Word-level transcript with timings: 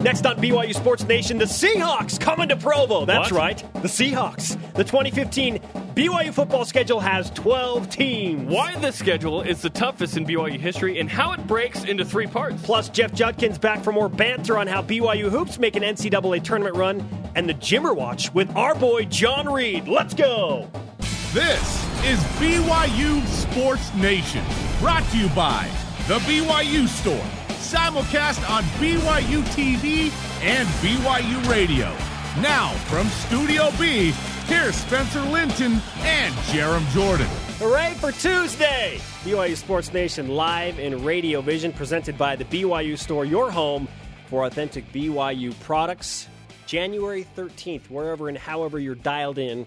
Next 0.00 0.24
on 0.26 0.36
BYU 0.36 0.72
Sports 0.74 1.02
Nation, 1.04 1.38
the 1.38 1.44
Seahawks 1.44 2.20
coming 2.20 2.48
to 2.50 2.56
Provo. 2.56 3.04
That's 3.04 3.32
What? 3.32 3.38
right, 3.38 3.72
the 3.82 3.88
Seahawks. 3.88 4.56
The 4.74 4.84
2015 4.84 5.58
BYU 5.96 6.32
football 6.32 6.64
schedule 6.64 7.00
has 7.00 7.30
12 7.30 7.90
teams. 7.90 8.48
Why 8.48 8.76
this 8.76 8.96
schedule 8.96 9.42
is 9.42 9.60
the 9.60 9.70
toughest 9.70 10.16
in 10.16 10.24
BYU 10.24 10.58
history 10.60 11.00
and 11.00 11.10
how 11.10 11.32
it 11.32 11.44
breaks 11.48 11.82
into 11.82 12.04
three 12.04 12.28
parts. 12.28 12.62
Plus, 12.62 12.88
Jeff 12.88 13.12
Judkins 13.12 13.58
back 13.58 13.82
for 13.82 13.92
more 13.92 14.08
banter 14.08 14.56
on 14.56 14.68
how 14.68 14.82
BYU 14.82 15.28
hoops 15.30 15.58
make 15.58 15.74
an 15.74 15.82
NCAA 15.82 16.44
tournament 16.44 16.76
run, 16.76 17.06
and 17.34 17.48
the 17.48 17.54
Jimmer 17.54 17.94
Watch 17.96 18.32
with 18.32 18.54
our 18.56 18.76
boy 18.76 19.04
John 19.06 19.52
Reed. 19.52 19.88
Let's 19.88 20.14
go. 20.14 20.70
This 21.32 21.84
is 22.04 22.18
BYU 22.38 23.26
Sports 23.26 23.92
Nation, 23.94 24.44
brought 24.78 25.02
to 25.10 25.18
you 25.18 25.28
by 25.30 25.68
The 26.06 26.18
BYU 26.20 26.86
Store, 26.86 27.20
simulcast 27.58 28.48
on 28.48 28.62
BYU 28.80 29.42
TV 29.54 30.10
and 30.42 30.68
BYU 30.80 31.48
Radio. 31.48 31.86
Now, 32.40 32.70
from 32.86 33.08
Studio 33.08 33.70
B, 33.78 34.12
here's 34.46 34.76
Spencer 34.76 35.20
Linton 35.22 35.80
and 35.98 36.34
Jarom 36.46 36.88
Jordan. 36.90 37.26
Hooray 37.58 37.94
for 37.94 38.12
Tuesday! 38.12 39.00
BYU 39.24 39.56
Sports 39.56 39.92
Nation 39.92 40.28
live 40.28 40.78
in 40.78 41.04
Radio 41.04 41.40
Vision, 41.40 41.72
presented 41.72 42.16
by 42.16 42.36
the 42.36 42.44
BYU 42.44 42.96
Store, 42.96 43.24
your 43.24 43.50
home 43.50 43.88
for 44.28 44.44
authentic 44.44 44.90
BYU 44.92 45.58
products. 45.60 46.28
January 46.66 47.26
13th, 47.36 47.90
wherever 47.90 48.28
and 48.28 48.38
however 48.38 48.78
you're 48.78 48.94
dialed 48.94 49.38
in. 49.38 49.66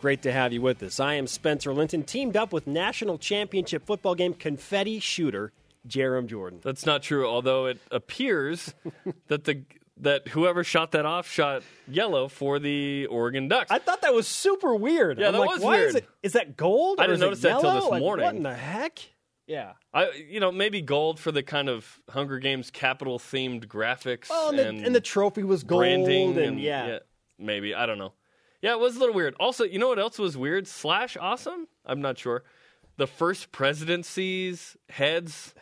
Great 0.00 0.22
to 0.22 0.32
have 0.32 0.52
you 0.52 0.60
with 0.60 0.82
us. 0.82 1.00
I 1.00 1.14
am 1.14 1.26
Spencer 1.26 1.72
Linton, 1.72 2.02
teamed 2.02 2.36
up 2.36 2.52
with 2.52 2.66
national 2.66 3.18
championship 3.18 3.86
football 3.86 4.14
game 4.14 4.34
confetti 4.34 4.98
shooter 4.98 5.52
Jarom 5.88 6.26
Jordan. 6.26 6.60
That's 6.62 6.84
not 6.86 7.02
true, 7.02 7.26
although 7.26 7.66
it 7.66 7.78
appears 7.90 8.74
that 9.28 9.44
the 9.44 9.64
that 9.98 10.28
whoever 10.28 10.64
shot 10.64 10.92
that 10.92 11.04
off 11.04 11.28
shot 11.28 11.62
yellow 11.86 12.26
for 12.28 12.58
the 12.58 13.04
Oregon 13.06 13.48
Ducks. 13.48 13.70
I 13.70 13.78
thought 13.78 14.00
that 14.02 14.14
was 14.14 14.26
super 14.26 14.74
weird. 14.74 15.18
Yeah, 15.18 15.26
I'm 15.28 15.32
that 15.34 15.38
like, 15.40 15.50
was 15.50 15.60
why 15.60 15.76
Is, 15.80 15.94
it, 15.96 16.08
is 16.22 16.32
that 16.32 16.56
gold? 16.56 16.98
I 17.00 17.02
didn't 17.02 17.16
is 17.16 17.20
it 17.20 17.24
notice 17.26 17.40
that 17.42 17.60
till 17.60 17.74
this 17.74 17.84
Like, 17.84 18.00
morning. 18.00 18.24
What 18.24 18.34
in 18.34 18.42
the 18.42 18.54
heck? 18.54 18.98
Yeah. 19.46 19.72
I, 19.92 20.10
you 20.30 20.40
know, 20.40 20.52
maybe 20.52 20.80
gold 20.80 21.18
for 21.20 21.32
the 21.32 21.42
kind 21.42 21.68
of 21.68 22.00
Hunger 22.08 22.38
Games 22.38 22.70
capital 22.70 23.18
themed 23.18 23.66
graphics 23.66 24.28
Oh, 24.30 24.48
and, 24.50 24.58
the, 24.58 24.68
and, 24.68 24.86
and 24.86 24.94
the 24.94 25.00
trophy 25.02 25.42
was 25.42 25.64
gold. 25.64 25.80
branding 25.80 26.38
and, 26.38 26.58
yeah. 26.60 27.00
maybe 27.38 27.74
I 27.74 27.84
don't 27.84 27.98
know. 27.98 28.14
Yeah, 28.62 28.72
it 28.72 28.80
was 28.80 28.96
a 28.96 29.00
little 29.00 29.14
weird. 29.14 29.34
Also, 29.40 29.64
you 29.64 29.78
know 29.78 29.88
what 29.88 29.98
else 29.98 30.18
was 30.18 30.36
weird 30.36 30.66
slash 30.66 31.16
awesome? 31.20 31.66
I'm 31.84 32.00
not 32.00 32.16
sure. 32.18 32.44
The 33.00 33.06
first 33.06 33.50
presidency's 33.50 34.76
heads 34.90 35.54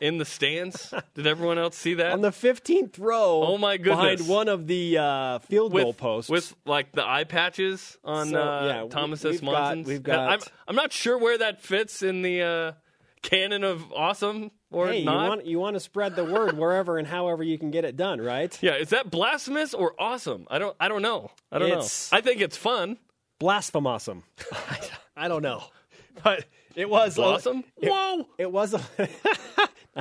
in 0.00 0.16
the 0.16 0.24
stands. 0.24 0.94
Did 1.14 1.26
everyone 1.26 1.58
else 1.58 1.76
see 1.76 1.92
that? 1.92 2.12
on 2.12 2.22
the 2.22 2.30
15th 2.30 2.98
row. 2.98 3.42
Oh, 3.46 3.58
my 3.58 3.76
goodness! 3.76 4.22
Behind 4.22 4.28
one 4.28 4.48
of 4.48 4.66
the 4.66 4.96
uh, 4.96 5.38
field 5.40 5.72
goal 5.72 5.92
posts. 5.92 6.30
with 6.30 6.54
like 6.64 6.92
the 6.92 7.06
eye 7.06 7.24
patches 7.24 7.98
on 8.02 8.30
So, 8.30 8.40
uh, 8.42 8.64
yeah, 8.64 8.88
Thomas 8.88 9.22
we've 9.24 9.34
S. 9.34 9.40
got- 9.40 9.46
Monson's. 9.52 9.86
we've 9.88 10.06
Now, 10.06 10.26
I'm, 10.26 10.38
got- 10.38 10.52
I'm 10.68 10.74
not 10.74 10.90
sure 10.94 11.18
where 11.18 11.36
that 11.36 11.60
fits 11.60 12.02
in 12.02 12.22
the 12.22 12.42
uh, 12.42 12.72
canon 13.20 13.62
of 13.62 13.92
awesome 13.92 14.50
or 14.70 14.88
hey, 14.88 15.04
not. 15.04 15.22
you 15.24 15.28
want 15.28 15.46
you 15.46 15.58
want 15.60 15.74
to 15.76 15.80
spread 15.80 16.16
the 16.16 16.24
word 16.24 16.56
wherever 16.56 16.96
and 16.96 17.06
however 17.06 17.42
you 17.42 17.58
can 17.58 17.70
get 17.70 17.84
it 17.84 17.94
done, 17.94 18.22
right? 18.22 18.58
yeah, 18.62 18.76
is 18.76 18.88
that 18.88 19.10
blasphemous 19.10 19.74
or 19.74 19.94
awesome? 19.98 20.46
I 20.50 20.58
don't. 20.58 20.74
I 20.80 20.88
don't 20.88 21.02
know. 21.02 21.30
I 21.52 21.58
don't 21.58 21.68
It's- 21.68 22.10
know. 22.10 22.16
I 22.16 22.20
think 22.22 22.40
it's 22.40 22.56
fun. 22.56 22.96
Blasphemous. 23.38 24.08
I 25.14 25.28
don't 25.28 25.42
know, 25.42 25.62
but 26.24 26.46
it 26.80 26.88
was 26.90 27.18
a- 27.18 27.22
Awesome. 27.22 27.64
It, 27.80 27.90
Whoa. 27.90 28.26
It 28.38 28.50
was 28.50 28.74
a 28.74 28.80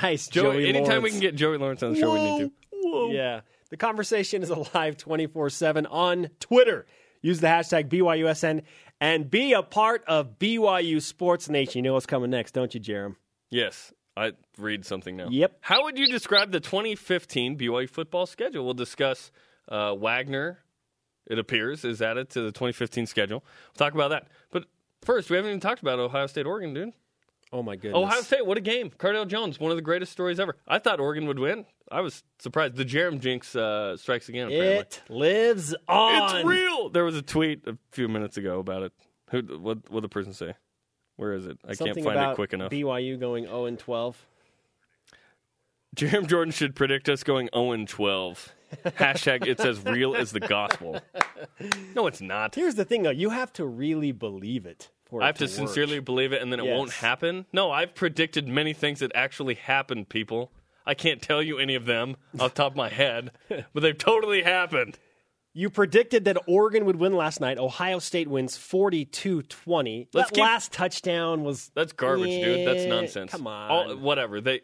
nice 0.02 0.28
Joey, 0.28 0.44
Joey 0.64 0.70
anytime 0.70 0.88
Lawrence. 0.88 1.04
we 1.04 1.12
can 1.12 1.20
get 1.20 1.36
Joey 1.36 1.58
Lawrence 1.58 1.84
on 1.84 1.94
the 1.94 2.00
show, 2.00 2.14
we 2.14 2.20
need 2.20 2.40
to. 2.46 2.52
Whoa. 2.72 3.12
Yeah. 3.12 3.42
The 3.70 3.78
conversation 3.78 4.42
is 4.44 4.50
alive 4.50 4.98
24 4.98 5.50
7 5.50 5.86
on 5.86 6.30
Twitter. 6.40 6.86
Use 7.22 7.40
the 7.42 7.48
hashtag 7.48 7.90
BYUSN 7.90 8.64
and 9.02 9.30
be 9.30 9.54
a 9.54 9.62
part 9.62 10.04
of 10.08 10.40
BYU 10.40 11.02
Sports 11.02 11.50
Nation. 11.50 11.80
You 11.80 11.90
know 11.90 11.94
what's 11.94 12.06
coming 12.06 12.30
next, 12.32 12.54
don't 12.54 12.74
you, 12.74 12.80
Jarom? 12.80 13.16
Yes, 13.52 13.94
I 14.16 14.32
read 14.58 14.86
something 14.86 15.18
now. 15.18 15.28
Yep. 15.30 15.58
How 15.62 15.84
would 15.84 15.98
you 15.98 16.08
describe 16.08 16.52
the 16.52 16.60
2015 16.62 17.58
BYU 17.58 17.90
football 17.90 18.26
schedule? 18.26 18.64
We'll 18.66 18.74
discuss 18.74 19.32
uh, 19.68 19.94
Wagner. 19.98 20.60
It 21.28 21.38
appears 21.38 21.86
is 21.86 22.02
added 22.02 22.30
to 22.32 22.42
the 22.42 22.52
2015 22.52 23.06
schedule. 23.06 23.44
We'll 23.68 23.86
talk 23.86 23.94
about 23.94 24.10
that. 24.10 24.28
But 24.50 24.66
first, 25.04 25.30
we 25.30 25.36
haven't 25.36 25.50
even 25.50 25.60
talked 25.60 25.82
about 25.82 26.00
Ohio 26.00 26.28
State, 26.28 26.46
Oregon, 26.46 26.74
dude. 26.74 26.94
Oh, 27.52 27.64
my 27.64 27.76
goodness. 27.76 27.98
Ohio 27.98 28.22
State, 28.22 28.46
what 28.46 28.58
a 28.58 28.62
game! 28.62 28.92
Cardale 28.92 29.28
Jones, 29.28 29.60
one 29.60 29.72
of 29.72 29.78
the 29.78 29.82
greatest 29.82 30.12
stories 30.12 30.40
ever. 30.40 30.56
I 30.68 30.78
thought 30.80 31.00
Oregon 31.00 31.26
would 31.28 31.40
win. 31.40 31.66
I 31.92 32.02
was 32.02 32.24
surprised. 32.38 32.76
The 32.76 32.86
Jarom 32.86 33.20
Jinx 33.20 33.56
uh, 33.56 33.98
strikes 33.98 34.30
again. 34.30 34.48
Apparently. 34.48 34.78
It 34.78 35.02
lives 35.10 35.76
on. 35.88 36.36
It's 36.38 36.46
real. 36.46 36.90
There 36.90 37.04
was 37.04 37.16
a 37.16 37.24
tweet 37.24 37.68
a 37.68 37.76
few 37.92 38.08
minutes 38.08 38.38
ago 38.38 38.60
about 38.60 38.84
it. 38.84 38.94
Who? 39.32 39.42
What? 39.60 39.90
What 39.90 40.02
did 40.02 40.04
the 40.04 40.10
person 40.10 40.34
say? 40.34 40.54
Where 41.16 41.34
is 41.34 41.48
it? 41.48 41.58
I 41.68 41.74
Something 41.74 41.96
can't 41.96 42.06
find 42.06 42.18
about 42.18 42.32
it 42.34 42.36
quick 42.36 42.54
enough. 42.54 42.72
BYU 42.72 43.20
going 43.20 43.46
0 43.46 43.66
and 43.66 43.80
12. 43.80 44.26
Jarom 45.96 46.28
Jordan 46.28 46.52
should 46.52 46.76
predict 46.76 47.10
us 47.10 47.24
going 47.24 47.50
0 47.54 47.72
and 47.72 47.88
12. 47.90 48.54
Hashtag 48.86 49.46
it's 49.48 49.64
as 49.64 49.84
real 49.84 50.16
as 50.16 50.32
the 50.32 50.40
gospel. 50.40 51.00
No, 51.96 52.08
it's 52.08 52.22
not. 52.22 52.56
Here's 52.56 52.76
the 52.76 52.86
thing, 52.86 53.04
though. 53.04 53.10
You 53.10 53.30
have 53.30 53.52
to 53.54 53.66
really 53.66 54.12
believe 54.12 54.66
it. 54.66 54.90
For 55.10 55.24
I 55.24 55.28
have 55.28 55.38
to 55.40 55.46
work. 55.46 55.52
sincerely 55.52 56.00
believe 56.00 56.34
it 56.34 56.42
and 56.42 56.52
then 56.52 56.60
it 56.60 56.66
won't 56.68 56.92
happen. 56.92 57.46
No, 57.52 57.72
I've 57.72 57.96
predicted 57.96 58.48
many 58.48 58.74
things 58.74 59.00
that 59.00 59.12
actually 59.16 59.56
happened, 59.56 60.10
people. 60.10 60.52
I 60.86 60.94
can't 60.94 61.22
tell 61.22 61.42
you 61.42 61.58
any 61.58 61.76
of 61.76 61.86
them 61.86 62.16
off 62.40 62.54
the 62.54 62.64
top 62.64 62.74
of 62.74 62.78
my 62.78 62.90
head, 62.90 63.32
but 63.74 63.82
they've 63.82 63.98
totally 63.98 64.44
happened. 64.44 65.00
You 65.54 65.72
predicted 65.72 66.26
that 66.26 66.38
Oregon 66.48 66.86
would 66.86 66.98
win 66.98 67.14
last 67.14 67.42
night. 67.42 67.58
Ohio 67.58 67.98
State 67.98 68.28
wins 68.28 68.56
42 68.56 69.42
20. 69.42 70.10
That 70.14 70.32
keep- 70.32 70.42
last 70.42 70.72
touchdown 70.72 71.44
was. 71.44 71.72
That's 71.74 71.92
garbage, 71.92 72.44
dude. 72.44 72.68
That's 72.68 72.86
nonsense. 72.86 73.32
Come 73.32 73.48
on. 73.48 73.72
All, 73.72 73.98
whatever. 73.98 74.42
They 74.42 74.62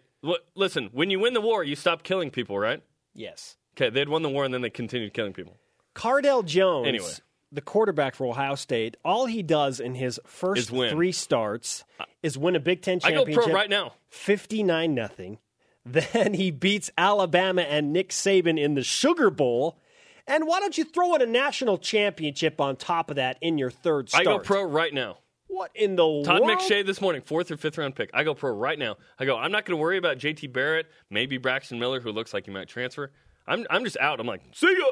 listen. 0.55 0.89
When 0.93 1.09
you 1.09 1.19
win 1.19 1.33
the 1.33 1.41
war, 1.41 1.63
you 1.63 1.75
stop 1.75 2.03
killing 2.03 2.29
people, 2.29 2.57
right? 2.57 2.83
yes. 3.15 3.55
Okay, 3.77 3.89
they'd 3.89 4.09
won 4.09 4.21
the 4.21 4.29
war 4.29 4.45
and 4.45 4.53
then 4.53 4.61
they 4.61 4.69
continued 4.69 5.13
killing 5.13 5.33
people. 5.33 5.57
Cardale 5.95 6.45
Jones, 6.45 6.87
Anyway. 6.87 7.09
the 7.51 7.61
quarterback 7.61 8.15
for 8.15 8.25
Ohio 8.27 8.55
State, 8.55 8.97
all 9.03 9.25
he 9.25 9.43
does 9.43 9.79
in 9.79 9.95
his 9.95 10.19
first 10.25 10.59
Is 10.59 10.71
win. 10.71 10.89
three 10.91 11.11
starts 11.11 11.83
is 12.23 12.37
win 12.37 12.55
a 12.55 12.59
Big 12.59 12.81
Ten 12.81 12.99
I 13.03 13.11
go 13.11 13.17
championship. 13.17 13.43
pro 13.45 13.53
right 13.53 13.69
now. 13.69 13.93
59 14.09 14.93
nothing. 14.93 15.37
Then 15.87 16.33
he 16.33 16.49
beats 16.49 16.89
Alabama 16.97 17.61
and 17.61 17.93
Nick 17.93 18.09
Saban 18.09 18.59
in 18.59 18.73
the 18.73 18.81
Sugar 18.81 19.29
Bowl. 19.29 19.77
And 20.25 20.47
why 20.47 20.59
don't 20.59 20.75
you 20.79 20.83
throw 20.83 21.13
in 21.13 21.21
a 21.21 21.27
national 21.27 21.77
championship 21.77 22.59
on 22.59 22.75
top 22.75 23.11
of 23.11 23.17
that 23.17 23.37
in 23.39 23.59
your 23.59 23.69
third 23.69 24.09
start? 24.09 24.21
I 24.21 24.23
go 24.23 24.39
pro 24.39 24.63
right 24.63 24.91
now. 24.91 25.19
What 25.45 25.69
in 25.75 25.95
the 25.95 26.03
world? 26.03 26.25
Todd 26.25 26.41
world? 26.41 26.57
McShay 26.57 26.83
this 26.83 26.99
morning, 27.01 27.21
fourth 27.21 27.51
or 27.51 27.57
fifth 27.57 27.77
round 27.77 27.93
pick. 27.95 28.09
I 28.15 28.23
go 28.23 28.33
pro 28.33 28.51
right 28.51 28.79
now. 28.79 28.97
I 29.19 29.25
go. 29.25 29.37
I'm 29.37 29.51
not 29.51 29.63
going 29.65 29.77
to 29.77 29.81
worry 29.81 29.97
about 29.99 30.17
JT 30.17 30.51
Barrett, 30.51 30.87
maybe 31.11 31.37
Braxton 31.37 31.77
Miller, 31.77 31.99
who 31.99 32.11
looks 32.11 32.33
like 32.33 32.45
he 32.45 32.51
might 32.51 32.67
transfer. 32.67 33.11
I'm 33.47 33.65
I'm 33.69 33.83
just 33.83 33.97
out. 33.97 34.19
I'm 34.19 34.27
like, 34.27 34.41
see 34.53 34.75
ya. 34.77 34.85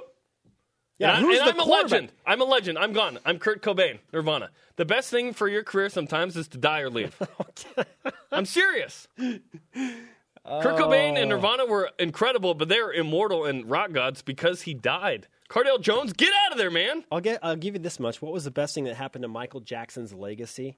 Yeah, 1.00 1.18
and, 1.18 1.26
who's 1.26 1.40
I, 1.40 1.46
the 1.52 1.54
am 1.56 1.60
a 1.60 1.64
legend. 1.64 2.12
I'm 2.26 2.40
a 2.42 2.46
legend. 2.46 2.78
I'm 2.78 2.94
gone. 2.94 3.18
I'm 3.26 3.40
Kurt 3.40 3.62
Cobain, 3.64 3.98
Nirvana. 4.14 4.52
The 4.76 4.86
best 4.86 5.10
thing 5.10 5.34
for 5.34 5.48
your 5.48 5.64
career 5.64 5.90
sometimes 5.90 6.38
is 6.38 6.48
to 6.50 6.58
die 6.60 6.82
or 6.82 6.90
leave. 6.92 7.16
I'm 8.32 8.46
serious. 8.46 9.08
Kurt 9.18 9.42
Cobain 10.46 11.14
Oh. 11.14 11.22
and 11.22 11.30
Nirvana 11.30 11.66
were 11.66 11.90
incredible, 11.98 12.54
but 12.54 12.70
they're 12.70 12.92
immortal 12.92 13.46
and 13.46 13.70
rock 13.70 13.92
gods 13.92 14.22
because 14.22 14.62
he 14.64 14.74
died. 14.74 15.28
Cardale 15.50 15.80
Jones, 15.82 16.14
get 16.14 16.32
out 16.46 16.52
of 16.52 16.58
there, 16.58 16.72
man. 16.72 17.04
I'll 17.12 17.22
get. 17.22 17.40
I'll 17.44 17.56
give 17.56 17.74
you 17.76 17.80
this 17.80 18.00
much. 18.00 18.22
What 18.22 18.32
was 18.34 18.44
the 18.44 18.52
best 18.52 18.74
thing 18.76 18.84
that 18.86 18.96
happened 18.96 19.24
to 19.24 19.28
Michael 19.28 19.60
Jackson's 19.62 20.14
legacy? 20.14 20.78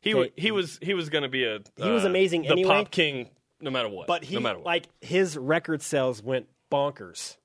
He 0.00 0.14
Okay. 0.14 0.32
he 0.36 0.50
was 0.50 0.78
he 0.82 0.94
was 0.94 1.08
going 1.08 1.22
to 1.22 1.28
be 1.28 1.44
a 1.44 1.60
He 1.76 1.90
was 1.90 2.04
uh, 2.04 2.08
amazing 2.08 2.42
the 2.42 2.48
anyway. 2.50 2.68
pop 2.68 2.90
king 2.90 3.30
no 3.60 3.70
matter 3.70 3.88
what. 3.88 4.06
But 4.06 4.22
he 4.24 4.34
no 4.34 4.40
matter 4.40 4.58
what. 4.58 4.66
like 4.66 4.86
his 5.00 5.36
record 5.36 5.82
sales 5.82 6.22
went 6.22 6.46
bonkers. 6.70 7.36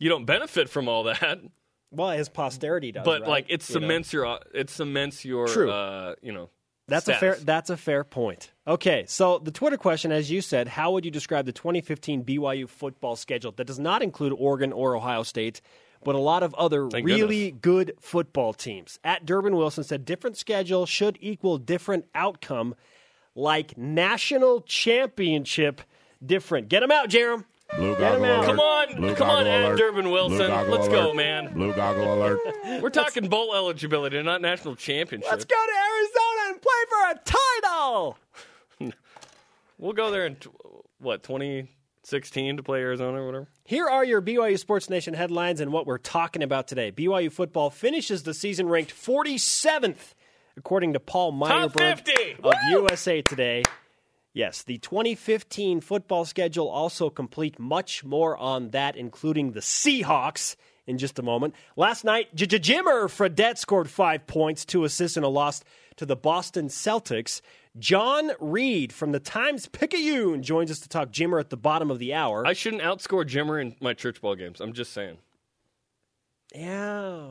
you 0.00 0.08
don't 0.08 0.24
benefit 0.24 0.68
from 0.68 0.88
all 0.88 1.04
that, 1.04 1.40
Well, 1.90 2.10
his 2.10 2.28
posterity 2.28 2.92
does. 2.92 3.04
but 3.04 3.22
right? 3.22 3.28
like 3.30 3.46
it 3.48 3.68
You 3.68 3.74
know? 3.80 3.86
cements 3.86 4.12
your 4.12 4.38
it 4.54 4.70
cements 4.70 5.24
your 5.24 5.46
True. 5.48 5.70
uh, 5.70 6.14
you 6.22 6.32
know 6.32 6.50
That's 6.88 7.06
a 7.08 7.14
fair. 7.14 7.36
That's 7.36 7.70
a 7.70 7.76
fair 7.76 8.02
point. 8.04 8.50
Okay, 8.66 9.04
so 9.06 9.38
the 9.38 9.50
Twitter 9.50 9.76
question, 9.76 10.10
as 10.12 10.30
you 10.30 10.40
said, 10.40 10.68
how 10.68 10.90
would 10.92 11.04
you 11.04 11.10
describe 11.10 11.46
the 11.46 11.52
2015 11.52 12.24
BYU 12.24 12.68
football 12.68 13.16
schedule 13.16 13.52
that 13.52 13.66
does 13.66 13.78
not 13.78 14.02
include 14.02 14.32
Oregon 14.36 14.72
or 14.72 14.96
Ohio 14.96 15.22
State, 15.22 15.60
but 16.04 16.14
a 16.14 16.18
lot 16.18 16.42
of 16.42 16.54
other 16.54 16.88
Thank 16.90 17.06
really 17.06 17.50
good 17.52 17.92
football 18.00 18.52
teams? 18.52 18.98
At 19.04 19.24
Durbin 19.26 19.54
Wilson 19.56 19.84
said, 19.84 20.04
different 20.04 20.36
schedule 20.36 20.86
should 20.86 21.16
equal 21.20 21.58
different 21.58 22.06
outcome, 22.14 22.74
like 23.34 23.76
national 23.78 24.62
championship 24.62 25.80
different. 26.24 26.68
Get 26.68 26.80
them 26.80 26.90
out, 26.90 27.08
Jarom. 27.08 27.44
Blue 27.76 27.96
goggle 27.96 28.24
alert. 28.24 28.44
Come 28.46 28.60
on, 28.60 28.96
Blue 28.96 29.14
come 29.14 29.30
on, 29.30 29.36
goggle 29.44 29.52
Ed 29.52 29.64
alert. 29.64 29.78
Durbin 29.78 30.10
Wilson. 30.10 30.70
Let's 30.70 30.88
go, 30.88 31.14
man. 31.14 31.52
Blue 31.54 31.72
goggle 31.72 32.14
alert. 32.14 32.38
We're 32.82 32.90
talking 32.90 33.28
bowl 33.28 33.54
eligibility, 33.54 34.22
not 34.22 34.42
national 34.42 34.76
championship. 34.76 35.30
Let's 35.30 35.44
go 35.44 35.56
to 35.56 35.72
Arizona 35.72 36.50
and 36.50 36.62
play 36.62 36.72
for 36.88 37.10
a 37.10 37.20
title. 37.24 38.18
We'll 39.78 39.94
go 39.94 40.12
there 40.12 40.26
in 40.26 40.36
tw- 40.36 40.50
what 41.00 41.26
16 42.04 42.56
to 42.56 42.62
play 42.62 42.78
Arizona 42.80 43.20
or 43.20 43.26
whatever. 43.26 43.48
Here 43.64 43.88
are 43.88 44.04
your 44.04 44.22
BYU 44.22 44.56
Sports 44.56 44.88
Nation 44.88 45.14
headlines 45.14 45.60
and 45.60 45.72
what 45.72 45.86
we're 45.86 45.98
talking 45.98 46.42
about 46.44 46.68
today. 46.68 46.92
BYU 46.92 47.32
football 47.32 47.68
finishes 47.70 48.22
the 48.22 48.34
season 48.34 48.68
ranked 48.68 48.94
47th, 48.94 50.14
according 50.56 50.92
to 50.92 51.00
Paul 51.00 51.32
Top 51.32 51.72
Myerberg 51.72 51.96
50! 52.06 52.36
of 52.44 52.54
Woo! 52.70 52.82
USA 52.82 53.22
Today. 53.22 53.64
Yes, 54.34 54.62
the 54.62 54.78
2015 54.78 55.80
football 55.82 56.24
schedule 56.24 56.68
also 56.68 57.10
complete. 57.10 57.58
Much 57.58 58.02
more 58.02 58.36
on 58.36 58.70
that, 58.70 58.96
including 58.96 59.52
the 59.52 59.60
Seahawks 59.60 60.56
in 60.86 60.98
just 60.98 61.18
a 61.18 61.22
moment. 61.22 61.54
Last 61.76 62.04
night, 62.04 62.34
Jimmer 62.34 63.08
Fredette 63.08 63.58
scored 63.58 63.90
five 63.90 64.26
points, 64.26 64.64
two 64.64 64.84
assists, 64.84 65.16
and 65.16 65.26
a 65.26 65.28
loss 65.28 65.62
to 65.96 66.06
the 66.06 66.16
Boston 66.16 66.68
Celtics. 66.68 67.42
John 67.78 68.32
Reed 68.40 68.92
from 68.92 69.12
the 69.12 69.20
Times 69.20 69.66
Picayune 69.66 70.42
joins 70.42 70.70
us 70.70 70.80
to 70.80 70.88
talk 70.88 71.10
Jimmer 71.10 71.40
at 71.40 71.50
the 71.50 71.56
bottom 71.56 71.90
of 71.90 71.98
the 71.98 72.14
hour. 72.14 72.46
I 72.46 72.52
shouldn't 72.54 72.82
outscore 72.82 73.24
Jimmer 73.24 73.60
in 73.60 73.76
my 73.80 73.94
church 73.94 74.20
ball 74.20 74.34
games. 74.34 74.60
I'm 74.60 74.72
just 74.72 74.92
saying. 74.92 75.18
Yeah, 76.54 77.28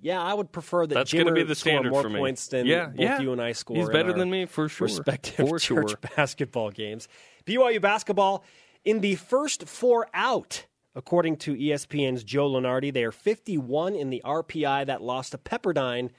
yeah, 0.00 0.22
I 0.22 0.32
would 0.32 0.52
prefer 0.52 0.86
that 0.86 0.94
That's 0.94 1.10
Jimmer 1.10 1.24
going 1.24 1.26
to 1.26 1.32
be 1.34 1.42
the 1.42 1.54
score 1.54 1.72
standard 1.72 1.90
more 1.90 2.02
for 2.02 2.08
me. 2.08 2.18
points 2.18 2.46
than 2.48 2.66
yeah, 2.66 2.86
both 2.86 2.98
yeah. 2.98 3.20
you 3.20 3.32
and 3.32 3.42
I 3.42 3.52
score. 3.52 3.76
He's 3.76 3.86
in 3.86 3.92
better 3.92 4.12
our 4.12 4.18
than 4.18 4.30
me 4.30 4.46
for 4.46 4.68
sure. 4.68 4.86
Respective 4.86 5.48
for 5.48 5.58
church 5.58 5.90
sure. 5.90 5.98
basketball 6.16 6.70
games. 6.70 7.08
BYU 7.46 7.80
basketball 7.80 8.44
in 8.84 9.00
the 9.00 9.16
first 9.16 9.68
four 9.68 10.08
out, 10.14 10.66
according 10.94 11.36
to 11.38 11.54
ESPN's 11.54 12.22
Joe 12.22 12.48
Lunardi, 12.48 12.92
they 12.92 13.04
are 13.04 13.12
51 13.12 13.94
in 13.94 14.10
the 14.10 14.22
RPI. 14.24 14.86
That 14.86 15.02
loss 15.02 15.30
to 15.30 15.38
Pepperdine 15.38 16.10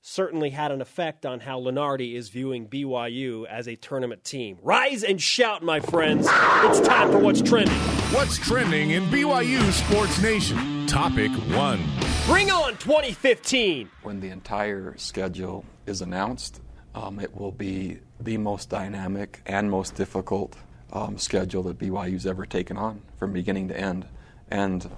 certainly 0.00 0.50
had 0.50 0.70
an 0.70 0.80
effect 0.80 1.26
on 1.26 1.40
how 1.40 1.60
Lunardi 1.60 2.14
is 2.14 2.28
viewing 2.28 2.68
BYU 2.68 3.46
as 3.46 3.66
a 3.66 3.74
tournament 3.74 4.24
team. 4.24 4.58
Rise 4.62 5.02
and 5.02 5.20
shout, 5.20 5.62
my 5.62 5.80
friends! 5.80 6.28
It's 6.30 6.80
time 6.80 7.10
for 7.10 7.18
what's 7.18 7.42
trending. 7.42 7.74
What's 8.12 8.38
trending 8.38 8.90
in 8.90 9.04
BYU 9.06 9.60
Sports 9.72 10.22
Nation? 10.22 10.86
Topic 10.86 11.30
one. 11.54 11.80
Bring 12.28 12.50
on 12.50 12.76
2015. 12.76 13.88
when 14.02 14.20
the 14.20 14.28
entire 14.28 14.94
schedule 14.98 15.64
is 15.86 16.02
announced, 16.02 16.60
um, 16.94 17.18
it 17.20 17.34
will 17.34 17.52
be 17.52 18.00
the 18.20 18.36
most 18.36 18.68
dynamic 18.68 19.40
and 19.46 19.70
most 19.70 19.94
difficult 19.94 20.54
um, 20.92 21.16
schedule 21.16 21.62
that 21.62 21.78
BYU's 21.78 22.26
ever 22.26 22.44
taken 22.44 22.76
on 22.76 23.00
from 23.16 23.32
beginning 23.32 23.68
to 23.68 23.80
end. 23.80 24.06
And 24.50 24.90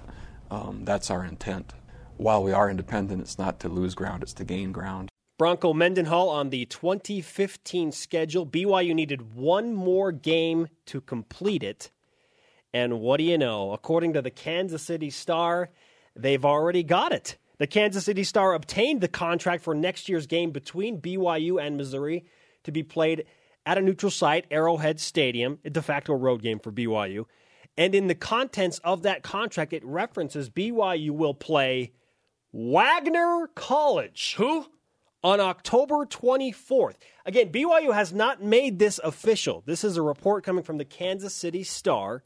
um, 0.51 0.83
that's 0.83 1.09
our 1.09 1.23
intent. 1.23 1.71
While 2.17 2.43
we 2.43 2.51
are 2.51 2.69
independent, 2.69 3.21
it's 3.21 3.39
not 3.39 3.61
to 3.61 3.69
lose 3.69 3.95
ground, 3.95 4.23
it's 4.23 4.33
to 4.33 4.43
gain 4.43 4.73
ground. 4.73 5.07
Bronco 5.39 5.71
Mendenhall 5.71 6.27
on 6.27 6.49
the 6.49 6.65
2015 6.65 7.93
schedule. 7.93 8.45
BYU 8.45 8.93
needed 8.93 9.35
one 9.35 9.73
more 9.73 10.11
game 10.11 10.67
to 10.87 10.99
complete 10.99 11.63
it. 11.63 11.91
And 12.73 12.99
what 12.99 13.19
do 13.19 13.23
you 13.23 13.37
know? 13.37 13.71
According 13.71 14.11
to 14.13 14.21
the 14.21 14.31
Kansas 14.31 14.81
City 14.83 15.09
Star, 15.09 15.69
they've 16.15 16.45
already 16.45 16.83
got 16.83 17.11
it. 17.11 17.37
The 17.57 17.67
Kansas 17.67 18.05
City 18.05 18.23
Star 18.23 18.53
obtained 18.53 19.01
the 19.01 19.07
contract 19.07 19.63
for 19.63 19.75
next 19.75 20.09
year's 20.09 20.27
game 20.27 20.51
between 20.51 20.99
BYU 20.99 21.61
and 21.61 21.77
Missouri 21.77 22.25
to 22.63 22.71
be 22.71 22.83
played 22.83 23.25
at 23.65 23.77
a 23.77 23.81
neutral 23.81 24.09
site, 24.09 24.45
Arrowhead 24.49 24.99
Stadium, 24.99 25.59
a 25.63 25.69
de 25.69 25.81
facto 25.81 26.13
road 26.13 26.41
game 26.41 26.59
for 26.59 26.71
BYU. 26.71 27.25
And 27.77 27.93
in 27.93 28.07
the 28.07 28.15
contents 28.15 28.79
of 28.83 29.03
that 29.03 29.23
contract, 29.23 29.73
it 29.73 29.85
references 29.85 30.49
BYU 30.49 31.11
will 31.11 31.33
play 31.33 31.93
Wagner 32.51 33.49
College 33.55 34.35
Who? 34.37 34.65
on 35.23 35.39
October 35.39 36.05
24th. 36.05 36.95
Again, 37.25 37.51
BYU 37.51 37.93
has 37.93 38.11
not 38.11 38.41
made 38.41 38.79
this 38.79 38.99
official. 39.03 39.61
This 39.65 39.83
is 39.83 39.95
a 39.95 40.01
report 40.01 40.43
coming 40.43 40.63
from 40.63 40.79
the 40.79 40.85
Kansas 40.85 41.35
City 41.35 41.63
Star, 41.63 42.23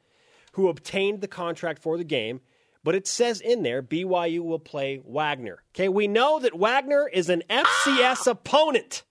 who 0.54 0.70
obtained 0.70 1.20
the 1.20 1.28
contract 1.28 1.81
for 1.81 1.98
the 1.98 2.06
game, 2.06 2.40
but 2.86 2.94
it 2.94 3.08
says 3.08 3.42
in 3.42 3.64
there 3.64 3.82
BYU 3.82 4.42
will 4.42 4.60
play 4.60 5.02
Wagner. 5.04 5.64
Okay, 5.74 5.90
we 5.90 6.08
know 6.08 6.40
that 6.40 6.54
Wagner 6.56 7.10
is 7.12 7.30
an 7.30 7.42
FCS 7.50 8.28
ah! 8.28 8.32
opponent. 8.32 9.04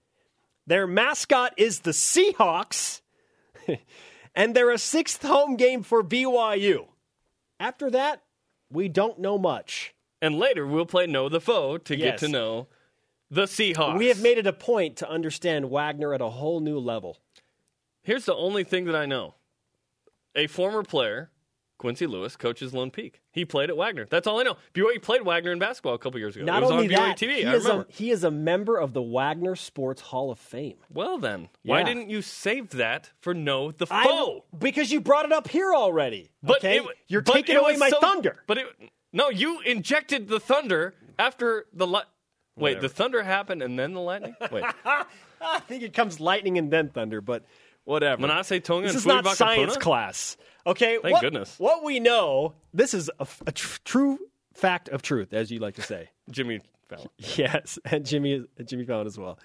Their 0.65 0.87
mascot 0.87 1.53
is 1.57 1.81
the 1.81 1.91
Seahawks, 1.91 3.01
and 4.35 4.55
they're 4.55 4.71
a 4.71 4.77
sixth 4.77 5.21
home 5.21 5.57
game 5.57 5.83
for 5.83 6.01
BYU. 6.03 6.87
After 7.59 7.91
that, 7.91 8.23
we 8.71 8.87
don't 8.87 9.19
know 9.19 9.37
much. 9.37 9.93
And 10.21 10.39
later 10.39 10.65
we'll 10.65 10.85
play 10.85 11.05
Know 11.05 11.27
the 11.27 11.41
Foe 11.41 11.77
to 11.77 11.97
Yes. 11.97 12.21
get 12.21 12.25
to 12.25 12.27
know 12.29 12.67
the 13.29 13.43
Seahawks. 13.43 13.97
We 13.97 14.07
have 14.07 14.21
made 14.21 14.37
it 14.37 14.47
a 14.47 14.53
point 14.53 14.95
to 14.97 15.09
understand 15.09 15.69
Wagner 15.69 16.13
at 16.13 16.21
a 16.21 16.29
whole 16.29 16.61
new 16.61 16.79
level. 16.79 17.17
Here's 18.03 18.25
the 18.25 18.35
only 18.35 18.63
thing 18.63 18.85
that 18.85 18.95
I 18.95 19.05
know. 19.05 19.35
A 20.33 20.47
former 20.47 20.83
player, 20.83 21.29
Quincy 21.77 22.07
Lewis, 22.07 22.35
coaches 22.37 22.73
Lone 22.73 22.89
Peak. 22.89 23.19
He 23.31 23.43
played 23.43 23.69
at 23.69 23.75
Wagner. 23.75 24.05
That's 24.09 24.27
all 24.27 24.39
I 24.39 24.43
know. 24.43 24.55
BYU 24.73 25.01
played 25.01 25.23
Wagner 25.23 25.51
in 25.51 25.59
basketball 25.59 25.93
a 25.93 25.97
couple 25.99 26.19
years 26.19 26.35
ago. 26.35 26.45
Not 26.45 26.63
only 26.63 26.85
on 26.85 26.91
that, 27.09 27.17
TV. 27.17 27.35
he 27.37 27.45
I 27.45 27.53
is, 27.55 27.65
a, 27.65 27.85
he 27.89 28.11
is 28.11 28.23
a 28.23 28.31
member 28.31 28.77
of 28.77 28.93
the 28.93 29.01
Wagner 29.01 29.55
Sports 29.55 30.01
Hall 30.01 30.31
of 30.31 30.39
Fame. 30.39 30.77
well 30.89 31.17
then, 31.17 31.49
why 31.63 31.83
didn't 31.83 32.09
you 32.09 32.21
save 32.21 32.69
that 32.71 33.11
for 33.19 33.33
No 33.33 33.71
the 33.71 33.87
I- 33.91 34.03
Foe? 34.05 34.45
because 34.57 34.91
you 34.91 35.01
brought 35.01 35.25
it 35.25 35.31
up 35.33 35.47
here 35.49 35.73
already. 35.73 36.29
But 36.41 36.57
okay, 36.57 36.77
it- 36.77 36.85
you're 37.07 37.21
but 37.21 37.33
taking 37.33 37.57
away 37.57 37.75
my 37.77 37.89
so- 37.89 37.99
thunder. 37.99 38.43
But 38.47 38.57
it, 38.59 38.65
no, 39.11 39.29
you 39.29 39.59
injected 39.61 40.27
the 40.29 40.39
thunder 40.39 40.93
after 41.19 41.65
the 41.73 41.87
li- 41.87 42.01
Wait, 42.57 42.79
the 42.79 42.87
thunder 42.89 43.21
happened 43.21 43.61
and 43.61 43.77
then 43.77 43.93
the 43.93 43.99
lightning? 43.99 44.33
Wait. 44.49 44.63
I 45.41 45.59
think 45.67 45.83
it 45.83 45.93
comes 45.93 46.21
lightning 46.21 46.57
and 46.57 46.71
then 46.71 46.87
thunder, 46.89 47.19
but 47.19 47.43
whatever. 47.85 48.21
Manase 48.27 48.63
Tonga 48.63 48.87
this 48.87 48.91
and 48.91 48.99
is 48.99 49.05
not 49.05 49.23
Fui 49.25 49.33
science 49.35 49.77
class. 49.77 50.37
Okay, 50.67 50.99
Thank 51.01 51.13
what, 51.13 51.21
goodness. 51.21 51.55
What 51.57 51.83
we 51.83 51.99
know, 51.99 52.53
this 52.73 52.93
is 52.93 53.09
a 53.19 53.51
tr- 53.51 53.77
true 53.85 54.19
fact 54.53 54.89
of 54.89 55.01
truth, 55.01 55.33
as 55.33 55.51
you 55.51 55.59
like 55.59 55.75
to 55.75 55.81
say. 55.81 56.09
Jimmy 56.29 56.59
Fallon. 56.89 57.07
Yes, 57.35 57.79
and 57.85 58.05
Jimmy 58.05 58.45
Jimmy 58.65 58.85
Fallon 58.85 59.07
as 59.07 59.17
well. 59.17 59.39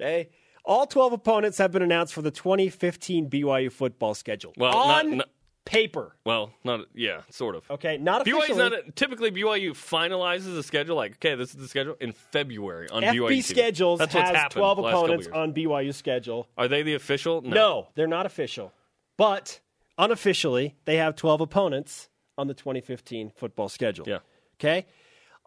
Okay. 0.00 0.30
All 0.64 0.86
12 0.86 1.12
opponents 1.12 1.58
have 1.58 1.72
been 1.72 1.82
announced 1.82 2.14
for 2.14 2.22
the 2.22 2.30
2015 2.30 3.28
BYU 3.28 3.70
football 3.72 4.14
schedule. 4.14 4.52
Well, 4.56 4.76
on 4.76 5.16
not- 5.18 5.28
paper. 5.64 6.16
Well, 6.24 6.52
not 6.64 6.86
yeah, 6.94 7.22
sort 7.30 7.54
of. 7.54 7.70
Okay, 7.70 7.98
not 7.98 8.26
BYU's 8.26 8.50
officially. 8.50 8.70
not 8.70 8.96
typically 8.96 9.30
BYU 9.30 9.70
finalizes 9.70 10.54
the 10.54 10.62
schedule 10.62 10.96
like 10.96 11.12
okay, 11.16 11.34
this 11.34 11.50
is 11.50 11.56
the 11.56 11.68
schedule 11.68 11.96
in 12.00 12.12
February 12.12 12.88
on 12.90 13.02
FB 13.02 13.14
BYU. 13.14 13.42
Schedules 13.42 13.98
That's 13.98 14.14
has 14.14 14.30
happened 14.30 14.52
12 14.52 14.76
the 14.76 14.82
last 14.82 14.92
couple 14.92 15.04
opponents 15.04 15.28
on 15.32 15.54
BYU 15.54 15.94
schedule. 15.94 16.48
Are 16.56 16.68
they 16.68 16.82
the 16.82 16.94
official? 16.94 17.42
No, 17.42 17.88
they're 17.94 18.06
not 18.06 18.26
official. 18.26 18.72
But 19.16 19.60
unofficially, 19.98 20.76
they 20.84 20.96
have 20.96 21.16
12 21.16 21.42
opponents 21.42 22.08
on 22.38 22.46
the 22.48 22.54
2015 22.54 23.30
football 23.36 23.68
schedule. 23.68 24.06
Yeah. 24.08 24.18
Okay? 24.56 24.86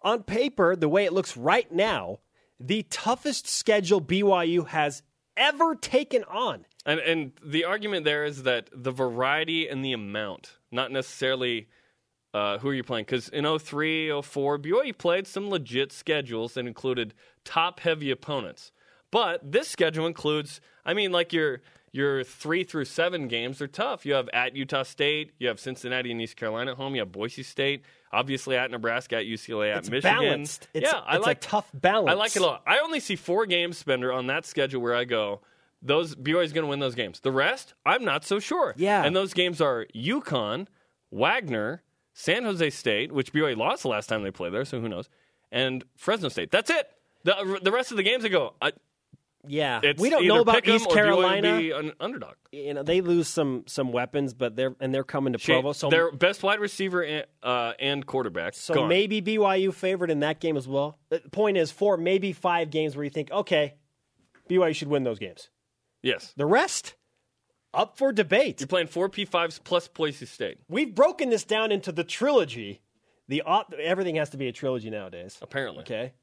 On 0.04 0.24
paper, 0.24 0.76
the 0.76 0.88
way 0.88 1.06
it 1.06 1.14
looks 1.14 1.36
right 1.36 1.72
now, 1.72 2.20
the 2.60 2.84
toughest 2.84 3.48
schedule 3.48 4.00
BYU 4.00 4.68
has 4.68 5.02
ever 5.38 5.76
taken 5.76 6.24
on. 6.26 6.66
And 6.86 7.00
and 7.00 7.32
the 7.44 7.66
argument 7.66 8.06
there 8.06 8.26
is 8.26 8.44
that 8.44 8.70
the 8.74 8.92
variety 8.92 9.68
and 9.68 9.84
the 9.84 9.94
amount, 9.94 10.58
not 10.72 10.92
necessarily 10.92 11.68
uh, 12.36 12.58
who 12.58 12.68
are 12.68 12.74
you 12.74 12.84
playing? 12.84 13.06
Because 13.06 13.30
in 13.30 13.46
03, 13.46 14.22
04, 14.22 14.60
BYU 14.60 14.98
played 14.98 15.26
some 15.26 15.50
legit 15.50 15.94
schedules 15.94 16.56
that 16.56 16.68
included 16.68 17.14
top 17.46 17.80
heavy 17.80 18.12
opponents. 18.12 18.74
But 19.10 19.50
this 19.50 19.70
schedule 19.70 20.06
includes, 20.06 20.60
I 20.86 20.94
mean, 20.94 21.14
like 21.14 21.32
your 21.32 21.62
your 21.96 22.26
three 22.26 22.66
through 22.66 22.84
seven 22.84 23.30
games 23.30 23.62
are 23.62 23.68
tough. 23.68 24.06
You 24.06 24.16
have 24.16 24.28
at 24.34 24.54
Utah 24.54 24.84
State, 24.84 25.32
you 25.40 25.48
have 25.48 25.62
Cincinnati 25.62 26.12
and 26.12 26.22
East 26.22 26.36
Carolina 26.36 26.72
at 26.72 26.78
home, 26.78 26.94
you 26.94 27.00
have 27.00 27.10
Boise 27.14 27.42
State, 27.42 27.84
obviously 28.12 28.58
at 28.58 28.70
Nebraska, 28.70 29.16
at 29.16 29.26
UCLA, 29.26 29.72
at 29.72 29.78
It's 29.78 29.90
Michigan. 29.90 30.18
balanced. 30.20 30.68
It's, 30.74 30.92
yeah, 30.92 31.00
I 31.06 31.16
it's 31.16 31.26
like 31.26 31.38
a 31.38 31.40
tough 31.40 31.70
balance. 31.74 32.10
I 32.10 32.14
like 32.16 32.36
it 32.36 32.42
a 32.42 32.46
lot. 32.46 32.64
I 32.68 32.80
only 32.80 33.00
see 33.00 33.16
four 33.16 33.46
games, 33.46 33.78
Spender, 33.78 34.12
on 34.12 34.28
that 34.28 34.46
schedule 34.46 34.82
where 34.82 34.94
I 34.94 35.06
go, 35.06 35.40
those 35.82 36.16
BYU 36.16 36.44
is 36.44 36.52
going 36.52 36.64
to 36.66 36.70
win 36.70 36.80
those 36.80 36.96
games. 36.96 37.22
The 37.22 37.32
rest, 37.32 37.76
I'm 37.86 38.04
not 38.04 38.26
so 38.26 38.40
sure. 38.40 38.74
Yeah. 38.76 39.02
And 39.06 39.16
those 39.16 39.34
games 39.34 39.62
are 39.62 39.86
UConn, 39.96 40.68
Wagner, 41.12 41.82
San 42.14 42.44
Jose 42.44 42.72
State, 42.72 43.14
which 43.14 43.32
BYU 43.32 43.56
lost 43.56 43.84
the 43.84 43.90
last 43.90 44.08
time 44.08 44.22
they 44.24 44.32
played 44.32 44.54
there, 44.54 44.66
so 44.66 44.82
who 44.82 44.90
knows, 44.90 45.08
and 45.50 45.86
Fresno 45.96 46.28
State. 46.28 46.52
That's 46.52 46.70
it. 46.70 46.90
The, 47.24 47.60
the 47.64 47.72
rest 47.72 47.92
of 47.92 47.98
the 47.98 48.04
games, 48.04 48.26
I 48.26 48.28
go, 48.28 48.54
I, 48.62 48.74
Yeah. 49.48 49.80
it's 49.84 50.02
we 50.02 50.10
don't 50.10 50.26
know 50.28 50.42
about 50.42 50.68
East 50.68 50.90
Carolina. 50.90 51.58
an 51.78 51.94
underdog. 52.00 52.36
you 52.52 52.74
know, 52.74 52.84
they 52.84 53.02
lose 53.02 53.28
some 53.28 53.64
some 53.68 53.92
weapons, 53.92 54.34
but 54.34 54.56
they're 54.56 54.76
and 54.80 54.94
they're 54.94 55.04
coming 55.04 55.34
to 55.34 55.40
Provo. 55.40 55.74
So 55.74 55.90
their 55.90 56.12
best 56.12 56.44
wide 56.44 56.60
receiver 56.60 57.02
and, 57.04 57.26
uh, 57.44 57.74
and 57.80 58.06
quarterback. 58.06 58.54
So 58.56 58.74
gone. 58.74 58.90
maybe 58.90 59.22
BYU 59.22 59.74
favored 59.74 60.10
in 60.12 60.20
that 60.22 60.40
game 60.40 60.58
as 60.58 60.68
well. 60.68 60.98
The 61.10 61.20
point 61.32 61.58
is, 61.58 61.72
four, 61.72 61.98
maybe 61.98 62.34
five 62.34 62.70
games 62.70 62.96
where 62.96 63.04
you 63.04 63.10
think, 63.10 63.32
okay, 63.32 63.76
BYU 64.50 64.76
should 64.76 64.88
win 64.90 65.04
those 65.04 65.20
games. 65.20 65.50
yes, 66.04 66.34
The 66.38 66.46
rest, 66.46 66.96
up 67.74 67.98
for 67.98 68.12
debate. 68.12 68.60
you're 68.62 68.68
playing 68.68 68.88
four 68.88 69.10
P5s 69.10 69.60
plus 69.64 69.88
Boise 69.88 70.26
State. 70.26 70.60
We've 70.70 70.94
broken 70.94 71.30
this 71.30 71.44
down 71.44 71.72
into 71.72 71.92
the 71.92 72.04
trilogy. 72.04 72.82
The 73.28 73.42
everything 73.80 74.16
has 74.18 74.30
to 74.32 74.38
be 74.38 74.48
a 74.48 74.52
trilogy 74.52 74.90
nowadays. 74.90 75.38
Apparently, 75.42 75.82
Okay. 75.82 76.14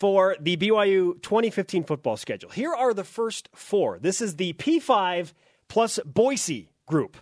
For 0.00 0.34
the 0.40 0.56
BYU 0.56 1.20
2015 1.22 1.84
football 1.84 2.16
schedule, 2.16 2.48
here 2.48 2.74
are 2.74 2.94
the 2.94 3.04
first 3.04 3.50
four. 3.54 3.98
This 3.98 4.22
is 4.22 4.36
the 4.36 4.54
P5 4.54 5.34
plus 5.68 5.98
Boise 6.06 6.72
group. 6.86 7.18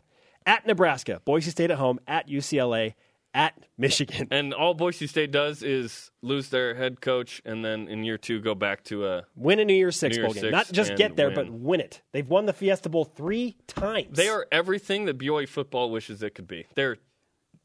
at 0.46 0.64
Nebraska, 0.64 1.20
Boise 1.24 1.50
State 1.50 1.72
at 1.72 1.78
home, 1.78 1.98
at 2.06 2.28
UCLA, 2.28 2.94
at 3.34 3.54
Michigan. 3.76 4.28
And 4.30 4.54
all 4.54 4.74
Boise 4.74 5.08
State 5.08 5.32
does 5.32 5.62
is 5.64 6.12
lose 6.22 6.50
their 6.50 6.76
head 6.76 7.00
coach, 7.00 7.42
and 7.44 7.64
then 7.64 7.88
in 7.88 8.04
year 8.04 8.16
two 8.16 8.40
go 8.40 8.54
back 8.54 8.84
to 8.84 9.06
a. 9.08 9.24
Win 9.34 9.58
a 9.58 9.64
New 9.64 9.74
Year's 9.74 9.96
Six 9.96 10.16
New 10.16 10.22
bowl 10.22 10.32
Year's 10.34 10.42
game. 10.44 10.52
Six 10.52 10.68
Not 10.68 10.72
just 10.72 10.94
get 10.96 11.16
there, 11.16 11.26
win. 11.26 11.34
but 11.34 11.50
win 11.50 11.80
it. 11.80 12.00
They've 12.12 12.28
won 12.28 12.46
the 12.46 12.52
Fiesta 12.52 12.88
Bowl 12.88 13.04
three 13.04 13.56
times. 13.66 14.16
They 14.16 14.28
are 14.28 14.46
everything 14.52 15.06
that 15.06 15.18
BYU 15.18 15.48
football 15.48 15.90
wishes 15.90 16.22
it 16.22 16.36
could 16.36 16.46
be. 16.46 16.66
They're 16.76 16.96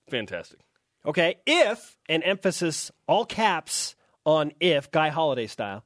fantastic. 0.09 0.59
Okay, 1.05 1.35
if, 1.45 1.97
an 2.09 2.23
emphasis, 2.23 2.91
all 3.07 3.25
caps 3.25 3.95
on 4.25 4.51
if, 4.59 4.91
Guy 4.91 5.09
Holliday 5.09 5.47
style, 5.47 5.83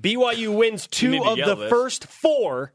BYU 0.00 0.56
wins 0.56 0.86
two 0.90 1.22
of 1.24 1.36
the 1.38 1.54
this. 1.54 1.70
first 1.70 2.06
four, 2.06 2.72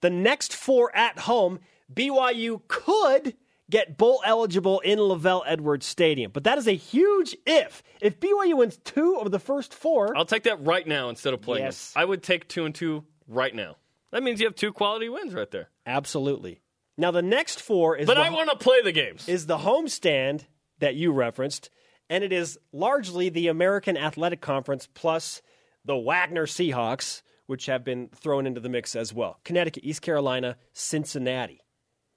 the 0.00 0.10
next 0.10 0.54
four 0.54 0.94
at 0.96 1.18
home, 1.20 1.60
BYU 1.92 2.60
could 2.68 3.34
get 3.70 3.96
bowl 3.96 4.20
eligible 4.24 4.80
in 4.80 4.98
LaVell 4.98 5.42
Edwards 5.46 5.86
Stadium. 5.86 6.30
But 6.32 6.44
that 6.44 6.58
is 6.58 6.66
a 6.68 6.72
huge 6.72 7.34
if. 7.46 7.82
If 8.00 8.20
BYU 8.20 8.58
wins 8.58 8.76
two 8.84 9.16
of 9.20 9.30
the 9.30 9.38
first 9.38 9.72
four, 9.74 10.16
I'll 10.16 10.24
take 10.26 10.44
that 10.44 10.64
right 10.64 10.86
now 10.86 11.08
instead 11.08 11.34
of 11.34 11.40
playing 11.40 11.64
Yes. 11.64 11.92
I 11.96 12.04
would 12.04 12.22
take 12.22 12.48
two 12.48 12.64
and 12.66 12.74
two 12.74 13.04
right 13.26 13.54
now. 13.54 13.76
That 14.12 14.22
means 14.22 14.38
you 14.40 14.46
have 14.46 14.54
two 14.54 14.72
quality 14.72 15.08
wins 15.08 15.34
right 15.34 15.50
there. 15.50 15.70
absolutely. 15.86 16.60
Now 16.96 17.10
the 17.10 17.22
next 17.22 17.60
four 17.60 17.96
is 17.96 18.06
But 18.06 18.14
the, 18.14 18.20
I 18.20 18.30
want 18.30 18.50
to 18.50 18.56
play 18.56 18.80
the 18.80 18.92
games. 18.92 19.28
is 19.28 19.46
the 19.46 19.58
homestand 19.58 20.44
that 20.78 20.94
you 20.94 21.10
referenced, 21.10 21.68
and 22.10 22.22
it 22.24 22.32
is 22.32 22.58
largely 22.72 23.28
the 23.28 23.48
American 23.48 23.96
Athletic 23.96 24.40
Conference 24.40 24.88
plus 24.94 25.42
the 25.84 25.96
Wagner 25.96 26.46
Seahawks, 26.46 27.22
which 27.46 27.66
have 27.66 27.84
been 27.84 28.08
thrown 28.14 28.46
into 28.46 28.60
the 28.60 28.68
mix 28.68 28.96
as 28.96 29.12
well. 29.12 29.38
Connecticut, 29.44 29.84
East 29.84 30.02
Carolina, 30.02 30.56
Cincinnati. 30.72 31.60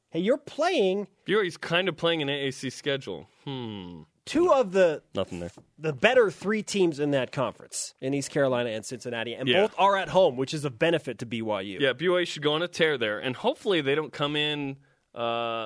Hey, 0.09 0.19
you're 0.21 0.37
playing 0.37 1.07
BYU's 1.27 1.57
kind 1.57 1.89
of 1.89 1.97
playing 1.97 2.21
an 2.21 2.29
AAC 2.29 2.71
schedule. 2.71 3.27
Hmm. 3.43 4.03
two 4.25 4.51
of 4.51 4.71
the 4.73 5.01
Nothing 5.15 5.39
there. 5.41 5.51
the 5.77 5.93
better 5.93 6.29
three 6.31 6.61
teams 6.63 6.99
in 6.99 7.11
that 7.11 7.31
conference 7.31 7.93
in 8.01 8.13
East 8.13 8.29
Carolina 8.31 8.69
and 8.71 8.85
Cincinnati, 8.85 9.33
and 9.33 9.47
Yeah. 9.49 9.61
both 9.63 9.75
are 9.77 9.95
at 9.97 10.09
home, 10.09 10.35
which 10.37 10.53
is 10.53 10.63
a 10.65 10.69
benefit 10.69 11.17
to 11.19 11.25
BYU. 11.25 11.79
Yeah, 11.79 11.93
BYU 11.93 12.25
should 12.25 12.41
go 12.43 12.53
on 12.53 12.61
a 12.61 12.67
tear 12.67 12.97
there, 12.97 13.19
and 13.19 13.35
hopefully 13.35 13.79
they 13.81 13.95
don't 13.95 14.11
come 14.13 14.35
in 14.37 14.77
uh, 15.15 15.19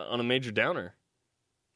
on 0.10 0.20
a 0.20 0.24
major 0.24 0.52
downer. 0.52 0.96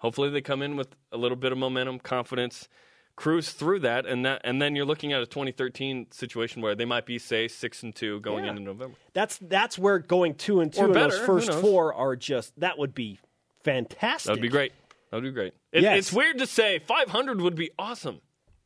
Hopefully 0.05 0.29
they 0.29 0.39
come 0.41 0.61
in 0.61 0.75
with 0.75 0.89
a 1.11 1.17
little 1.17 1.35
bit 1.35 1.51
of 1.51 1.57
momentum, 1.57 1.97
confidence, 1.97 2.69
cruise 3.15 3.49
through 3.53 3.79
that, 3.79 4.05
and 4.05 4.23
that, 4.23 4.39
and 4.43 4.61
then 4.61 4.75
you're 4.75 4.85
looking 4.85 5.13
at 5.13 5.19
a 5.19 5.25
2013 5.25 6.11
situation 6.11 6.61
where 6.61 6.75
they 6.75 6.85
might 6.85 7.07
be 7.07 7.17
say 7.17 7.47
six 7.47 7.81
and 7.81 7.95
two 7.95 8.19
going 8.19 8.43
Yeah. 8.43 8.51
into 8.51 8.61
November. 8.61 8.95
That's 9.13 9.39
that's 9.41 9.79
where 9.79 9.97
going 9.97 10.35
two 10.35 10.61
and 10.61 10.71
two 10.71 10.81
Or 10.81 10.85
in 10.85 10.93
better, 10.93 11.09
those 11.17 11.25
first 11.25 11.53
four 11.53 11.91
are 11.91 12.15
just 12.15 12.53
that 12.59 12.77
would 12.77 12.93
be 12.93 13.17
fantastic. 13.63 14.27
That'd 14.27 14.43
be 14.43 14.47
great. 14.47 14.73
That'd 15.09 15.23
be 15.23 15.31
great. 15.31 15.53
It, 15.71 15.81
Yes. 15.81 15.97
It's 15.97 16.13
weird 16.13 16.37
to 16.37 16.45
say 16.45 16.77
500 16.77 17.41
would 17.41 17.55
be 17.55 17.71
awesome. 17.79 18.21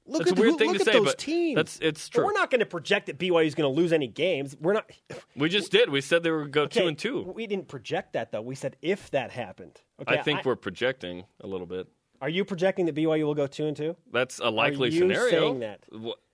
Look 0.05 0.19
That's 0.19 0.31
at 0.31 0.37
a 0.37 0.41
weird 0.41 0.53
who- 0.53 0.57
thing 0.57 0.67
look 0.69 0.77
to 0.77 0.81
at 0.81 0.85
say, 0.85 0.93
those 0.93 1.05
but 1.05 1.17
teams. 1.19 1.55
that's 1.55 1.79
it's 1.81 2.09
But 2.09 2.15
true. 2.15 2.25
We're 2.25 2.33
not 2.33 2.49
going 2.49 2.59
to 2.59 2.65
project 2.65 3.05
that 3.07 3.19
BYU 3.19 3.45
is 3.45 3.53
going 3.53 3.71
to 3.71 3.79
lose 3.81 3.93
any 3.93 4.07
games. 4.07 4.55
We're 4.59 4.73
not. 4.73 4.89
we 5.35 5.49
just 5.49 5.71
did. 5.71 5.89
We 5.89 6.01
said 6.01 6.23
they 6.23 6.31
were 6.31 6.47
going 6.47 6.67
to 6.69 6.75
go 6.75 6.81
two 6.81 6.87
and 6.87 6.97
two. 6.97 7.21
We 7.35 7.45
didn't 7.45 7.67
project 7.67 8.13
that 8.13 8.31
though. 8.31 8.41
We 8.41 8.55
said 8.55 8.75
if 8.81 9.11
that 9.11 9.29
happened. 9.31 9.79
Okay, 10.01 10.17
I 10.17 10.23
think 10.23 10.45
we're 10.45 10.55
projecting 10.55 11.25
a 11.41 11.47
little 11.47 11.67
bit. 11.67 11.87
Are 12.21 12.29
you 12.29 12.43
projecting 12.43 12.85
that 12.87 12.95
BYU 12.95 13.23
will 13.25 13.35
go 13.35 13.45
two 13.47 13.67
and 13.67 13.77
two? 13.77 13.95
That's 14.11 14.39
a 14.39 14.49
likely 14.49 14.89
you 14.89 14.99
scenario. 15.01 15.29
saying 15.29 15.59
that? 15.59 15.85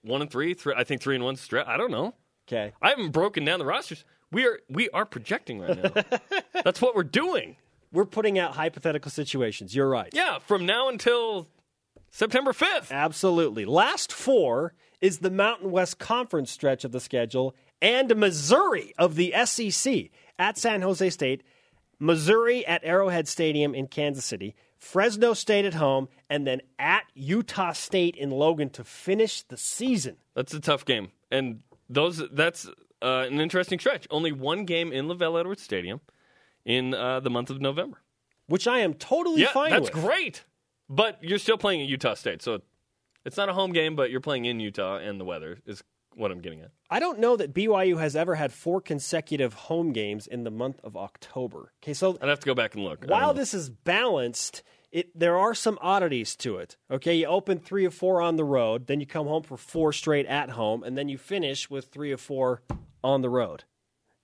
One 0.02 0.22
and 0.22 0.32
three, 0.32 0.54
three. 0.54 0.74
I 0.76 0.84
think 0.84 1.02
three 1.02 1.16
and 1.16 1.24
one 1.24 1.36
stretch. 1.36 1.68
I 1.68 1.76
don't 1.78 1.92
know. 1.92 2.16
Okay. 2.48 2.74
I 2.82 2.90
haven't 2.90 3.12
broken 3.12 3.44
down 3.44 3.60
the 3.60 3.66
rosters. 3.66 4.06
We 4.32 4.46
are 4.48 4.60
we 4.70 4.90
are 4.92 5.06
projecting 5.06 5.60
right 5.60 5.78
now. 5.96 6.20
That's 6.64 6.82
what 6.82 6.96
we're 6.96 7.04
doing. 7.04 7.58
We're 7.92 8.06
putting 8.06 8.40
out 8.40 8.54
hypothetical 8.56 9.12
situations. 9.12 9.76
You're 9.76 9.88
right. 9.90 10.10
Yeah, 10.14 10.40
from 10.40 10.66
now 10.66 10.90
until 10.90 11.48
September 12.16 12.54
fifth. 12.54 12.94
Absolutely. 12.94 13.66
Last 13.66 14.14
four 14.14 14.74
is 15.02 15.20
the 15.20 15.30
Mountain 15.30 15.70
West 15.70 16.00
Conference 16.00 16.50
stretch 16.50 16.86
of 16.86 16.94
the 16.94 17.02
schedule 17.02 17.54
and 17.82 18.16
Missouri 18.16 18.94
of 18.98 19.16
the 19.16 19.34
SEC 19.44 20.12
at 20.40 20.58
San 20.58 20.82
Jose 20.82 21.10
State, 21.10 21.44
Missouri 22.00 22.66
at 22.66 22.86
Arrowhead 22.86 23.28
Stadium 23.28 23.76
in 23.76 23.88
Kansas 23.88 24.24
City, 24.24 24.56
Fresno 24.78 25.34
State 25.34 25.66
at 25.66 25.74
home, 25.74 26.08
and 26.30 26.48
then 26.48 26.62
at 26.80 27.04
Utah 27.16 27.74
State 27.74 28.16
in 28.16 28.32
Logan 28.32 28.70
to 28.70 28.86
finish 28.86 29.42
the 29.42 29.58
season. 29.58 30.16
That's 30.36 30.54
a 30.54 30.62
tough 30.62 30.86
game, 30.86 31.12
and 31.30 31.64
those 31.90 32.24
that's 32.32 32.66
uh, 33.02 33.26
an 33.28 33.42
interesting 33.42 33.78
stretch. 33.78 34.08
Only 34.10 34.32
one 34.32 34.64
game 34.64 34.94
in 34.94 35.08
LaVell 35.08 35.38
Edwards 35.38 35.64
Stadium 35.64 36.00
in 36.64 36.94
uh, 36.94 37.20
the 37.20 37.30
month 37.30 37.50
of 37.50 37.60
November. 37.60 37.98
Which 38.48 38.68
I 38.70 38.80
am 38.80 38.94
totally 38.94 39.42
Yeah, 39.42 39.52
fine 39.52 39.72
that's 39.72 39.82
with. 39.82 39.92
That's 39.92 40.06
great. 40.06 40.44
But 40.90 41.24
you're 41.24 41.40
still 41.40 41.58
playing 41.58 41.82
at 41.82 41.88
Utah 41.88 42.14
State, 42.14 42.42
so 42.42 42.62
it's 43.26 43.38
not 43.38 43.50
a 43.50 43.54
home 43.54 43.72
game, 43.74 43.96
but 43.96 44.12
you're 44.12 44.22
playing 44.22 44.46
in 44.46 44.60
Utah, 44.60 44.98
and 44.98 45.20
the 45.20 45.26
weather 45.26 45.60
is 45.66 45.84
what 46.16 46.32
I'm 46.32 46.40
getting 46.40 46.62
at. 46.62 46.72
I 46.90 47.00
don't 47.00 47.20
know 47.20 47.36
that 47.36 47.54
BYU 47.54 48.00
has 48.00 48.16
ever 48.16 48.36
had 48.36 48.54
four 48.54 48.82
consecutive 48.82 49.54
home 49.54 49.92
games 49.92 50.28
in 50.28 50.44
the 50.44 50.52
month 50.52 50.80
of 50.84 50.96
October. 50.96 51.74
Okay, 51.84 51.94
so 51.94 52.18
I'd 52.22 52.30
have 52.30 52.40
to 52.40 52.46
go 52.46 52.56
back 52.56 52.76
and 52.76 52.84
look. 52.84 53.06
While 53.06 53.34
this 53.34 53.54
is 53.54 53.70
balanced, 53.70 54.64
it 54.92 55.18
there 55.18 55.38
are 55.38 55.54
some 55.54 55.78
oddities 55.82 56.36
to 56.38 56.58
it. 56.58 56.78
Okay, 56.90 57.16
you 57.16 57.26
open 57.26 57.60
three 57.60 57.86
or 57.86 57.92
four 57.92 58.22
on 58.22 58.38
the 58.38 58.46
road, 58.46 58.88
then 58.88 59.00
you 59.00 59.06
come 59.06 59.28
home 59.28 59.44
for 59.44 59.58
four 59.58 59.92
straight 59.92 60.26
at 60.28 60.52
home, 60.52 60.84
and 60.84 60.98
then 60.98 61.10
you 61.10 61.18
finish 61.18 61.70
with 61.70 61.88
three 61.88 62.12
or 62.12 62.18
four 62.18 62.62
on 63.04 63.22
the 63.22 63.30
road. 63.30 63.64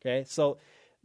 Okay, 0.02 0.24
so 0.28 0.60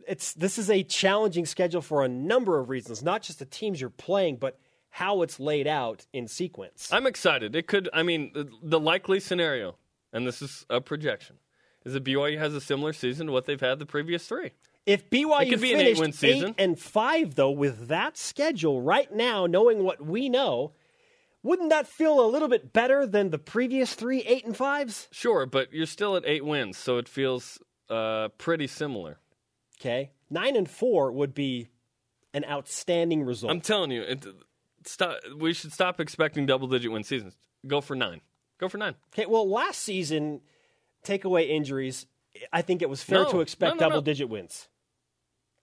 it's 0.06 0.34
this 0.34 0.58
is 0.58 0.70
a 0.70 0.82
challenging 0.82 1.46
schedule 1.46 1.82
for 1.82 2.04
a 2.04 2.08
number 2.08 2.58
of 2.58 2.68
reasons, 2.68 3.02
not 3.02 3.22
just 3.22 3.38
the 3.38 3.44
teams 3.44 3.80
you're 3.80 3.90
playing, 3.90 4.36
but 4.36 4.58
how 4.96 5.20
it's 5.20 5.38
laid 5.38 5.66
out 5.66 6.06
in 6.14 6.26
sequence. 6.26 6.88
I'm 6.90 7.06
excited. 7.06 7.54
It 7.54 7.66
could. 7.66 7.86
I 7.92 8.02
mean, 8.02 8.30
the, 8.32 8.48
the 8.62 8.80
likely 8.80 9.20
scenario, 9.20 9.76
and 10.10 10.26
this 10.26 10.40
is 10.40 10.64
a 10.70 10.80
projection, 10.80 11.36
is 11.84 11.92
that 11.92 12.02
BYU 12.02 12.38
has 12.38 12.54
a 12.54 12.62
similar 12.62 12.94
season 12.94 13.26
to 13.26 13.32
what 13.32 13.44
they've 13.44 13.60
had 13.60 13.78
the 13.78 13.84
previous 13.84 14.26
three. 14.26 14.52
If 14.86 15.10
BYU 15.10 15.50
could 15.50 15.60
be 15.60 15.74
an 15.74 15.80
finished 15.80 15.98
eight-win 15.98 16.12
season. 16.12 16.48
eight 16.48 16.54
and 16.56 16.78
five, 16.80 17.34
though, 17.34 17.50
with 17.50 17.88
that 17.88 18.16
schedule 18.16 18.80
right 18.80 19.12
now, 19.12 19.44
knowing 19.44 19.84
what 19.84 20.02
we 20.02 20.30
know, 20.30 20.72
wouldn't 21.42 21.68
that 21.68 21.86
feel 21.86 22.18
a 22.18 22.28
little 22.30 22.48
bit 22.48 22.72
better 22.72 23.06
than 23.06 23.28
the 23.28 23.38
previous 23.38 23.92
three 23.92 24.22
eight 24.22 24.46
and 24.46 24.56
fives? 24.56 25.08
Sure, 25.10 25.44
but 25.44 25.74
you're 25.74 25.84
still 25.84 26.16
at 26.16 26.22
eight 26.24 26.44
wins, 26.46 26.78
so 26.78 26.96
it 26.96 27.06
feels 27.06 27.58
uh, 27.90 28.28
pretty 28.38 28.66
similar. 28.66 29.18
Okay, 29.78 30.12
nine 30.30 30.56
and 30.56 30.70
four 30.70 31.12
would 31.12 31.34
be 31.34 31.68
an 32.32 32.46
outstanding 32.46 33.24
result. 33.24 33.50
I'm 33.50 33.60
telling 33.60 33.90
you, 33.90 34.02
it, 34.02 34.26
stop, 34.88 35.18
we 35.36 35.52
should 35.52 35.72
stop 35.72 36.00
expecting 36.00 36.46
double-digit 36.46 36.90
win 36.90 37.04
seasons. 37.04 37.36
Go 37.66 37.80
for 37.80 37.94
nine. 37.96 38.20
Go 38.58 38.68
for 38.68 38.78
nine. 38.78 38.94
okay, 39.12 39.26
well, 39.26 39.48
last 39.48 39.80
season, 39.82 40.40
take 41.02 41.24
away 41.24 41.44
injuries, 41.50 42.06
I 42.52 42.62
think 42.62 42.82
it 42.82 42.88
was 42.88 43.02
fair 43.02 43.24
No, 43.24 43.30
to 43.32 43.40
expect 43.40 43.74
no, 43.76 43.80
no, 43.80 43.80
no. 43.80 43.88
double-digit 43.90 44.28
wins. 44.28 44.68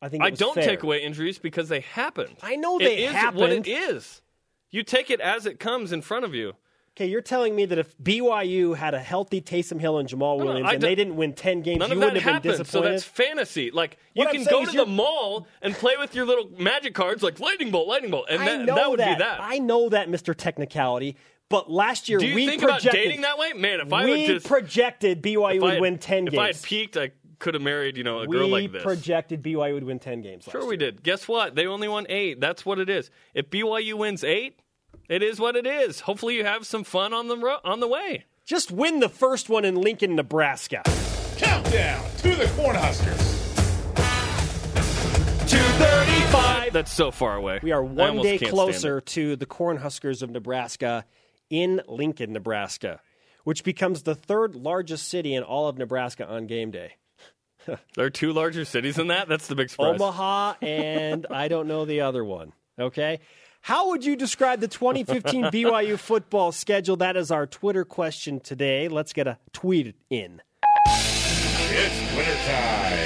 I 0.01 0.09
think 0.09 0.23
it 0.23 0.27
I 0.27 0.29
don't 0.31 0.55
fair. 0.55 0.63
take 0.65 0.83
away 0.83 1.01
injuries 1.01 1.39
because 1.39 1.69
they 1.69 1.79
happened. 1.79 2.35
I 2.41 2.55
know 2.55 2.77
they 2.77 3.05
is 3.05 3.11
happened. 3.11 3.39
what 3.41 3.51
it 3.51 3.67
is. 3.67 4.21
You 4.69 4.83
take 4.83 5.09
it 5.09 5.21
as 5.21 5.45
it 5.45 5.59
comes 5.59 5.91
in 5.91 6.01
front 6.01 6.25
of 6.25 6.35
you. 6.35 6.53
Okay, 6.95 7.07
you're 7.07 7.21
telling 7.21 7.55
me 7.55 7.65
that 7.65 7.79
if 7.79 7.97
BYU 7.97 8.75
had 8.77 8.93
a 8.93 8.99
healthy 8.99 9.41
Taysom 9.41 9.79
Hill 9.79 9.97
and 9.97 10.07
Jamaal 10.07 10.37
no, 10.37 10.45
Williams 10.45 10.69
and 10.71 10.79
don't- 10.79 10.81
they 10.81 10.93
didn't 10.93 11.15
win 11.15 11.33
ten 11.33 11.61
games, 11.61 11.79
None 11.79 11.91
you 11.91 11.97
wouldn't 11.97 12.17
have 12.21 12.43
been 12.43 12.51
happened, 12.51 12.67
so 12.67 12.81
that's 12.81 13.03
fantasy. 13.03 13.71
Like 13.71 13.97
What 14.13 14.25
you 14.33 14.39
I'm 14.41 14.45
can 14.45 14.51
go 14.53 14.63
to 14.65 14.71
you're- 14.71 14.85
the 14.85 14.91
mall 14.91 15.47
and 15.63 15.73
play 15.73 15.95
with 15.97 16.13
your 16.13 16.27
little 16.27 16.51
magic 16.59 16.93
cards, 16.93 17.23
like 17.23 17.39
lightning 17.39 17.71
bolt, 17.71 17.87
lightning 17.87 18.11
bolt, 18.11 18.27
and 18.29 18.41
that, 18.41 18.75
that 18.75 18.89
would 18.91 18.99
that. 18.99 19.17
be 19.17 19.23
that. 19.23 19.39
I 19.41 19.57
know 19.57 19.89
that, 19.89 20.07
Mr. 20.07 20.35
Technicality. 20.35 21.17
But 21.49 21.69
last 21.71 22.09
year 22.09 22.19
Do 22.19 22.27
you 22.27 22.35
we 22.35 22.45
think 22.47 22.61
about 22.61 22.81
dating 22.81 23.21
that 23.21 23.37
way, 23.39 23.53
man? 23.53 23.79
If 23.81 23.91
I 23.91 24.05
we 24.05 24.11
would 24.11 24.25
just 24.27 24.47
projected 24.47 25.21
BYU 25.23 25.61
would 25.61 25.71
had- 25.73 25.81
win 25.81 25.97
ten 25.97 26.27
if 26.27 26.37
I 26.37 26.47
had 26.47 26.61
peaked, 26.61 26.95
I 26.95 27.11
could 27.39 27.55
have 27.55 27.63
married 27.63 27.97
you 27.97 28.03
know 28.03 28.19
a 28.19 28.27
we 28.27 28.37
girl 28.37 28.47
like 28.47 28.71
this. 28.71 28.83
We 28.83 28.87
projected 28.87 29.41
BYU 29.41 29.73
would 29.73 29.83
win 29.83 29.97
ten 29.99 30.21
games. 30.21 30.47
Sure, 30.51 30.61
we 30.61 30.69
year. 30.69 30.77
did. 30.91 31.01
Guess 31.03 31.27
what? 31.27 31.55
They 31.55 31.65
only 31.65 31.87
won 31.87 32.05
eight. 32.09 32.39
That's 32.39 32.65
what 32.67 32.77
it 32.77 32.89
is. 32.89 33.09
If 33.33 33.49
BYU 33.49 33.95
wins 33.95 34.23
eight, 34.23 34.59
it 35.09 35.21
is 35.23 35.39
what 35.39 35.55
it 35.55 35.65
is. 35.67 36.01
Hopefully, 36.01 36.35
you 36.35 36.43
have 36.45 36.65
some 36.65 36.83
fun 36.83 37.13
on 37.13 37.27
the 37.27 37.37
ro- 37.37 37.59
on 37.63 37.79
the 37.79 37.87
way. 37.87 38.25
Just 38.45 38.71
win 38.71 38.99
the 38.99 39.09
first 39.09 39.49
one 39.49 39.63
in 39.65 39.75
Lincoln, 39.75 40.15
Nebraska. 40.15 40.81
Countdown 41.37 42.03
to 42.17 42.35
the 42.35 42.45
Cornhuskers. 42.55 43.39
Two 45.49 45.57
thirty-five. 45.57 46.73
That's 46.73 46.91
so 46.91 47.11
far 47.11 47.35
away. 47.35 47.59
We 47.61 47.71
are 47.71 47.83
one 47.83 48.21
day 48.21 48.37
closer 48.39 49.01
to 49.01 49.35
the 49.35 49.45
Cornhuskers 49.45 50.21
of 50.23 50.29
Nebraska 50.31 51.05
in 51.49 51.81
Lincoln, 51.87 52.33
Nebraska, 52.33 53.01
which 53.43 53.63
becomes 53.63 54.03
the 54.03 54.15
third 54.15 54.55
largest 54.55 55.07
city 55.09 55.35
in 55.35 55.43
all 55.43 55.67
of 55.67 55.77
Nebraska 55.77 56.27
on 56.27 56.47
game 56.47 56.71
day. 56.71 56.93
There 57.95 58.05
are 58.05 58.09
two 58.09 58.33
larger 58.33 58.65
cities 58.65 58.97
than 58.97 59.07
that. 59.07 59.29
That's 59.29 59.47
the 59.47 59.55
big 59.55 59.69
surprise. 59.69 59.95
Omaha, 60.01 60.55
and 60.61 61.25
I 61.29 61.47
don't 61.47 61.67
know 61.69 61.85
the 61.85 62.01
other 62.01 62.21
one. 62.25 62.51
Okay. 62.77 63.21
How 63.63 63.87
would 63.91 64.03
you 64.03 64.17
describe 64.17 64.59
the 64.59 64.67
2015 64.67 65.45
BYU 65.45 65.97
football 65.97 66.51
schedule? 66.51 66.97
That 66.97 67.15
is 67.15 67.31
our 67.31 67.47
Twitter 67.47 67.85
question 67.85 68.41
today. 68.41 68.89
Let's 68.89 69.13
get 69.13 69.25
a 69.25 69.37
tweet 69.53 69.95
in. 70.09 70.41
It's 70.89 72.13
winter 72.13 72.35
time. 72.45 73.05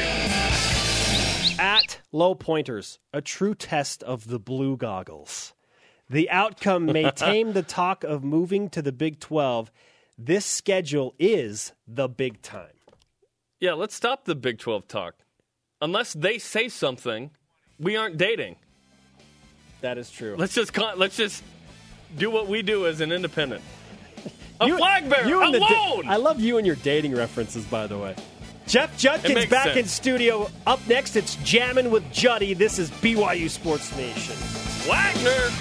At 1.60 2.02
low 2.12 2.34
pointers, 2.34 2.98
a 3.14 3.22
true 3.22 3.54
test 3.54 4.02
of 4.02 4.30
the 4.30 4.40
blue 4.40 4.78
goggles. 4.78 5.54
The 6.10 6.28
outcome 6.32 6.88
may 6.88 7.12
tame 7.16 7.54
the 7.54 7.62
talk 7.62 8.04
of 8.04 8.24
moving 8.24 8.72
to 8.72 8.82
the 8.82 8.92
Big 8.92 9.20
12. 9.20 9.72
This 10.18 10.44
schedule 10.44 11.14
is 11.20 11.74
the 11.88 12.10
big 12.10 12.42
time. 12.42 12.74
Yeah, 13.60 13.74
let's 13.74 13.94
stop 13.94 14.26
the 14.26 14.34
Big 14.34 14.58
12 14.58 14.88
talk. 14.88 15.18
Unless 15.82 16.14
they 16.14 16.40
say 16.40 16.68
something, 16.68 17.30
we 17.78 17.96
aren't 17.96 18.18
dating. 18.18 18.56
That 19.82 19.98
is 19.98 20.10
true. 20.10 20.36
Let's 20.38 20.54
just 20.54 20.74
con- 20.74 20.98
let's 20.98 21.18
just 21.18 21.44
do 22.18 22.30
what 22.30 22.48
we 22.48 22.62
do 22.62 22.88
as 22.88 23.02
an 23.02 23.12
independent. 23.12 23.62
A 24.60 24.68
You- 24.68 24.78
flag 24.78 25.10
bearer 25.10 25.28
you 25.28 25.42
and 25.44 25.54
the 25.54 25.60
da- 25.60 25.66
alone. 25.68 26.08
I 26.10 26.16
love 26.16 26.40
you 26.40 26.58
and 26.58 26.66
your 26.66 26.76
dating 26.78 27.16
references, 27.16 27.64
by 27.66 27.86
the 27.88 27.98
way. 27.98 28.16
Jeff 28.66 28.98
Judkins 28.98 29.46
back 29.46 29.66
sense. 29.66 29.78
in 29.78 29.86
studio. 29.86 30.50
Up 30.66 30.80
next, 30.88 31.16
it's 31.16 31.36
Jammin' 31.44 31.90
with 31.92 32.12
Juddy. 32.12 32.54
This 32.54 32.80
is 32.80 32.90
BYU 32.90 33.50
Sports 33.50 33.96
Nation. 33.96 34.36
Wagner. 34.90 35.52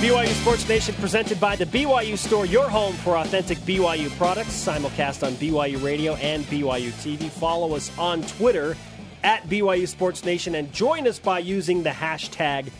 BYU 0.00 0.26
Sports 0.40 0.68
Nation 0.68 0.94
presented 0.96 1.40
by 1.40 1.54
the 1.56 1.64
BYU 1.66 2.16
Store, 2.18 2.44
your 2.44 2.68
home 2.68 2.94
for 2.96 3.16
authentic 3.18 3.56
BYU 3.58 4.08
products. 4.18 4.50
Simulcast 4.52 5.24
on 5.26 5.34
BYU 5.34 5.82
Radio 5.82 6.14
and 6.16 6.44
BYU 6.46 6.90
TV. 7.02 7.28
Follow 7.30 7.74
us 7.76 7.90
on 7.98 8.22
Twitter 8.22 8.76
at 9.22 9.48
BYU 9.48 9.88
Sports 9.88 10.24
Nation 10.24 10.54
and 10.54 10.72
join 10.72 11.06
us 11.06 11.18
by 11.18 11.38
using 11.38 11.82
the 11.82 11.90
hashtag 11.90 12.70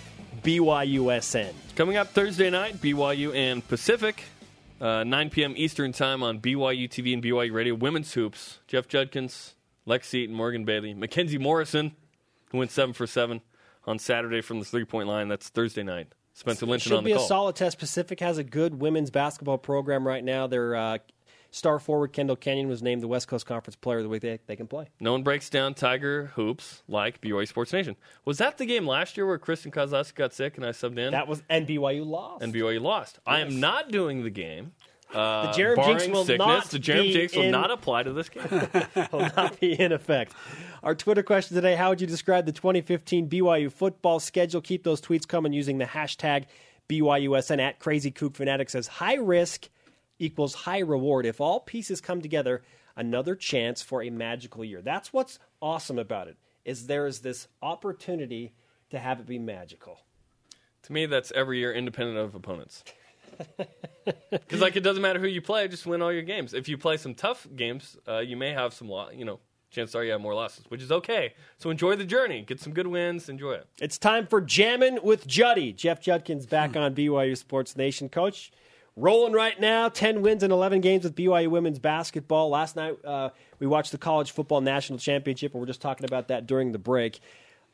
BYUSN. 0.42 1.52
Coming 1.76 1.96
up 1.96 2.08
Thursday 2.08 2.50
night, 2.50 2.80
BYU 2.80 3.34
and 3.34 3.66
Pacific, 3.66 4.25
uh, 4.80 5.04
9 5.04 5.30
p.m. 5.30 5.54
Eastern 5.56 5.92
Time 5.92 6.22
on 6.22 6.40
BYU 6.40 6.88
TV 6.88 7.14
and 7.14 7.22
BYU 7.22 7.52
Radio. 7.52 7.75
Women's 7.75 8.12
hoops. 8.14 8.58
Jeff 8.66 8.88
Judkins, 8.88 9.54
Lex 9.87 10.12
Eaton, 10.12 10.34
Morgan 10.34 10.64
Bailey, 10.64 10.94
Mackenzie 10.94 11.38
Morrison, 11.38 11.92
who 12.50 12.58
went 12.58 12.70
seven 12.70 12.92
for 12.92 13.06
seven 13.06 13.40
on 13.87 13.99
Saturday 13.99 14.40
from 14.40 14.58
the 14.58 14.64
three 14.64 14.84
point 14.84 15.08
line. 15.08 15.28
That's 15.28 15.49
Thursday 15.49 15.82
night. 15.82 16.08
Spencer 16.34 16.66
Linton 16.66 16.90
Should 16.90 17.04
be 17.04 17.12
a 17.12 17.18
solid 17.18 17.56
test. 17.56 17.78
Pacific 17.78 18.20
has 18.20 18.38
a 18.38 18.44
good 18.44 18.80
women's 18.80 19.11
basketball 19.11 19.58
program 19.58 20.06
right 20.06 20.25
now. 20.25 20.46
Their 20.46 20.75
uh, 20.75 20.99
star 21.52 21.78
forward 21.78 22.12
Kendall 22.12 22.35
Kenyon 22.35 22.66
was 22.68 22.82
named 22.82 23.00
the 23.02 23.06
West 23.06 23.28
Coast 23.28 23.47
Conference 23.47 23.76
Player 23.76 23.99
of 23.99 24.02
the 24.02 24.09
Week. 24.09 24.23
They, 24.23 24.40
they 24.47 24.56
can 24.56 24.66
play. 24.66 24.88
no 24.99 25.12
one 25.12 25.23
breaks 25.23 25.49
down 25.49 25.75
Tiger 25.75 26.32
hoops 26.35 26.82
like 26.88 27.21
BYU 27.21 27.47
Sports 27.47 27.73
Nation. 27.73 27.94
Was 28.25 28.38
that 28.38 28.59
the 28.59 28.66
game 28.66 28.87
last 28.87 29.16
year 29.16 29.26
where 29.26 29.38
Kristen 29.38 29.71
Kozlowski 29.71 30.16
got 30.16 30.32
sick 30.35 30.56
and 30.56 30.66
I 30.66 30.71
subbed 30.71 30.99
in 30.99 31.12
That 31.12 31.28
was 31.28 31.42
and 31.49 31.68
BYU 31.68 32.04
lost. 32.04 32.42
and 32.42 32.52
BYU 32.52 32.80
lost? 32.80 33.21
I 33.25 33.38
am 33.40 33.61
not 33.61 33.92
doing 33.92 34.25
the 34.25 34.30
game. 34.30 34.73
Uh, 35.14 35.52
The 35.52 35.62
Jarom 35.62 35.76
barring 35.76 35.99
jinx 35.99 36.12
will 36.14 36.25
sickness, 36.25 36.47
not 36.49 36.64
the 36.71 36.78
Jarom 36.78 37.12
jinx 37.12 37.37
will 37.37 37.42
in- 37.42 37.50
not 37.50 37.71
apply 37.71 38.02
to 38.04 38.14
this 38.14 38.30
game. 38.30 38.44
will 39.12 39.30
not 39.37 39.61
be 39.61 39.78
in 39.78 39.92
effect. 39.92 40.32
Our 40.82 40.94
Twitter 40.94 41.23
question 41.23 41.54
today: 41.54 41.76
How 41.76 41.90
would 41.90 42.00
you 42.00 42.06
describe 42.06 42.47
the 42.47 42.52
2015 42.52 43.28
BYU 43.28 43.71
football 43.71 44.21
schedule? 44.21 44.62
Keep 44.62 44.85
those 44.85 45.02
tweets 45.02 45.28
coming 45.28 45.52
using 45.52 45.76
the 45.76 45.85
hashtag 45.85 46.44
BYUSN 46.88 47.61
at 47.61 47.78
Crazy 47.78 48.11
Kook 48.11 48.35
Fanatic 48.37 48.71
says 48.71 48.87
high 48.87 49.16
risk 49.16 49.68
equals 50.23 50.55
high 50.55 50.81
reward. 50.81 51.26
If 51.26 51.41
all 51.41 51.61
pieces 51.61 52.00
come 52.00 52.21
together, 52.23 52.62
another 52.97 53.35
chance 53.35 53.83
for 53.83 54.02
a 54.02 54.11
magical 54.11 54.64
year. 54.64 54.83
That's 54.83 55.12
what's 55.12 55.38
awesome 55.61 55.99
about 55.99 56.29
it. 56.29 56.37
Is 56.64 56.87
there 56.87 57.07
is 57.07 57.21
this 57.21 57.49
opportunity 57.61 58.52
to 58.91 58.99
have 58.99 59.19
it 59.21 59.26
be 59.26 59.38
magical. 59.38 59.99
To 60.85 60.93
me, 60.93 61.07
that's 61.07 61.33
every 61.33 61.59
year 61.59 61.73
independent 61.73 62.19
of 62.19 62.35
opponents. 62.35 62.85
Because 64.31 64.61
like 64.61 64.75
it 64.75 64.81
doesn't 64.81 65.00
matter 65.00 65.21
who 65.21 65.29
you 65.29 65.41
play, 65.41 65.69
just 65.69 65.87
win 65.87 66.02
all 66.02 66.12
your 66.12 66.23
games. 66.23 66.55
If 66.55 66.69
you 66.69 66.76
play 66.76 66.97
some 66.97 67.14
tough 67.14 67.47
games, 67.55 67.97
uh, 68.09 68.19
you 68.19 68.37
may 68.37 68.50
have 68.50 68.75
some, 68.75 68.88
lo- 68.88 69.11
you 69.14 69.25
know, 69.25 69.38
chances 69.71 69.95
are 69.95 70.05
you 70.05 70.11
have 70.11 70.21
more 70.21 70.35
losses, 70.35 70.64
which 70.69 70.83
is 70.83 70.91
okay. 70.91 71.35
So 71.59 71.71
enjoy 71.71 71.95
the 71.95 72.05
journey, 72.05 72.43
get 72.43 72.59
some 72.59 72.73
good 72.73 72.88
wins, 72.88 73.29
enjoy 73.29 73.52
it. 73.52 73.67
It's 73.81 73.99
time 73.99 74.26
for 74.26 74.41
jamming 74.41 74.99
with 75.05 75.26
Juddy. 75.29 75.73
Jeff 75.73 76.00
Judkins 76.00 76.47
back 76.47 76.76
on 76.76 76.97
BYU 76.97 77.38
Sports 77.38 77.76
Nation. 77.76 78.09
Coach, 78.09 78.50
rolling 78.96 79.32
right 79.32 79.58
now, 79.61 79.88
10 79.88 80.22
wins 80.22 80.42
in 80.42 80.50
11 80.50 80.81
games 80.81 81.05
with 81.05 81.14
BYU 81.14 81.48
women's 81.48 81.78
basketball. 81.78 82.50
Last 82.50 82.76
night, 82.76 82.96
uh, 83.05 83.31
we 83.59 83.66
watched 83.66 83.92
the 83.92 83.98
College 83.98 84.31
Football 84.31 84.61
National 84.61 84.98
Championship, 84.98 85.52
and 85.52 85.61
we're 85.61 85.66
just 85.66 85.81
talking 85.81 86.05
about 86.05 86.28
that 86.28 86.46
during 86.46 86.72
the 86.72 86.78
break. 86.78 87.20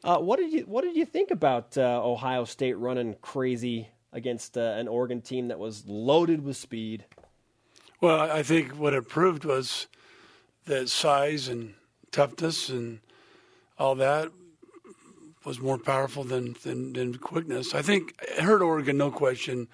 Uh, 0.04 0.18
what 0.18 0.38
did 0.38 0.52
you 0.52 0.60
What 0.62 0.84
did 0.84 0.96
you 0.96 1.04
think 1.04 1.32
about 1.32 1.76
uh, 1.76 2.00
Ohio 2.04 2.44
State 2.44 2.74
running 2.74 3.16
crazy 3.20 3.88
against 4.12 4.56
uh, 4.56 4.60
an 4.60 4.86
Oregon 4.86 5.20
team 5.20 5.48
that 5.48 5.58
was 5.58 5.86
loaded 5.86 6.44
with 6.44 6.56
speed? 6.56 7.04
Well, 8.00 8.20
I 8.20 8.44
think 8.44 8.78
what 8.78 8.94
it 8.94 9.08
proved 9.08 9.44
was 9.44 9.88
that 10.66 10.88
size 10.88 11.48
and 11.48 11.74
toughness 12.12 12.68
and 12.68 13.00
all 13.76 13.96
that 13.96 14.30
was 15.44 15.60
more 15.60 15.78
powerful 15.78 16.24
than, 16.24 16.54
than, 16.62 16.92
than 16.92 17.14
quickness. 17.16 17.74
I 17.74 17.82
think 17.82 18.14
it 18.20 18.42
hurt 18.42 18.62
Oregon, 18.62 18.98
no 18.98 19.10
question, 19.10 19.66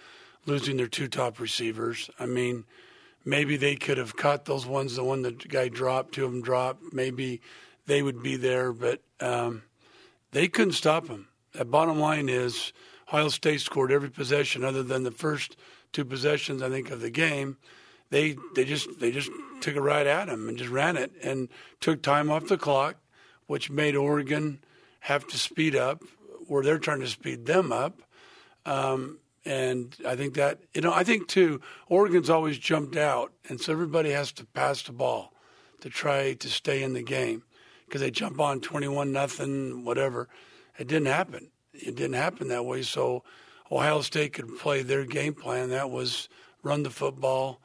losing 0.47 0.77
their 0.77 0.87
two 0.87 1.09
top 1.09 1.41
receivers. 1.41 2.11
I 2.19 2.27
mean, 2.27 2.65
maybe 3.25 3.57
they 3.57 3.77
could 3.77 3.99
have 3.99 4.17
caught 4.17 4.45
those 4.45 4.67
ones, 4.67 4.97
the 4.97 5.05
one 5.05 5.23
the 5.23 5.33
guy 5.33 5.69
dropped, 5.69 6.15
two 6.15 6.25
of 6.25 6.33
them 6.33 6.43
dropped. 6.43 6.93
Maybe 6.93 7.41
they 7.87 8.03
would 8.03 8.23
be 8.23 8.37
there, 8.37 8.73
but 8.73 9.03
um, 9.21 9.63
they 10.33 10.49
couldn't 10.49 10.73
stop 10.73 11.07
them. 11.07 11.29
The 11.53 11.65
bottom 11.65 11.99
line 11.99 12.29
is 12.29 12.73
Ohio 13.09 13.29
State 13.29 13.61
scored 13.61 13.93
every 13.93 14.11
possession 14.11 14.65
other 14.65 14.83
than 14.83 15.05
the 15.05 15.11
first 15.11 15.57
two 15.93 16.05
possessions, 16.05 16.63
I 16.63 16.69
think, 16.69 16.91
of 16.91 17.01
the 17.01 17.11
game. 17.11 17.59
They 18.11 18.37
they 18.55 18.65
just 18.65 19.01
they 19.01 19.11
just 19.11 19.31
took 19.61 19.77
a 19.77 19.81
right 19.81 20.07
at 20.07 20.29
him 20.29 20.49
and 20.49 20.59
just 20.59 20.71
ran 20.71 20.97
it 20.97 21.13
and 21.23 21.49
took 21.81 22.03
time 22.03 22.31
off 22.31 22.49
the 22.49 22.59
clock, 22.59 22.97
which 23.47 23.71
made 23.71 23.97
Oregon 23.97 24.61
have 25.01 25.27
to 25.29 25.39
speed 25.39 25.77
up 25.77 26.03
where 26.47 26.63
they're 26.63 26.79
trying 26.79 27.01
to 27.01 27.09
speed 27.09 27.47
them 27.47 27.73
up. 27.73 28.03
Um, 28.67 29.19
and 29.45 29.95
I 30.07 30.17
think 30.17 30.35
that 30.35 30.61
you 30.75 30.81
know 30.81 30.93
I 30.93 31.05
think 31.05 31.29
too 31.29 31.61
Oregon's 31.89 32.31
always 32.31 32.59
jumped 32.59 32.97
out, 32.97 33.33
and 33.49 33.61
so 33.61 33.73
everybody 33.73 34.11
has 34.11 34.33
to 34.33 34.47
pass 34.47 34.83
the 34.83 34.93
ball 34.93 35.33
to 35.81 35.91
try 35.91 36.35
to 36.35 36.49
stay 36.49 36.83
in 36.83 36.95
the 36.95 37.03
game 37.03 37.43
because 37.87 38.01
they 38.01 38.11
jump 38.11 38.41
on 38.41 38.61
twenty-one 38.61 39.13
nothing, 39.13 39.85
whatever. 39.85 40.29
It 40.79 40.89
didn't 40.89 41.07
happen. 41.07 41.51
It 41.73 41.95
didn't 41.95 42.15
happen 42.15 42.49
that 42.49 42.65
way. 42.65 42.83
So 42.83 43.23
Ohio 43.71 44.01
State 44.01 44.33
could 44.33 44.59
play 44.59 44.83
their 44.83 45.05
game 45.05 45.35
plan. 45.35 45.71
That 45.71 45.91
was 45.91 46.29
run 46.63 46.83
the 46.83 46.91
football. 46.91 47.61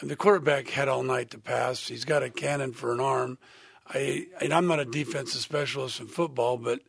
And 0.00 0.10
the 0.10 0.16
quarterback 0.16 0.68
had 0.68 0.88
all 0.88 1.02
night 1.02 1.30
to 1.30 1.38
pass. 1.38 1.88
He's 1.88 2.06
got 2.06 2.22
a 2.22 2.30
cannon 2.30 2.72
for 2.72 2.92
an 2.92 3.00
arm. 3.00 3.38
I 3.88 4.26
and 4.40 4.52
I'm 4.52 4.66
not 4.66 4.80
a 4.80 4.84
defensive 4.84 5.40
specialist 5.40 6.00
in 6.00 6.06
football, 6.06 6.56
but 6.56 6.80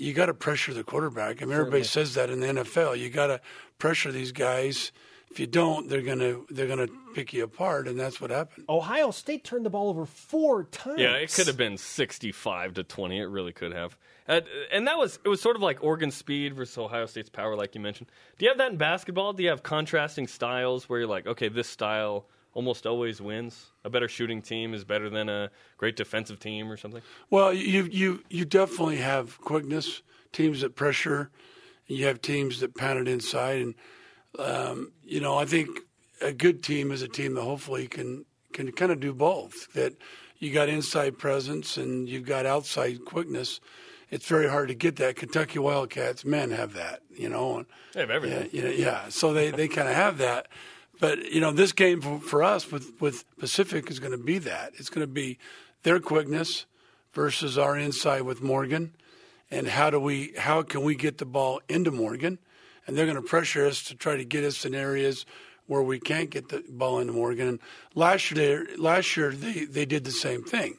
you 0.00 0.14
got 0.14 0.26
to 0.26 0.34
pressure 0.34 0.72
the 0.72 0.82
quarterback. 0.82 1.42
I 1.42 1.44
mean, 1.44 1.56
everybody 1.56 1.84
says 1.84 2.14
that 2.14 2.30
in 2.30 2.40
the 2.40 2.46
NFL. 2.46 2.98
You 2.98 3.10
got 3.10 3.26
to 3.26 3.40
pressure 3.78 4.10
these 4.10 4.32
guys. 4.32 4.92
If 5.30 5.38
you 5.38 5.46
don't, 5.46 5.88
they're 5.88 6.02
gonna 6.02 6.40
they're 6.50 6.66
gonna 6.66 6.88
pick 7.14 7.32
you 7.32 7.44
apart, 7.44 7.86
and 7.86 8.00
that's 8.00 8.20
what 8.20 8.30
happened. 8.30 8.64
Ohio 8.68 9.12
State 9.12 9.44
turned 9.44 9.64
the 9.64 9.70
ball 9.70 9.88
over 9.88 10.04
four 10.04 10.64
times. 10.64 10.98
Yeah, 10.98 11.12
it 11.12 11.32
could 11.32 11.46
have 11.46 11.56
been 11.56 11.76
sixty-five 11.78 12.74
to 12.74 12.82
twenty. 12.82 13.20
It 13.20 13.26
really 13.26 13.52
could 13.52 13.72
have. 13.72 13.96
And 14.26 14.88
that 14.88 14.98
was 14.98 15.20
it 15.24 15.28
was 15.28 15.40
sort 15.40 15.54
of 15.54 15.62
like 15.62 15.84
Oregon 15.84 16.10
speed 16.10 16.54
versus 16.54 16.76
Ohio 16.78 17.06
State's 17.06 17.28
power, 17.28 17.54
like 17.54 17.76
you 17.76 17.80
mentioned. 17.80 18.10
Do 18.38 18.44
you 18.44 18.50
have 18.50 18.58
that 18.58 18.72
in 18.72 18.76
basketball? 18.78 19.32
Do 19.32 19.44
you 19.44 19.50
have 19.50 19.62
contrasting 19.62 20.26
styles 20.26 20.88
where 20.88 21.00
you're 21.00 21.08
like, 21.08 21.26
okay, 21.28 21.48
this 21.48 21.68
style 21.68 22.26
almost 22.54 22.86
always 22.86 23.20
wins. 23.20 23.66
A 23.84 23.90
better 23.90 24.08
shooting 24.08 24.42
team 24.42 24.74
is 24.74 24.84
better 24.84 25.08
than 25.10 25.28
a 25.28 25.50
great 25.76 25.96
defensive 25.96 26.38
team 26.40 26.70
or 26.70 26.76
something. 26.76 27.02
Well, 27.30 27.52
you 27.52 27.84
you 27.84 28.22
you 28.28 28.44
definitely 28.44 28.96
have 28.96 29.40
quickness. 29.40 30.02
Teams 30.32 30.60
that 30.60 30.76
pressure. 30.76 31.30
You 31.86 32.06
have 32.06 32.20
teams 32.22 32.60
that 32.60 32.76
pound 32.76 33.00
it 33.00 33.08
inside, 33.08 33.60
and 33.62 33.74
um, 34.38 34.92
you 35.04 35.20
know 35.20 35.36
I 35.36 35.44
think 35.44 35.68
a 36.22 36.32
good 36.32 36.62
team 36.62 36.92
is 36.92 37.02
a 37.02 37.08
team 37.08 37.34
that 37.34 37.42
hopefully 37.42 37.88
can 37.88 38.24
can 38.52 38.70
kind 38.72 38.92
of 38.92 39.00
do 39.00 39.12
both. 39.12 39.72
That 39.74 39.94
you 40.38 40.52
got 40.52 40.68
inside 40.68 41.18
presence 41.18 41.76
and 41.76 42.08
you've 42.08 42.26
got 42.26 42.46
outside 42.46 43.04
quickness. 43.04 43.60
It's 44.08 44.26
very 44.26 44.48
hard 44.48 44.68
to 44.68 44.74
get 44.74 44.96
that. 44.96 45.16
Kentucky 45.16 45.58
Wildcats 45.60 46.24
men 46.24 46.50
have 46.50 46.72
that, 46.74 47.00
you 47.14 47.28
know. 47.28 47.58
And, 47.58 47.66
They 47.92 48.00
have 48.00 48.10
everything. 48.10 48.48
yeah, 48.52 48.60
you 48.60 48.62
know, 48.64 48.74
yeah. 48.74 49.08
So 49.08 49.32
they, 49.32 49.50
they 49.52 49.68
kind 49.68 49.88
of 49.88 49.94
have 49.94 50.18
that. 50.18 50.48
But 51.00 51.32
you 51.32 51.40
know, 51.40 51.50
this 51.50 51.72
game 51.72 52.02
for, 52.02 52.20
for 52.20 52.42
us 52.42 52.70
with 52.70 53.00
with 53.00 53.24
Pacific 53.38 53.90
is 53.90 53.98
going 53.98 54.12
to 54.12 54.18
be 54.18 54.38
that. 54.38 54.72
It's 54.76 54.90
going 54.90 55.06
to 55.06 55.12
be 55.12 55.38
their 55.82 55.98
quickness 55.98 56.66
versus 57.12 57.58
our 57.58 57.76
inside 57.76 58.22
with 58.22 58.42
Morgan, 58.42 58.92
and 59.50 59.66
how 59.66 59.90
do 59.90 59.98
we 59.98 60.34
how 60.36 60.62
can 60.62 60.82
we 60.82 60.94
get 60.94 61.18
the 61.18 61.24
ball 61.24 61.60
into 61.68 61.90
Morgan, 61.90 62.38
and 62.86 62.96
they're 62.96 63.06
going 63.06 63.16
to 63.16 63.22
pressure 63.22 63.66
us 63.66 63.82
to 63.84 63.94
try 63.94 64.16
to 64.16 64.24
get 64.24 64.44
us 64.44 64.64
in 64.64 64.74
areas 64.74 65.24
where 65.66 65.82
we 65.82 65.98
can't 65.98 66.30
get 66.30 66.50
the 66.50 66.62
ball 66.68 66.98
into 66.98 67.12
Morgan. 67.14 67.48
And 67.48 67.60
last 67.94 68.30
year, 68.30 68.66
last 68.76 69.16
year 69.16 69.32
they 69.32 69.64
they 69.64 69.86
did 69.86 70.04
the 70.04 70.10
same 70.10 70.44
thing, 70.44 70.78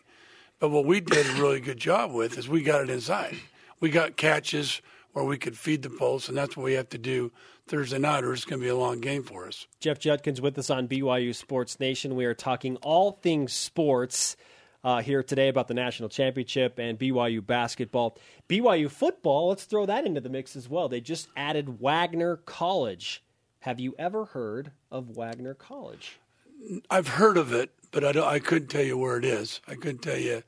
but 0.60 0.70
what 0.70 0.86
we 0.86 1.02
did 1.02 1.26
a 1.26 1.42
really 1.42 1.62
good 1.62 1.80
job 1.80 2.12
with 2.12 2.38
is 2.38 2.48
we 2.48 2.62
got 2.62 2.84
it 2.84 2.92
inside. 2.92 3.38
We 3.80 3.90
got 3.90 4.18
catches 4.18 4.84
where 5.14 5.26
we 5.26 5.40
could 5.40 5.58
feed 5.58 5.82
the 5.82 5.90
post, 5.90 6.30
and 6.30 6.38
that's 6.38 6.56
what 6.56 6.64
we 6.64 6.74
have 6.74 6.90
to 6.90 7.00
do 7.00 7.32
Thursday 7.67 8.00
night, 8.00 8.24
or 8.24 8.34
it's 8.34 8.45
going 8.45 8.60
to 8.60 8.63
be 8.65 8.69
a 8.69 8.76
long 8.76 9.00
game 9.00 9.24
for 9.24 9.47
us. 9.47 9.67
Jeff 9.80 10.00
Judkins 10.00 10.41
with 10.41 10.58
us 10.58 10.69
on 10.69 10.88
BYU 10.88 11.34
Sports 11.34 11.80
Nation. 11.80 12.15
We 12.15 12.26
are 12.26 12.34
talking 12.34 12.76
all 12.78 13.12
things 13.13 13.54
sports. 13.54 14.36
uh, 14.84 15.02
here 15.02 15.21
today 15.21 15.47
about 15.47 15.67
the 15.67 15.76
national 15.76 16.10
championship 16.10 16.80
and 16.80 16.97
BYU 16.97 17.45
basketball. 17.45 18.17
BYU 18.50 18.89
football, 18.89 19.50
let's 19.50 19.65
throw 19.65 19.86
that 19.86 20.06
into 20.08 20.19
the 20.21 20.30
mix 20.30 20.56
as 20.56 20.67
well. 20.67 20.89
They 20.89 21.00
just 21.02 21.28
added 21.38 21.80
Wagner 21.80 22.38
College. 22.38 23.24
Have 23.60 23.80
you 23.80 23.93
ever 24.00 24.26
heard 24.26 24.71
of 24.89 25.15
Wagner 25.15 25.54
College? 25.54 26.17
I've 26.89 27.10
heard 27.10 27.38
of 27.38 27.54
it, 27.54 27.69
but 27.91 28.04
I, 28.04 28.12
don't, 28.12 28.28
I 28.28 28.39
couldn't 28.39 28.69
tell 28.69 28.82
you 28.84 28.97
where 28.97 29.17
it 29.17 29.26
is. 29.26 29.62
I 29.67 29.76
couldn't 29.76 30.00
tell 30.02 30.17
you 30.17 30.41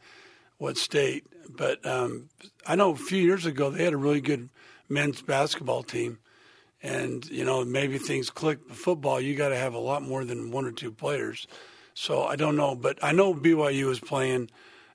what 0.58 0.78
state. 0.78 1.28
But 1.47 1.86
um, 1.86 2.30
I 2.65 2.76
know 2.76 2.91
a 2.91 2.95
few 2.95 3.21
years 3.21 3.45
ago 3.45 3.69
they 3.69 3.84
had 3.84 3.93
a 3.93 3.97
really 3.97 4.21
good 4.21 4.49
men's 4.89 5.21
basketball 5.21 5.84
team. 5.84 6.17
And, 6.84 7.26
you 7.30 7.46
know, 7.46 7.63
maybe 7.63 7.98
things 7.98 8.30
click. 8.30 8.60
Football, 8.69 9.22
you 9.22 9.36
got 9.36 9.50
to 9.50 9.58
have 9.58 9.74
a 9.74 9.80
lot 9.80 10.04
more 10.04 10.26
than 10.26 10.52
one 10.52 10.65
or 10.65 10.72
two 10.72 10.91
players. 10.91 11.48
So 11.93 12.24
I 12.24 12.36
don't 12.36 12.58
know. 12.58 12.76
But 12.76 13.02
I 13.02 13.13
know 13.13 13.34
BYU 13.34 13.89
is 13.89 14.02
playing 14.02 14.50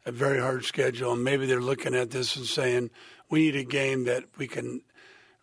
a 0.04 0.12
very 0.12 0.38
hard 0.38 0.64
schedule. 0.64 1.12
And 1.12 1.24
maybe 1.24 1.46
they're 1.46 1.60
looking 1.60 1.94
at 1.94 2.10
this 2.10 2.36
and 2.36 2.44
saying, 2.44 2.90
we 3.30 3.40
need 3.40 3.56
a 3.56 3.64
game 3.64 4.04
that 4.04 4.24
we 4.36 4.46
can 4.46 4.82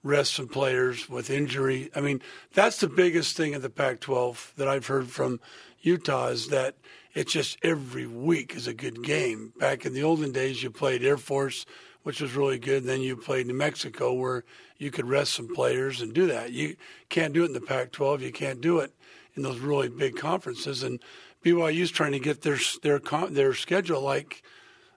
rest 0.03 0.35
some 0.35 0.47
players 0.47 1.09
with 1.09 1.31
injury. 1.31 1.89
I 1.95 2.01
mean, 2.01 2.21
that's 2.53 2.79
the 2.79 2.87
biggest 2.87 3.35
thing 3.35 3.53
in 3.53 3.61
the 3.61 3.69
Pac 3.69 3.99
12 4.01 4.53
that 4.57 4.67
I've 4.67 4.85
heard 4.85 5.09
from 5.09 5.39
Utah 5.81 6.27
is 6.27 6.49
that 6.49 6.75
it's 7.15 7.33
just 7.33 7.57
every 7.63 8.05
week 8.05 8.55
is 8.55 8.67
a 8.67 8.73
good 8.73 9.03
game. 9.03 9.53
Back 9.57 9.85
in 9.85 9.93
the 9.93 10.03
olden 10.03 10.31
days, 10.31 10.61
you 10.61 10.69
played 10.69 11.03
Air 11.03 11.17
Force, 11.17 11.65
which 12.05 12.21
was 12.21 12.35
really 12.35 12.59
good. 12.59 12.83
Then 12.83 13.01
you 13.01 13.17
played 13.17 13.47
New 13.47 13.55
Mexico, 13.55 14.13
where 14.13 14.43
you 14.77 14.91
could 14.91 15.09
rest 15.09 15.33
some 15.33 15.51
players 15.55 16.01
and 16.01 16.13
do 16.13 16.27
that. 16.27 16.51
You 16.51 16.75
can't 17.09 17.33
do 17.33 17.41
it 17.41 17.47
in 17.47 17.53
the 17.53 17.61
Pac 17.61 17.91
12. 17.91 18.21
You 18.21 18.31
can't 18.31 18.61
do 18.61 18.77
it 18.77 18.93
in 19.33 19.41
those 19.41 19.57
really 19.57 19.89
big 19.89 20.15
conferences. 20.15 20.83
And 20.83 20.99
BYU's 21.43 21.89
trying 21.89 22.11
to 22.11 22.19
get 22.19 22.43
their 22.43 22.59
their 22.83 22.99
their 22.99 23.55
schedule 23.55 24.01
like 24.01 24.43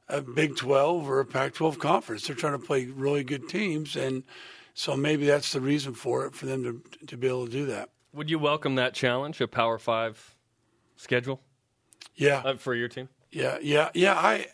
a 0.06 0.20
Big 0.20 0.56
12 0.56 1.08
or 1.08 1.20
a 1.20 1.24
Pac 1.24 1.54
12 1.54 1.78
conference. 1.78 2.26
They're 2.26 2.36
trying 2.36 2.60
to 2.60 2.66
play 2.66 2.84
really 2.84 3.24
good 3.24 3.48
teams. 3.48 3.96
And 3.96 4.22
so 4.74 4.94
maybe 4.94 5.24
that's 5.24 5.54
the 5.54 5.62
reason 5.62 5.94
for 5.94 6.26
it, 6.26 6.34
for 6.34 6.44
them 6.44 6.62
to, 6.62 7.06
to 7.06 7.16
be 7.16 7.26
able 7.26 7.46
to 7.46 7.52
do 7.52 7.64
that. 7.66 7.88
Would 8.12 8.28
you 8.28 8.38
welcome 8.38 8.74
that 8.74 8.92
challenge, 8.92 9.40
a 9.40 9.48
Power 9.48 9.78
Five 9.78 10.36
schedule? 10.96 11.40
Yeah. 12.14 12.42
Uh, 12.44 12.56
for 12.56 12.74
your 12.74 12.88
team? 12.88 13.08
Yeah, 13.30 13.56
yeah, 13.62 13.88
yeah. 13.94 14.14
I, 14.14 14.46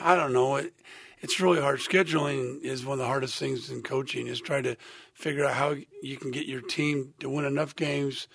I 0.00 0.14
don't 0.14 0.32
know. 0.32 0.56
It, 0.56 0.74
it's 1.20 1.40
really 1.40 1.60
hard. 1.60 1.78
Scheduling 1.80 2.60
is 2.62 2.84
one 2.84 2.94
of 2.94 2.98
the 2.98 3.06
hardest 3.06 3.38
things 3.38 3.70
in 3.70 3.82
coaching. 3.82 4.26
Is 4.26 4.40
trying 4.40 4.64
to 4.64 4.76
figure 5.14 5.44
out 5.44 5.54
how 5.54 5.76
you 6.02 6.16
can 6.16 6.30
get 6.30 6.46
your 6.46 6.60
team 6.60 7.14
to 7.20 7.28
win 7.28 7.44
enough 7.44 7.74
games 7.74 8.28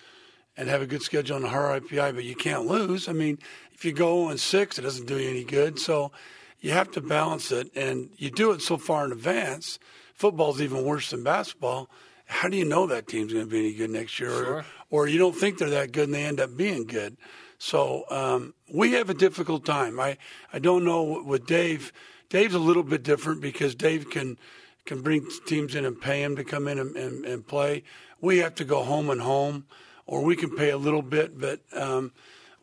and 0.56 0.68
have 0.68 0.82
a 0.82 0.86
good 0.86 1.02
schedule 1.02 1.36
on 1.36 1.42
the 1.42 1.48
RPI, 1.48 2.14
but 2.14 2.24
you 2.24 2.34
can't 2.34 2.66
lose. 2.66 3.08
I 3.08 3.12
mean, 3.12 3.38
if 3.72 3.84
you 3.84 3.92
go 3.92 4.28
on 4.28 4.38
six, 4.38 4.78
it 4.78 4.82
doesn't 4.82 5.06
do 5.06 5.18
you 5.18 5.30
any 5.30 5.44
good. 5.44 5.78
So 5.78 6.12
you 6.60 6.72
have 6.72 6.90
to 6.92 7.00
balance 7.00 7.50
it, 7.50 7.70
and 7.74 8.10
you 8.16 8.30
do 8.30 8.52
it 8.52 8.62
so 8.62 8.76
far 8.76 9.04
in 9.04 9.12
advance. 9.12 9.78
Football's 10.14 10.60
even 10.60 10.84
worse 10.84 11.10
than 11.10 11.24
basketball. 11.24 11.88
How 12.26 12.48
do 12.48 12.56
you 12.56 12.64
know 12.64 12.86
that 12.86 13.08
team's 13.08 13.32
going 13.32 13.44
to 13.44 13.50
be 13.50 13.58
any 13.58 13.74
good 13.74 13.90
next 13.90 14.18
year, 14.20 14.30
sure. 14.30 14.54
or, 14.54 14.64
or 14.90 15.08
you 15.08 15.18
don't 15.18 15.34
think 15.34 15.58
they're 15.58 15.70
that 15.70 15.92
good 15.92 16.04
and 16.04 16.14
they 16.14 16.24
end 16.24 16.40
up 16.40 16.56
being 16.56 16.86
good? 16.86 17.16
So 17.58 18.04
um, 18.10 18.54
we 18.72 18.92
have 18.92 19.10
a 19.10 19.14
difficult 19.14 19.64
time. 19.64 20.00
I, 20.00 20.18
I 20.52 20.58
don't 20.58 20.84
know 20.84 21.22
with 21.24 21.46
Dave. 21.46 21.92
Dave's 22.32 22.54
a 22.54 22.58
little 22.58 22.82
bit 22.82 23.02
different 23.02 23.42
because 23.42 23.74
Dave 23.74 24.08
can 24.08 24.38
can 24.86 25.02
bring 25.02 25.28
teams 25.46 25.74
in 25.74 25.84
and 25.84 26.00
pay 26.00 26.22
them 26.22 26.34
to 26.36 26.42
come 26.42 26.66
in 26.66 26.78
and, 26.78 26.96
and, 26.96 27.26
and 27.26 27.46
play. 27.46 27.84
We 28.22 28.38
have 28.38 28.54
to 28.54 28.64
go 28.64 28.82
home 28.82 29.10
and 29.10 29.20
home, 29.20 29.66
or 30.06 30.24
we 30.24 30.34
can 30.34 30.56
pay 30.56 30.70
a 30.70 30.78
little 30.78 31.02
bit. 31.02 31.38
But 31.38 31.60
um, 31.74 32.10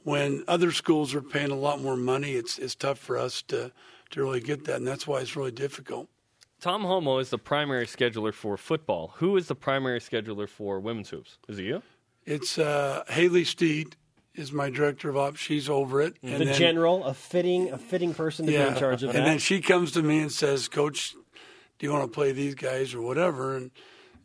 when 0.04 0.44
other 0.48 0.72
schools 0.72 1.14
are 1.14 1.22
paying 1.22 1.52
a 1.52 1.56
lot 1.56 1.80
more 1.80 1.96
money, 1.96 2.32
it's 2.32 2.58
it's 2.58 2.74
tough 2.74 2.98
for 2.98 3.16
us 3.16 3.44
to 3.44 3.72
to 4.10 4.24
really 4.24 4.40
get 4.40 4.66
that, 4.66 4.78
and 4.78 4.88
that's 4.88 5.06
why 5.06 5.20
it's 5.20 5.36
really 5.36 5.52
difficult. 5.52 6.10
Tom 6.60 6.82
Holmoe 6.82 7.20
is 7.22 7.30
the 7.30 7.38
primary 7.38 7.86
scheduler 7.86 8.34
for 8.34 8.58
football. 8.58 9.14
Who 9.18 9.38
is 9.38 9.48
the 9.50 9.56
primary 9.56 10.00
scheduler 10.00 10.50
for 10.50 10.80
women's 10.80 11.12
hoops? 11.12 11.38
Is 11.48 11.60
it 11.60 11.66
you? 11.66 11.84
It's 12.26 12.58
uh, 12.58 13.04
Haley 13.08 13.44
Steed 13.44 13.96
is 14.40 14.54
my 14.54 14.70
director 14.70 15.10
of 15.10 15.18
ops. 15.18 15.40
She's 15.40 15.70
over 15.70 16.02
it. 16.02 16.16
And 16.24 16.42
the 16.42 16.46
then, 16.46 16.56
general, 16.56 17.04
a 17.04 17.14
fitting, 17.14 17.72
a 17.72 17.78
fitting 17.78 18.14
person 18.14 18.46
to 18.46 18.52
yeah, 18.52 18.64
be 18.64 18.70
in 18.70 18.80
charge 18.80 19.04
of 19.04 19.10
and 19.10 19.18
that. 19.18 19.22
And 19.24 19.28
then 19.28 19.40
she 19.40 19.60
comes 19.60 19.92
to 19.92 20.02
me 20.02 20.20
and 20.20 20.32
says, 20.32 20.68
"Coach, 20.68 21.14
do 21.78 21.86
you 21.86 21.92
want 21.92 22.06
to 22.06 22.16
play 22.16 22.32
these 22.32 22.56
guys 22.56 22.94
or 22.94 23.02
whatever?" 23.02 23.58
And 23.58 23.72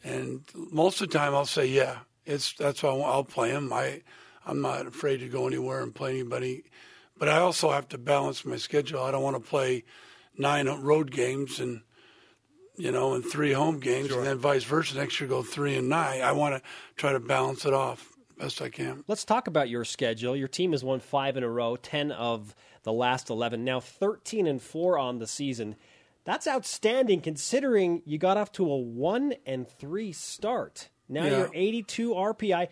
and 0.05 0.43
most 0.71 1.01
of 1.01 1.11
the 1.11 1.19
time 1.19 1.35
I'll 1.35 1.45
say, 1.45 1.67
"Yeah, 1.67 1.99
it's 2.25 2.55
that's 2.55 2.83
why 2.83 2.91
I'll 2.91 3.25
play 3.25 3.51
them." 3.51 3.73
I 3.73 4.03
I'm 4.47 4.61
not 4.61 4.87
afraid 4.87 5.19
to 5.19 5.29
go 5.29 5.47
anywhere 5.49 5.83
and 5.83 5.95
play 5.95 6.11
anybody, 6.11 6.65
but 7.19 7.29
I 7.29 7.39
also 7.39 7.71
have 7.73 7.89
to 7.89 7.99
balance 7.99 8.45
my 8.45 8.57
schedule. 8.57 9.03
I 9.03 9.11
don't 9.11 9.23
want 9.23 9.37
to 9.37 9.51
play 9.51 9.85
nine 10.39 10.69
road 10.69 11.11
games 11.11 11.59
and 11.59 11.83
you 12.77 12.91
know, 12.91 13.15
and 13.15 13.25
three 13.25 13.53
home 13.53 13.79
games, 13.79 14.09
sure. 14.09 14.19
and 14.19 14.27
then 14.27 14.39
vice 14.39 14.65
versa. 14.65 14.97
Next 14.97 15.21
year, 15.21 15.29
go 15.29 15.43
three 15.43 15.77
and 15.77 15.89
nine. 15.89 16.23
I 16.23 16.33
want 16.33 16.57
to 16.57 16.63
try 16.97 17.13
to 17.13 17.21
balance 17.21 17.65
it 17.65 17.73
off 17.73 18.14
best 18.39 18.63
I 18.63 18.69
can. 18.69 19.05
Let's 19.09 19.25
talk 19.25 19.47
about 19.47 19.69
your 19.69 19.85
schedule. 19.85 20.37
Your 20.37 20.49
team 20.49 20.73
has 20.73 20.85
won 20.85 21.01
five 21.01 21.37
in 21.37 21.43
a 21.43 21.49
row, 21.49 21.77
ten 21.77 22.13
of 22.13 22.55
the 22.83 22.93
last 22.93 23.31
eleven. 23.31 23.65
Now 23.65 23.81
thirteen 23.81 24.47
and 24.47 24.61
four 24.61 24.99
on 24.99 25.19
the 25.19 25.27
season. 25.27 25.77
That's 26.25 26.47
outstanding 26.47 27.21
considering 27.21 28.03
you 28.07 28.19
got 28.19 28.37
off 28.37 28.53
to 28.53 28.71
a 28.71 28.77
one 28.77 29.35
and 29.47 29.69
three 29.69 30.13
start. 30.13 30.89
Now 31.09 31.25
yeah. 31.25 31.39
you're 31.39 31.51
82 31.53 32.11
RPI. 32.15 32.69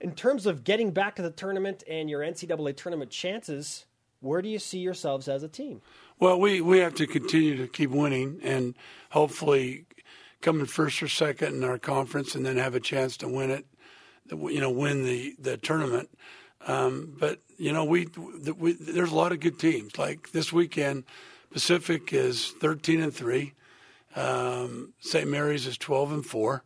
In 0.00 0.14
terms 0.14 0.46
of 0.46 0.64
getting 0.64 0.90
back 0.90 1.16
to 1.16 1.22
the 1.22 1.30
tournament 1.30 1.84
and 1.88 2.10
your 2.10 2.20
NCAA 2.20 2.76
tournament 2.76 3.10
chances, 3.10 3.86
where 4.20 4.42
do 4.42 4.48
you 4.48 4.58
see 4.58 4.80
yourselves 4.80 5.26
as 5.26 5.42
a 5.42 5.48
team? 5.48 5.80
Well, 6.18 6.38
we, 6.38 6.60
we 6.60 6.78
have 6.78 6.94
to 6.96 7.06
continue 7.06 7.56
to 7.56 7.66
keep 7.66 7.90
winning 7.90 8.40
and 8.42 8.74
hopefully 9.10 9.86
come 10.40 10.60
in 10.60 10.66
first 10.66 11.02
or 11.02 11.08
second 11.08 11.54
in 11.54 11.64
our 11.64 11.78
conference 11.78 12.34
and 12.34 12.44
then 12.44 12.56
have 12.56 12.74
a 12.74 12.80
chance 12.80 13.16
to 13.18 13.28
win 13.28 13.50
it 13.50 13.64
you 14.30 14.60
know, 14.60 14.70
win 14.70 15.04
the 15.04 15.34
the 15.38 15.56
tournament. 15.56 16.10
Um, 16.66 17.16
but 17.18 17.40
you 17.58 17.72
know, 17.72 17.84
we, 17.84 18.08
we, 18.56 18.72
there's 18.72 19.12
a 19.12 19.16
lot 19.16 19.32
of 19.32 19.40
good 19.40 19.58
teams. 19.58 19.98
Like 19.98 20.32
this 20.32 20.52
weekend, 20.52 21.04
Pacific 21.50 22.12
is 22.12 22.50
13 22.60 23.00
and 23.00 23.14
three. 23.14 23.54
Um, 24.14 24.92
St. 25.00 25.28
Mary's 25.28 25.66
is 25.66 25.78
12 25.78 26.12
and 26.12 26.26
four. 26.26 26.64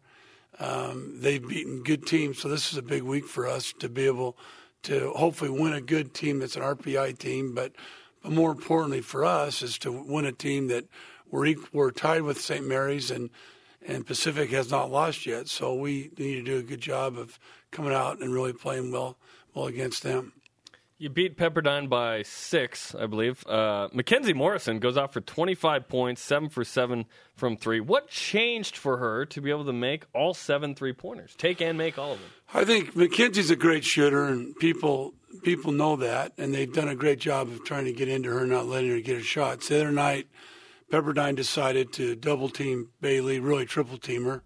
Um, 0.59 1.17
they've 1.21 1.47
beaten 1.47 1.83
good 1.83 2.07
teams, 2.07 2.39
so 2.39 2.49
this 2.49 2.73
is 2.73 2.79
a 2.79 2.83
big 2.83 3.03
week 3.03 3.27
for 3.27 3.47
us 3.47 3.75
to 3.79 3.89
be 3.89 4.07
able 4.07 4.37
to 4.85 5.11
hopefully 5.11 5.51
win 5.51 5.75
a 5.75 5.81
good 5.81 6.15
team 6.15 6.39
that's 6.39 6.57
an 6.57 6.63
RPI 6.63 7.19
team. 7.19 7.55
But 7.55 7.73
but 8.23 8.33
more 8.33 8.53
importantly 8.53 9.03
for 9.03 9.25
us 9.25 9.63
is 9.63 9.79
to 9.79 9.93
win 9.93 10.25
a 10.25 10.33
team 10.33 10.69
that 10.69 10.87
we're 11.31 11.47
equal, 11.47 11.69
we're 11.73 11.91
tied 11.91 12.23
with 12.23 12.41
St. 12.41 12.67
Mary's 12.67 13.11
and 13.11 13.31
and 13.87 14.07
Pacific 14.07 14.51
has 14.51 14.71
not 14.71 14.91
lost 14.91 15.27
yet. 15.27 15.49
So 15.49 15.75
we 15.75 16.11
need 16.19 16.35
to 16.37 16.43
do 16.43 16.59
a 16.59 16.63
good 16.63 16.81
job 16.81 17.17
of 17.17 17.39
coming 17.71 17.93
out 17.93 18.21
and 18.21 18.33
really 18.33 18.53
playing 18.53 18.93
well 18.93 19.17
well 19.55 19.67
against 19.67 20.03
them. 20.03 20.33
You 20.99 21.11
beat 21.11 21.37
Pepperdine 21.37 21.91
by 21.91 22.23
six, 22.23 22.95
I 22.95 23.05
believe. 23.05 23.47
Uh, 23.47 23.89
Mackenzie 23.93 24.33
Morrison 24.33 24.79
goes 24.79 24.97
out 24.97 25.13
for 25.13 25.21
25 25.21 25.89
points, 25.89 26.23
seven 26.23 26.49
for 26.49 26.65
seven 26.65 27.05
from 27.35 27.59
three. 27.59 27.81
What 27.81 28.09
changed 28.09 28.79
for 28.79 28.97
her 28.97 29.27
to 29.27 29.43
be 29.43 29.51
able 29.51 29.67
to 29.67 29.75
make 29.75 30.07
all 30.15 30.33
seven 30.33 30.75
three 30.75 30.95
pointers, 30.95 31.35
take 31.37 31.61
and 31.61 31.77
make 31.77 31.99
all 31.99 32.13
of 32.13 32.21
them? 32.21 32.31
I 32.55 32.65
think 32.65 32.97
Mackenzie's 32.97 33.51
a 33.51 33.57
great 33.57 33.85
shooter, 33.85 34.25
and 34.25 34.57
people 34.57 35.13
people 35.43 35.71
know 35.71 35.97
that, 35.97 36.33
and 36.39 36.55
they've 36.55 36.73
done 36.73 36.89
a 36.89 36.95
great 36.95 37.21
job 37.21 37.49
of 37.49 37.63
trying 37.65 37.85
to 37.85 37.93
get 37.93 38.09
into 38.09 38.31
her, 38.31 38.41
and 38.41 38.51
not 38.51 38.67
letting 38.67 38.91
her 38.91 39.01
get 39.01 39.17
her 39.17 39.23
shots. 39.23 39.69
The 39.69 39.77
other 39.77 39.93
night, 39.93 40.29
Pepperdine 40.91 41.35
decided 41.35 41.93
to 41.95 42.15
double 42.15 42.49
team 42.49 42.91
Bailey, 43.01 43.41
really 43.41 43.67
triple 43.67 43.99
team 43.99 44.25
her, 44.25 44.43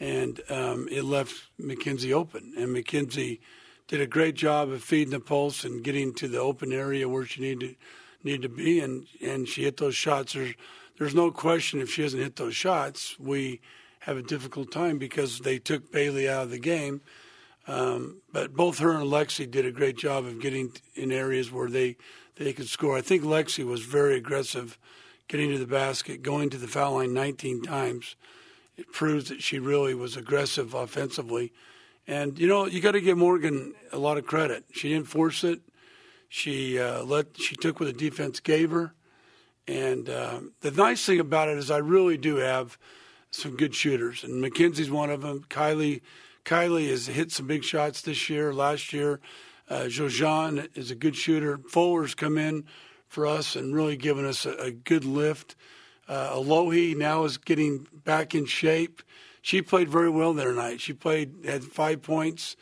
and 0.00 0.40
um, 0.50 0.88
it 0.90 1.04
left 1.04 1.48
Mackenzie 1.58 2.12
open. 2.12 2.54
And 2.56 2.72
Mackenzie 2.72 3.40
did 3.86 4.00
a 4.00 4.06
great 4.06 4.34
job 4.34 4.70
of 4.70 4.82
feeding 4.82 5.12
the 5.12 5.20
pulse 5.20 5.64
and 5.64 5.84
getting 5.84 6.12
to 6.14 6.28
the 6.28 6.38
open 6.38 6.72
area 6.72 7.08
where 7.08 7.24
she 7.24 7.40
needed 7.40 7.76
needed 8.24 8.42
to 8.42 8.48
be, 8.48 8.80
and 8.80 9.06
and 9.22 9.48
she 9.48 9.64
hit 9.64 9.76
those 9.76 9.94
shots. 9.94 10.32
There's 10.32 10.54
there's 10.98 11.14
no 11.14 11.30
question 11.30 11.80
if 11.80 11.90
she 11.90 12.02
doesn't 12.02 12.20
hit 12.20 12.36
those 12.36 12.56
shots, 12.56 13.18
we 13.20 13.60
have 14.00 14.16
a 14.16 14.22
difficult 14.22 14.72
time 14.72 14.98
because 14.98 15.40
they 15.40 15.58
took 15.58 15.92
Bailey 15.92 16.28
out 16.28 16.44
of 16.44 16.50
the 16.50 16.58
game. 16.58 17.00
Um, 17.68 18.22
but 18.32 18.54
both 18.54 18.78
her 18.78 18.92
and 18.92 19.04
Lexi 19.04 19.48
did 19.48 19.66
a 19.66 19.70
great 19.70 19.96
job 19.96 20.24
of 20.24 20.40
getting 20.40 20.72
in 20.94 21.12
areas 21.12 21.52
where 21.52 21.68
they 21.68 21.96
they 22.36 22.52
could 22.52 22.68
score. 22.68 22.96
I 22.96 23.00
think 23.00 23.22
Lexi 23.22 23.64
was 23.64 23.82
very 23.82 24.16
aggressive 24.16 24.78
getting 25.28 25.50
to 25.50 25.58
the 25.58 25.66
basket, 25.66 26.22
going 26.22 26.50
to 26.50 26.58
the 26.58 26.66
foul 26.66 26.94
line 26.94 27.12
19 27.12 27.62
times. 27.62 28.16
It 28.76 28.92
proves 28.92 29.28
that 29.28 29.42
she 29.42 29.58
really 29.58 29.94
was 29.94 30.16
aggressive 30.16 30.74
offensively. 30.74 31.52
And, 32.06 32.38
you 32.38 32.48
know, 32.48 32.66
you 32.66 32.80
got 32.80 32.92
to 32.92 33.00
give 33.00 33.18
Morgan 33.18 33.74
a 33.92 33.98
lot 33.98 34.16
of 34.16 34.26
credit. 34.26 34.64
She 34.72 34.88
didn't 34.88 35.08
force 35.08 35.44
it. 35.44 35.60
She 36.28 36.78
uh, 36.78 37.04
let 37.04 37.40
she 37.40 37.56
took 37.56 37.80
what 37.80 37.86
the 37.86 37.92
defense 37.92 38.40
gave 38.40 38.70
her. 38.70 38.94
And 39.66 40.08
uh, 40.08 40.40
the 40.60 40.70
nice 40.70 41.04
thing 41.04 41.20
about 41.20 41.48
it 41.48 41.58
is 41.58 41.70
I 41.70 41.78
really 41.78 42.16
do 42.16 42.36
have 42.36 42.78
some 43.30 43.56
good 43.56 43.74
shooters, 43.74 44.24
and 44.24 44.40
Mackenzie's 44.40 44.90
one 44.90 45.10
of 45.10 45.20
them. 45.20 45.44
Kylie, 45.50 46.00
Kylie 46.46 46.88
has 46.88 47.06
hit 47.06 47.30
some 47.30 47.46
big 47.46 47.62
shots 47.62 48.00
this 48.00 48.30
year. 48.30 48.54
Last 48.54 48.94
year, 48.94 49.20
uh, 49.68 49.82
Jojan 49.82 50.68
is 50.74 50.90
a 50.90 50.94
good 50.94 51.14
shooter. 51.14 51.58
Fuller's 51.68 52.14
come 52.14 52.38
in 52.38 52.64
for 53.08 53.26
us 53.26 53.56
and 53.56 53.74
really 53.74 53.96
given 53.96 54.24
us 54.24 54.46
a, 54.46 54.52
a 54.52 54.70
good 54.70 55.04
lift. 55.04 55.56
Uh, 56.08 56.34
Alohi 56.34 56.96
now 56.96 57.24
is 57.24 57.36
getting 57.36 57.86
back 58.04 58.34
in 58.34 58.46
shape. 58.46 59.02
She 59.42 59.62
played 59.62 59.88
very 59.88 60.10
well 60.10 60.34
there 60.34 60.50
tonight. 60.50 60.80
She 60.80 60.92
played 60.92 61.44
had 61.44 61.64
five 61.64 62.02
points, 62.02 62.56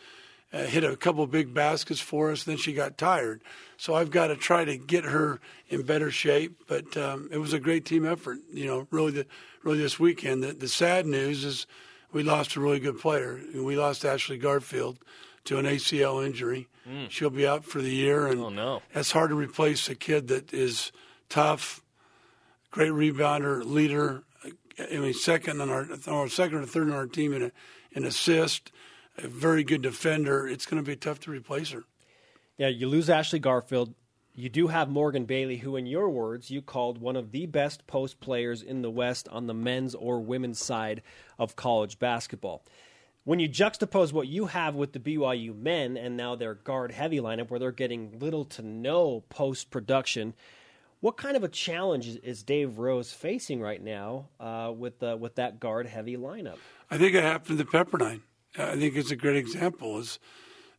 uh, 0.52 0.64
hit 0.64 0.84
a 0.84 0.96
couple 0.96 1.26
big 1.26 1.52
baskets 1.52 2.00
for 2.00 2.30
us. 2.30 2.44
Then 2.44 2.56
she 2.56 2.72
got 2.72 2.98
tired, 2.98 3.42
so 3.76 3.94
I've 3.94 4.10
got 4.10 4.28
to 4.28 4.36
try 4.36 4.64
to 4.64 4.76
get 4.76 5.04
her 5.04 5.40
in 5.68 5.82
better 5.82 6.10
shape. 6.10 6.62
But 6.66 6.96
um, 6.96 7.28
it 7.32 7.38
was 7.38 7.52
a 7.52 7.60
great 7.60 7.84
team 7.84 8.06
effort. 8.06 8.38
You 8.52 8.66
know, 8.66 8.86
really, 8.90 9.12
the, 9.12 9.26
really 9.62 9.78
this 9.78 9.98
weekend. 9.98 10.42
The, 10.42 10.52
the 10.52 10.68
sad 10.68 11.06
news 11.06 11.44
is 11.44 11.66
we 12.12 12.22
lost 12.22 12.56
a 12.56 12.60
really 12.60 12.80
good 12.80 12.98
player. 12.98 13.40
We 13.54 13.76
lost 13.76 14.04
Ashley 14.04 14.38
Garfield 14.38 14.98
to 15.46 15.58
an 15.58 15.64
ACL 15.64 16.24
injury. 16.24 16.68
Mm. 16.88 17.10
She'll 17.10 17.30
be 17.30 17.46
out 17.46 17.64
for 17.64 17.80
the 17.80 17.90
year, 17.90 18.26
and 18.26 18.40
oh, 18.40 18.48
no. 18.48 18.82
that's 18.92 19.12
hard 19.12 19.30
to 19.30 19.36
replace 19.36 19.88
a 19.88 19.94
kid 19.94 20.28
that 20.28 20.52
is 20.52 20.92
tough, 21.28 21.82
great 22.70 22.92
rebounder, 22.92 23.64
leader. 23.64 24.22
I 24.78 24.98
mean, 24.98 25.14
second 25.14 25.60
on 25.60 25.70
our 25.70 25.88
or 26.06 26.28
second 26.28 26.58
or 26.58 26.66
third 26.66 26.88
on 26.88 26.94
our 26.94 27.06
team 27.06 27.32
in 27.32 27.42
a, 27.44 27.52
in 27.92 28.04
assist, 28.04 28.70
a 29.18 29.26
very 29.26 29.64
good 29.64 29.82
defender. 29.82 30.46
It's 30.46 30.66
going 30.66 30.82
to 30.82 30.88
be 30.88 30.96
tough 30.96 31.20
to 31.20 31.30
replace 31.30 31.70
her. 31.70 31.84
Yeah, 32.58 32.68
you 32.68 32.88
lose 32.88 33.10
Ashley 33.10 33.38
Garfield. 33.38 33.94
You 34.34 34.50
do 34.50 34.66
have 34.66 34.90
Morgan 34.90 35.24
Bailey, 35.24 35.56
who, 35.56 35.76
in 35.76 35.86
your 35.86 36.10
words, 36.10 36.50
you 36.50 36.60
called 36.60 36.98
one 36.98 37.16
of 37.16 37.32
the 37.32 37.46
best 37.46 37.86
post 37.86 38.20
players 38.20 38.62
in 38.62 38.82
the 38.82 38.90
West 38.90 39.28
on 39.28 39.46
the 39.46 39.54
men's 39.54 39.94
or 39.94 40.20
women's 40.20 40.62
side 40.62 41.00
of 41.38 41.56
college 41.56 41.98
basketball. 41.98 42.62
When 43.26 43.40
you 43.40 43.48
juxtapose 43.48 44.12
what 44.12 44.28
you 44.28 44.46
have 44.46 44.76
with 44.76 44.92
the 44.92 45.00
BYU 45.00 45.52
men 45.52 45.96
and 45.96 46.16
now 46.16 46.36
their 46.36 46.54
guard 46.54 46.92
heavy 46.92 47.18
lineup, 47.18 47.50
where 47.50 47.58
they're 47.58 47.72
getting 47.72 48.20
little 48.20 48.44
to 48.44 48.62
no 48.62 49.24
post 49.30 49.68
production, 49.72 50.32
what 51.00 51.16
kind 51.16 51.36
of 51.36 51.42
a 51.42 51.48
challenge 51.48 52.06
is 52.22 52.44
Dave 52.44 52.78
Rose 52.78 53.12
facing 53.12 53.60
right 53.60 53.82
now 53.82 54.28
uh, 54.38 54.72
with 54.72 55.02
with 55.02 55.34
that 55.34 55.58
guard 55.58 55.88
heavy 55.88 56.16
lineup? 56.16 56.58
I 56.88 56.98
think 56.98 57.16
it 57.16 57.24
happened 57.24 57.58
to 57.58 57.64
Pepperdine. 57.64 58.20
I 58.56 58.76
think 58.76 58.94
it's 58.94 59.10
a 59.10 59.16
great 59.16 59.34
example. 59.34 59.98
Is 59.98 60.20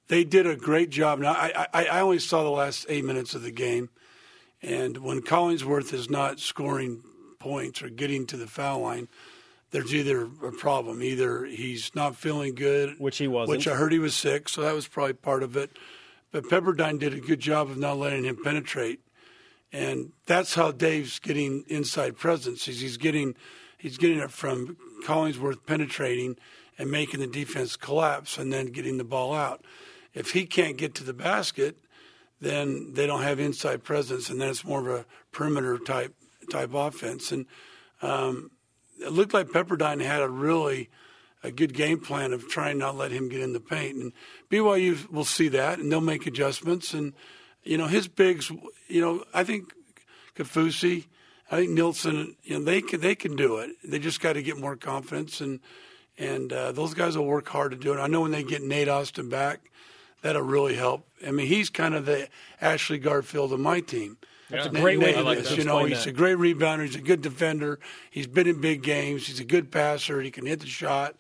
they 0.08 0.24
did 0.24 0.48
a 0.48 0.56
great 0.56 0.90
job. 0.90 1.20
Now 1.20 1.34
I, 1.34 1.68
I, 1.74 1.86
I 1.88 2.00
only 2.00 2.20
saw 2.20 2.44
the 2.44 2.50
last 2.50 2.86
eight 2.88 3.04
minutes 3.04 3.36
of 3.36 3.42
the 3.42 3.52
game, 3.52 3.90
and 4.62 5.00
when 5.00 5.22
Collinsworth 5.22 5.94
is 5.94 6.10
not 6.10 6.40
scoring 6.40 7.04
points 7.40 7.82
or 7.82 7.90
getting 7.90 8.26
to 8.28 8.38
the 8.38 8.48
foul 8.48 8.84
line, 8.84 9.10
there's 9.72 9.94
either 9.94 10.24
a 10.44 10.52
problem. 10.52 11.04
Either 11.04 11.46
he's 11.46 11.94
not 11.94 12.16
feeling 12.16 12.56
good, 12.56 12.96
which 13.00 13.18
he 13.18 13.28
wasn't. 13.28 13.58
Which 13.58 13.68
I 13.68 13.76
heard 13.76 13.92
he 13.92 14.00
was 14.00 14.16
sick, 14.16 14.50
so 14.50 14.62
that 14.62 14.74
was 14.74 14.88
probably 14.88 15.14
part 15.14 15.44
of 15.44 15.58
it. 15.58 15.72
But 16.32 16.46
Pepperdine 16.46 17.00
did 17.00 17.14
a 17.14 17.20
good 17.20 17.40
job 17.40 17.70
of 17.70 17.78
not 17.78 17.98
letting 17.98 18.24
him 18.24 18.38
penetrate, 18.42 19.00
and 19.72 20.12
that's 20.26 20.56
how 20.56 20.72
Dave's 20.72 21.20
getting 21.20 21.64
inside 21.68 22.18
presence. 22.18 22.66
He's, 22.66 22.82
he's 22.82 22.98
getting 22.98 23.36
he's 23.78 23.98
getting 23.98 24.20
it 24.20 24.32
from 24.32 24.78
Collinsworth 25.06 25.66
penetrating 25.66 26.38
and 26.78 26.92
making 26.92 27.20
the 27.20 27.28
defense 27.28 27.76
collapse, 27.76 28.38
and 28.38 28.54
then 28.54 28.68
getting 28.68 28.98
the 28.98 29.04
ball 29.04 29.34
out. 29.34 29.66
If 30.14 30.32
he 30.32 30.46
can't 30.46 30.78
get 30.78 30.96
to 30.96 31.04
the 31.04 31.14
basket, 31.14 31.78
then 32.40 32.94
they 32.94 33.08
don't 33.08 33.24
have 33.24 33.40
inside 33.40 33.84
presence, 33.84 34.30
and 34.30 34.40
then 34.40 34.50
it's 34.50 34.64
more 34.64 34.80
of 34.80 34.88
a 34.88 35.06
perimeter 35.32 35.78
type 35.78 36.16
type 36.52 36.74
offense. 36.74 37.32
And 37.32 37.46
um, 38.02 38.52
it 39.00 39.12
looked 39.12 39.34
like 39.34 39.48
Pepperdine 39.48 40.02
had 40.02 40.22
a 40.22 40.30
really 40.30 40.90
a 41.44 41.52
good 41.52 41.74
game 41.74 42.00
plan 42.00 42.34
of 42.34 42.48
trying 42.48 42.80
not 42.80 42.94
to 42.94 42.98
let 42.98 43.12
him 43.12 43.30
get 43.30 43.42
in 43.42 43.54
the 43.54 43.60
paint. 43.60 43.96
And 43.96 44.12
BYU 44.50 45.10
will 45.12 45.24
see 45.24 45.48
that, 45.50 45.80
and 45.80 45.92
they'll 45.92 46.02
make 46.02 46.26
adjustments. 46.26 46.94
And 46.94 47.14
you 47.64 47.78
know 47.78 47.88
his 47.88 48.08
bigs. 48.08 48.52
You 48.88 49.02
know 49.02 49.24
I 49.34 49.44
think 49.44 49.74
Kaufusi, 50.36 51.06
I 51.52 51.58
think 51.58 51.78
Neilson. 51.78 52.36
You 52.44 52.58
know 52.60 52.66
they 52.66 52.82
can 52.82 53.02
they 53.02 53.16
can 53.16 53.36
do 53.36 53.58
it. 53.58 53.72
They 53.84 54.00
just 54.00 54.22
got 54.22 54.34
to 54.34 54.42
get 54.42 54.58
more 54.58 54.76
confidence, 54.76 55.42
and 55.42 55.60
and 56.18 56.52
uh, 56.52 56.72
those 56.72 56.94
guys 56.94 57.18
will 57.18 57.26
work 57.26 57.48
hard 57.48 57.72
to 57.72 57.78
do 57.78 57.94
it. 57.94 57.98
I 57.98 58.08
know 58.08 58.22
when 58.22 58.32
they 58.32 58.44
get 58.44 58.64
Nate 58.64 58.90
Austin 58.90 59.30
back, 59.30 59.70
that'll 60.22 60.42
really 60.42 60.76
help. 60.76 61.08
I 61.26 61.32
mean 61.32 61.48
he's 61.48 61.70
kind 61.70 61.94
of 61.94 62.06
the 62.06 62.30
Ashley 62.62 62.98
Garfield 62.98 63.54
of 63.54 63.60
my 63.60 63.80
team. 63.80 64.18
That's 64.50 64.66
yeah. 64.66 64.72
a 64.72 64.82
great 64.82 65.00
way 65.00 65.14
to 65.14 65.22
like 65.22 65.40
this. 65.40 65.58
You 65.58 65.66
know, 65.66 65.84
he's 65.84 66.06
that. 66.06 66.10
a 66.10 66.14
great 66.14 66.38
rebounder. 66.38 66.86
He's 66.86 66.96
a 66.96 67.02
good 67.02 67.22
defender. 67.22 67.80
He's 68.10 68.28
been 68.28 68.48
in 68.48 68.62
big 68.62 68.82
games. 68.82 69.28
He's 69.28 69.40
a 69.40 69.46
good 69.46 69.72
passer. 69.72 70.22
He 70.22 70.32
can 70.32 70.46
hit 70.46 70.62
the 70.62 70.68
shot. 70.68 71.16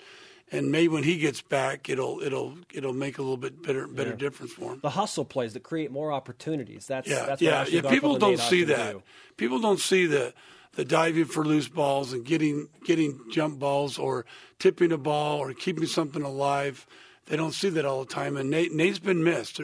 And 0.49 0.71
maybe 0.71 0.87
when 0.87 1.03
he 1.03 1.17
gets 1.17 1.41
back, 1.41 1.89
it'll 1.89 2.21
it'll 2.21 2.57
it'll 2.73 2.93
make 2.93 3.17
a 3.17 3.21
little 3.21 3.35
bit 3.35 3.61
better 3.61 3.85
better 3.85 4.11
yeah. 4.11 4.15
difference 4.15 4.53
for 4.53 4.73
him. 4.73 4.79
The 4.81 4.91
hustle 4.91 5.25
plays 5.25 5.53
that 5.53 5.63
create 5.63 5.91
more 5.91 6.13
opportunities. 6.13 6.87
That's 6.87 7.07
yeah, 7.07 7.25
that's 7.25 7.41
yeah. 7.41 7.65
yeah 7.67 7.89
people 7.89 8.17
don't 8.17 8.39
see 8.39 8.63
that. 8.63 8.93
Do. 8.93 9.03
People 9.35 9.59
don't 9.59 9.79
see 9.79 10.05
the 10.05 10.33
the 10.75 10.85
diving 10.85 11.25
for 11.25 11.43
loose 11.43 11.67
balls 11.67 12.13
and 12.13 12.23
getting 12.23 12.69
getting 12.85 13.19
jump 13.29 13.59
balls 13.59 13.97
or 13.97 14.25
tipping 14.57 14.93
a 14.93 14.97
ball 14.97 15.39
or 15.39 15.53
keeping 15.53 15.85
something 15.85 16.21
alive. 16.21 16.87
They 17.25 17.35
don't 17.35 17.53
see 17.53 17.69
that 17.69 17.83
all 17.83 18.05
the 18.05 18.13
time. 18.13 18.37
And 18.37 18.49
Nate 18.49 18.71
Nate's 18.71 18.99
been 18.99 19.25
missed. 19.25 19.59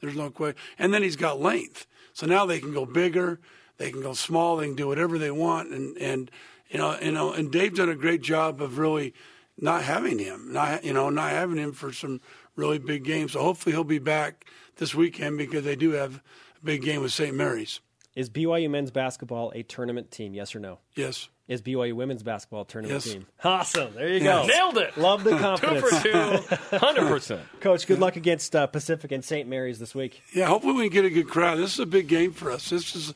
There's 0.00 0.16
no 0.16 0.30
question. 0.30 0.60
And 0.78 0.92
then 0.92 1.02
he's 1.02 1.16
got 1.16 1.40
length. 1.40 1.86
So 2.12 2.26
now 2.26 2.46
they 2.46 2.58
can 2.60 2.72
go 2.72 2.84
bigger, 2.84 3.40
they 3.76 3.90
can 3.90 4.02
go 4.02 4.12
small, 4.12 4.56
they 4.56 4.66
can 4.66 4.74
do 4.74 4.88
whatever 4.88 5.18
they 5.18 5.30
want, 5.30 5.70
and 5.70 5.96
and 5.98 6.30
you 6.68 6.78
know 6.78 6.98
you 7.00 7.12
know 7.12 7.32
and 7.32 7.50
Dave's 7.50 7.78
done 7.78 7.88
a 7.88 7.94
great 7.94 8.22
job 8.22 8.60
of 8.60 8.78
really 8.78 9.14
not 9.56 9.82
having 9.82 10.18
him, 10.18 10.52
not 10.52 10.84
you 10.84 10.92
know 10.92 11.10
not 11.10 11.30
having 11.30 11.58
him 11.58 11.72
for 11.72 11.92
some 11.92 12.20
really 12.56 12.78
big 12.78 13.04
games. 13.04 13.32
So 13.32 13.42
hopefully 13.42 13.72
he'll 13.74 13.84
be 13.84 13.98
back 14.00 14.46
this 14.76 14.94
weekend 14.94 15.38
because 15.38 15.64
they 15.64 15.76
do 15.76 15.92
have 15.92 16.16
a 16.60 16.64
big 16.64 16.82
game 16.82 17.02
with 17.02 17.12
St. 17.12 17.34
Mary's. 17.34 17.80
Is 18.14 18.28
BYU 18.28 18.68
men's 18.68 18.90
basketball 18.90 19.52
a 19.54 19.62
tournament 19.62 20.10
team? 20.10 20.34
Yes 20.34 20.54
or 20.54 20.58
no? 20.58 20.80
Yes. 20.96 21.28
Is 21.48 21.62
BYU 21.62 21.94
women's 21.94 22.22
basketball 22.22 22.66
tournament 22.66 23.02
yes. 23.04 23.14
team? 23.14 23.26
Awesome. 23.42 23.94
There 23.94 24.08
you 24.08 24.22
yes. 24.22 24.46
go. 24.46 24.52
Nailed 24.52 24.78
it. 24.78 24.98
Love 24.98 25.24
the 25.24 25.30
confidence. 25.38 26.02
two 26.02 26.42
for 26.42 26.48
two. 26.52 26.76
100%. 26.76 27.40
Coach, 27.60 27.86
good 27.86 27.98
luck 27.98 28.16
against 28.16 28.54
uh, 28.54 28.66
Pacific 28.66 29.12
and 29.12 29.24
St. 29.24 29.48
Mary's 29.48 29.78
this 29.78 29.94
week. 29.94 30.22
Yeah, 30.34 30.46
hopefully 30.46 30.74
we 30.74 30.90
can 30.90 30.92
get 30.92 31.04
a 31.06 31.10
good 31.10 31.28
crowd. 31.28 31.56
This 31.56 31.72
is 31.72 31.78
a 31.80 31.86
big 31.86 32.06
game 32.06 32.32
for 32.32 32.50
us. 32.50 32.68
This 32.68 32.94
is 32.94 33.14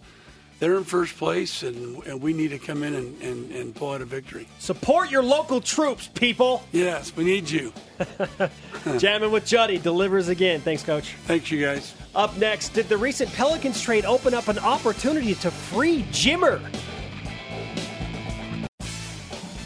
they're 0.62 0.78
in 0.78 0.84
first 0.84 1.16
place, 1.18 1.64
and, 1.64 2.04
and 2.04 2.22
we 2.22 2.32
need 2.32 2.50
to 2.50 2.58
come 2.58 2.84
in 2.84 2.94
and, 2.94 3.20
and, 3.20 3.50
and 3.50 3.74
pull 3.74 3.94
out 3.94 4.00
a 4.00 4.04
victory. 4.04 4.46
Support 4.60 5.10
your 5.10 5.24
local 5.24 5.60
troops, 5.60 6.06
people. 6.06 6.62
Yes, 6.70 7.14
we 7.16 7.24
need 7.24 7.50
you. 7.50 7.72
Jamming 8.98 9.32
with 9.32 9.44
Juddy 9.44 9.78
delivers 9.78 10.28
again. 10.28 10.60
Thanks, 10.60 10.84
Coach. 10.84 11.14
Thanks, 11.26 11.50
you 11.50 11.60
guys. 11.60 11.94
Up 12.14 12.36
next, 12.36 12.68
did 12.74 12.88
the 12.88 12.96
recent 12.96 13.32
Pelicans 13.32 13.82
trade 13.82 14.04
open 14.04 14.34
up 14.34 14.46
an 14.46 14.60
opportunity 14.60 15.34
to 15.34 15.50
free 15.50 16.04
Jimmer? 16.12 16.62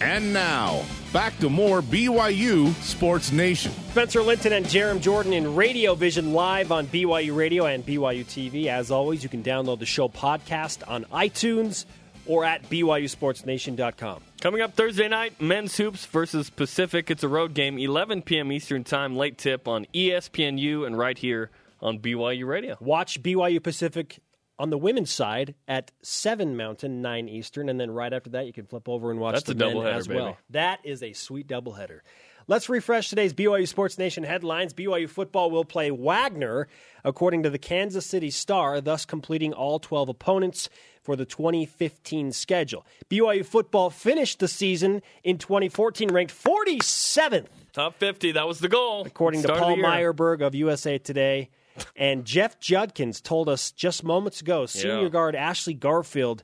And 0.06 0.32
now, 0.32 0.84
back 1.12 1.36
to 1.40 1.50
more 1.50 1.82
BYU 1.82 2.72
Sports 2.74 3.32
Nation. 3.32 3.72
Spencer 3.90 4.22
Linton 4.22 4.52
and 4.52 4.64
Jarom 4.64 5.00
Jordan 5.00 5.32
in 5.32 5.56
Radio 5.56 5.96
Vision 5.96 6.32
live 6.32 6.70
on 6.70 6.86
BYU 6.86 7.34
Radio 7.34 7.66
and 7.66 7.84
BYU 7.84 8.24
TV. 8.24 8.66
As 8.66 8.92
always, 8.92 9.24
you 9.24 9.28
can 9.28 9.42
download 9.42 9.80
the 9.80 9.84
show 9.84 10.08
podcast 10.08 10.88
on 10.88 11.06
iTunes 11.06 11.86
or 12.24 12.44
at 12.44 12.62
BYUSportsNation.com. 12.70 14.22
Coming 14.40 14.60
up 14.62 14.74
Thursday 14.74 15.08
night, 15.08 15.40
men's 15.40 15.76
hoops 15.76 16.06
versus 16.06 16.50
Pacific. 16.50 17.10
It's 17.10 17.24
a 17.24 17.28
road 17.28 17.52
game, 17.52 17.76
11 17.76 18.22
p.m. 18.22 18.52
Eastern 18.52 18.84
Time, 18.84 19.16
late 19.16 19.36
tip 19.36 19.66
on 19.66 19.86
ESPNU 19.92 20.86
and 20.86 20.96
right 20.96 21.18
here 21.18 21.50
on 21.82 21.98
BYU 21.98 22.46
Radio. 22.46 22.76
Watch 22.78 23.20
BYU 23.24 23.60
Pacific 23.60 24.20
on 24.58 24.70
the 24.70 24.78
women's 24.78 25.10
side 25.10 25.54
at 25.68 25.90
7 26.02 26.56
Mountain, 26.56 27.02
9 27.02 27.28
Eastern, 27.28 27.68
and 27.68 27.78
then 27.78 27.90
right 27.90 28.12
after 28.12 28.30
that 28.30 28.46
you 28.46 28.52
can 28.52 28.66
flip 28.66 28.88
over 28.88 29.10
and 29.10 29.20
watch 29.20 29.34
That's 29.34 29.44
the 29.44 29.52
a 29.52 29.74
men 29.74 29.86
as 29.86 30.08
well. 30.08 30.26
Baby. 30.26 30.38
That 30.50 30.80
is 30.84 31.02
a 31.02 31.12
sweet 31.12 31.46
doubleheader. 31.46 32.00
Let's 32.48 32.68
refresh 32.68 33.08
today's 33.08 33.34
BYU 33.34 33.66
Sports 33.66 33.98
Nation 33.98 34.22
headlines. 34.22 34.72
BYU 34.72 35.08
football 35.08 35.50
will 35.50 35.64
play 35.64 35.90
Wagner, 35.90 36.68
according 37.02 37.42
to 37.42 37.50
the 37.50 37.58
Kansas 37.58 38.06
City 38.06 38.30
Star, 38.30 38.80
thus 38.80 39.04
completing 39.04 39.52
all 39.52 39.80
12 39.80 40.08
opponents 40.08 40.68
for 41.02 41.16
the 41.16 41.24
2015 41.24 42.30
schedule. 42.30 42.86
BYU 43.10 43.44
football 43.44 43.90
finished 43.90 44.38
the 44.38 44.46
season 44.46 45.02
in 45.24 45.38
2014 45.38 46.12
ranked 46.12 46.32
47th. 46.32 47.46
Top 47.72 47.96
50, 47.98 48.32
that 48.32 48.46
was 48.46 48.60
the 48.60 48.68
goal. 48.68 49.04
According 49.04 49.40
Start 49.40 49.58
to 49.58 49.64
Paul 49.64 49.76
Myerberg 49.78 50.40
of 50.40 50.54
USA 50.54 50.98
Today. 50.98 51.50
And 51.96 52.24
Jeff 52.24 52.58
Judkins 52.58 53.20
told 53.20 53.48
us 53.48 53.70
just 53.70 54.04
moments 54.04 54.40
ago 54.40 54.66
senior 54.66 55.02
yeah. 55.04 55.08
guard 55.08 55.34
Ashley 55.34 55.74
Garfield 55.74 56.42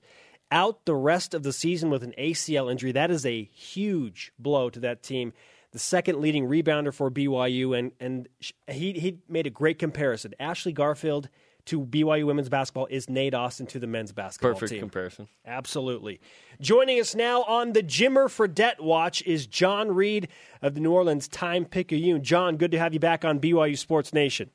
out 0.50 0.84
the 0.84 0.94
rest 0.94 1.34
of 1.34 1.42
the 1.42 1.52
season 1.52 1.90
with 1.90 2.02
an 2.02 2.14
ACL 2.18 2.70
injury. 2.70 2.92
That 2.92 3.10
is 3.10 3.24
a 3.24 3.44
huge 3.44 4.32
blow 4.38 4.70
to 4.70 4.80
that 4.80 5.02
team. 5.02 5.32
The 5.72 5.78
second 5.78 6.20
leading 6.20 6.46
rebounder 6.46 6.92
for 6.92 7.10
BYU, 7.10 7.76
and, 7.76 7.92
and 7.98 8.28
he, 8.68 8.92
he 8.92 9.18
made 9.26 9.46
a 9.46 9.50
great 9.50 9.78
comparison. 9.78 10.34
Ashley 10.38 10.72
Garfield 10.72 11.30
to 11.66 11.80
BYU 11.80 12.26
women's 12.26 12.48
basketball 12.48 12.86
is 12.90 13.08
Nate 13.08 13.34
Austin 13.34 13.66
to 13.68 13.78
the 13.78 13.86
men's 13.86 14.12
basketball 14.12 14.54
Perfect 14.54 14.72
team. 14.72 14.80
comparison. 14.80 15.28
Absolutely. 15.46 16.20
Joining 16.60 17.00
us 17.00 17.14
now 17.14 17.44
on 17.44 17.72
the 17.72 17.82
Jimmer 17.82 18.26
Fredette 18.26 18.80
Watch 18.80 19.22
is 19.22 19.46
John 19.46 19.94
Reed 19.94 20.28
of 20.60 20.74
the 20.74 20.80
New 20.80 20.92
Orleans 20.92 21.28
Time 21.28 21.64
Picayune. 21.64 22.22
John, 22.22 22.56
good 22.56 22.72
to 22.72 22.78
have 22.78 22.92
you 22.92 23.00
back 23.00 23.24
on 23.24 23.40
BYU 23.40 23.78
Sports 23.78 24.12
Nation. 24.12 24.50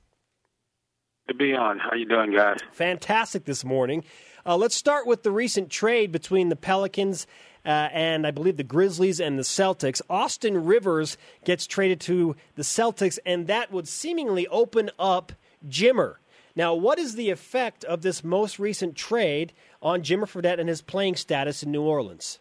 To 1.28 1.34
be 1.34 1.54
on. 1.54 1.80
How 1.80 1.94
you 1.96 2.06
doing, 2.06 2.34
guys? 2.34 2.60
Fantastic 2.72 3.46
this 3.46 3.64
morning. 3.64 4.04
Uh, 4.46 4.56
let's 4.56 4.76
start 4.76 5.06
with 5.06 5.24
the 5.24 5.32
recent 5.32 5.70
trade 5.70 6.12
between 6.12 6.50
the 6.50 6.56
Pelicans 6.56 7.28
uh, 7.66 7.90
and 7.92 8.26
I 8.26 8.32
believe 8.32 8.56
the 8.56 8.64
Grizzlies 8.64 9.20
and 9.20 9.38
the 9.38 9.44
Celtics. 9.44 10.02
Austin 10.10 10.66
Rivers 10.66 11.18
gets 11.44 11.68
traded 11.68 12.00
to 12.02 12.38
the 12.56 12.64
Celtics, 12.64 13.20
and 13.26 13.48
that 13.48 13.74
would 13.74 13.90
seemingly 13.90 14.48
open 14.48 14.90
up 14.98 15.34
Jimmer. 15.68 16.16
Now, 16.56 16.74
what 16.74 16.98
is 16.98 17.16
the 17.16 17.30
effect 17.30 17.84
of 17.84 18.02
this 18.02 18.24
most 18.24 18.58
recent 18.58 18.96
trade 18.96 19.52
on 19.82 20.02
Jimmer 20.02 20.24
Fredette 20.24 20.60
and 20.60 20.70
his 20.70 20.82
playing 20.82 21.18
status 21.18 21.62
in 21.62 21.72
New 21.72 21.84
Orleans? 21.84 22.40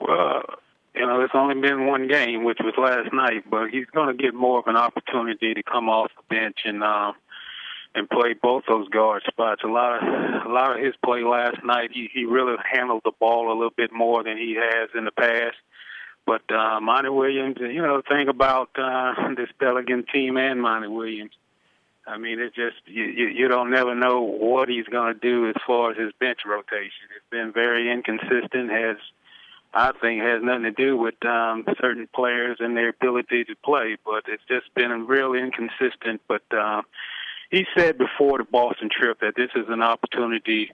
Well, 0.00 0.42
you 0.94 1.06
know, 1.06 1.20
it's 1.20 1.34
only 1.34 1.60
been 1.60 1.86
one 1.86 2.08
game, 2.08 2.42
which 2.42 2.58
was 2.60 2.74
last 2.76 3.12
night, 3.12 3.48
but 3.48 3.70
he's 3.70 3.86
going 3.86 4.14
to 4.14 4.22
get 4.22 4.34
more 4.34 4.58
of 4.58 4.66
an 4.66 4.76
opportunity 4.76 5.54
to 5.54 5.62
come 5.62 5.88
off 5.88 6.10
the 6.16 6.34
bench 6.34 6.58
and 6.64 6.82
uh, 6.82 7.12
and 7.98 8.08
play 8.08 8.34
both 8.34 8.64
those 8.68 8.88
guard 8.88 9.22
spots. 9.26 9.62
A 9.64 9.68
lot 9.68 9.96
of 9.96 10.46
a 10.46 10.52
lot 10.52 10.76
of 10.76 10.84
his 10.84 10.94
play 11.04 11.22
last 11.22 11.64
night, 11.64 11.90
he 11.92 12.08
he 12.12 12.24
really 12.24 12.56
handled 12.72 13.02
the 13.04 13.12
ball 13.18 13.48
a 13.52 13.54
little 13.54 13.74
bit 13.76 13.92
more 13.92 14.22
than 14.22 14.38
he 14.38 14.54
has 14.54 14.88
in 14.94 15.04
the 15.04 15.12
past. 15.12 15.56
But 16.26 16.42
uh, 16.52 16.80
Monty 16.80 17.08
Williams, 17.08 17.56
you 17.58 17.82
know, 17.82 17.96
the 17.96 18.02
thing 18.14 18.28
about 18.28 18.70
uh, 18.76 19.14
this 19.34 19.48
Pelican 19.58 20.04
team 20.12 20.36
and 20.36 20.60
Monty 20.60 20.88
Williams, 20.88 21.32
I 22.06 22.18
mean, 22.18 22.38
it's 22.38 22.54
just 22.54 22.76
you, 22.86 23.04
you 23.04 23.26
you 23.28 23.48
don't 23.48 23.70
never 23.70 23.94
know 23.94 24.20
what 24.22 24.68
he's 24.68 24.86
going 24.86 25.14
to 25.14 25.20
do 25.20 25.48
as 25.48 25.56
far 25.66 25.90
as 25.90 25.98
his 25.98 26.12
bench 26.20 26.40
rotation. 26.46 27.08
It's 27.16 27.30
been 27.30 27.52
very 27.52 27.90
inconsistent. 27.90 28.70
Has 28.70 28.96
I 29.74 29.92
think 30.00 30.22
has 30.22 30.42
nothing 30.42 30.62
to 30.64 30.70
do 30.70 30.96
with 30.96 31.22
um, 31.24 31.64
certain 31.80 32.08
players 32.14 32.58
and 32.60 32.76
their 32.76 32.88
ability 32.88 33.44
to 33.44 33.54
play, 33.56 33.96
but 34.04 34.24
it's 34.26 34.42
just 34.48 34.72
been 34.74 35.06
real 35.06 35.34
inconsistent. 35.34 36.22
But 36.26 36.42
uh, 36.50 36.82
he 37.50 37.66
said 37.76 37.98
before 37.98 38.38
the 38.38 38.44
Boston 38.44 38.88
trip 38.90 39.20
that 39.20 39.34
this 39.36 39.50
is 39.54 39.66
an 39.68 39.82
opportunity 39.82 40.70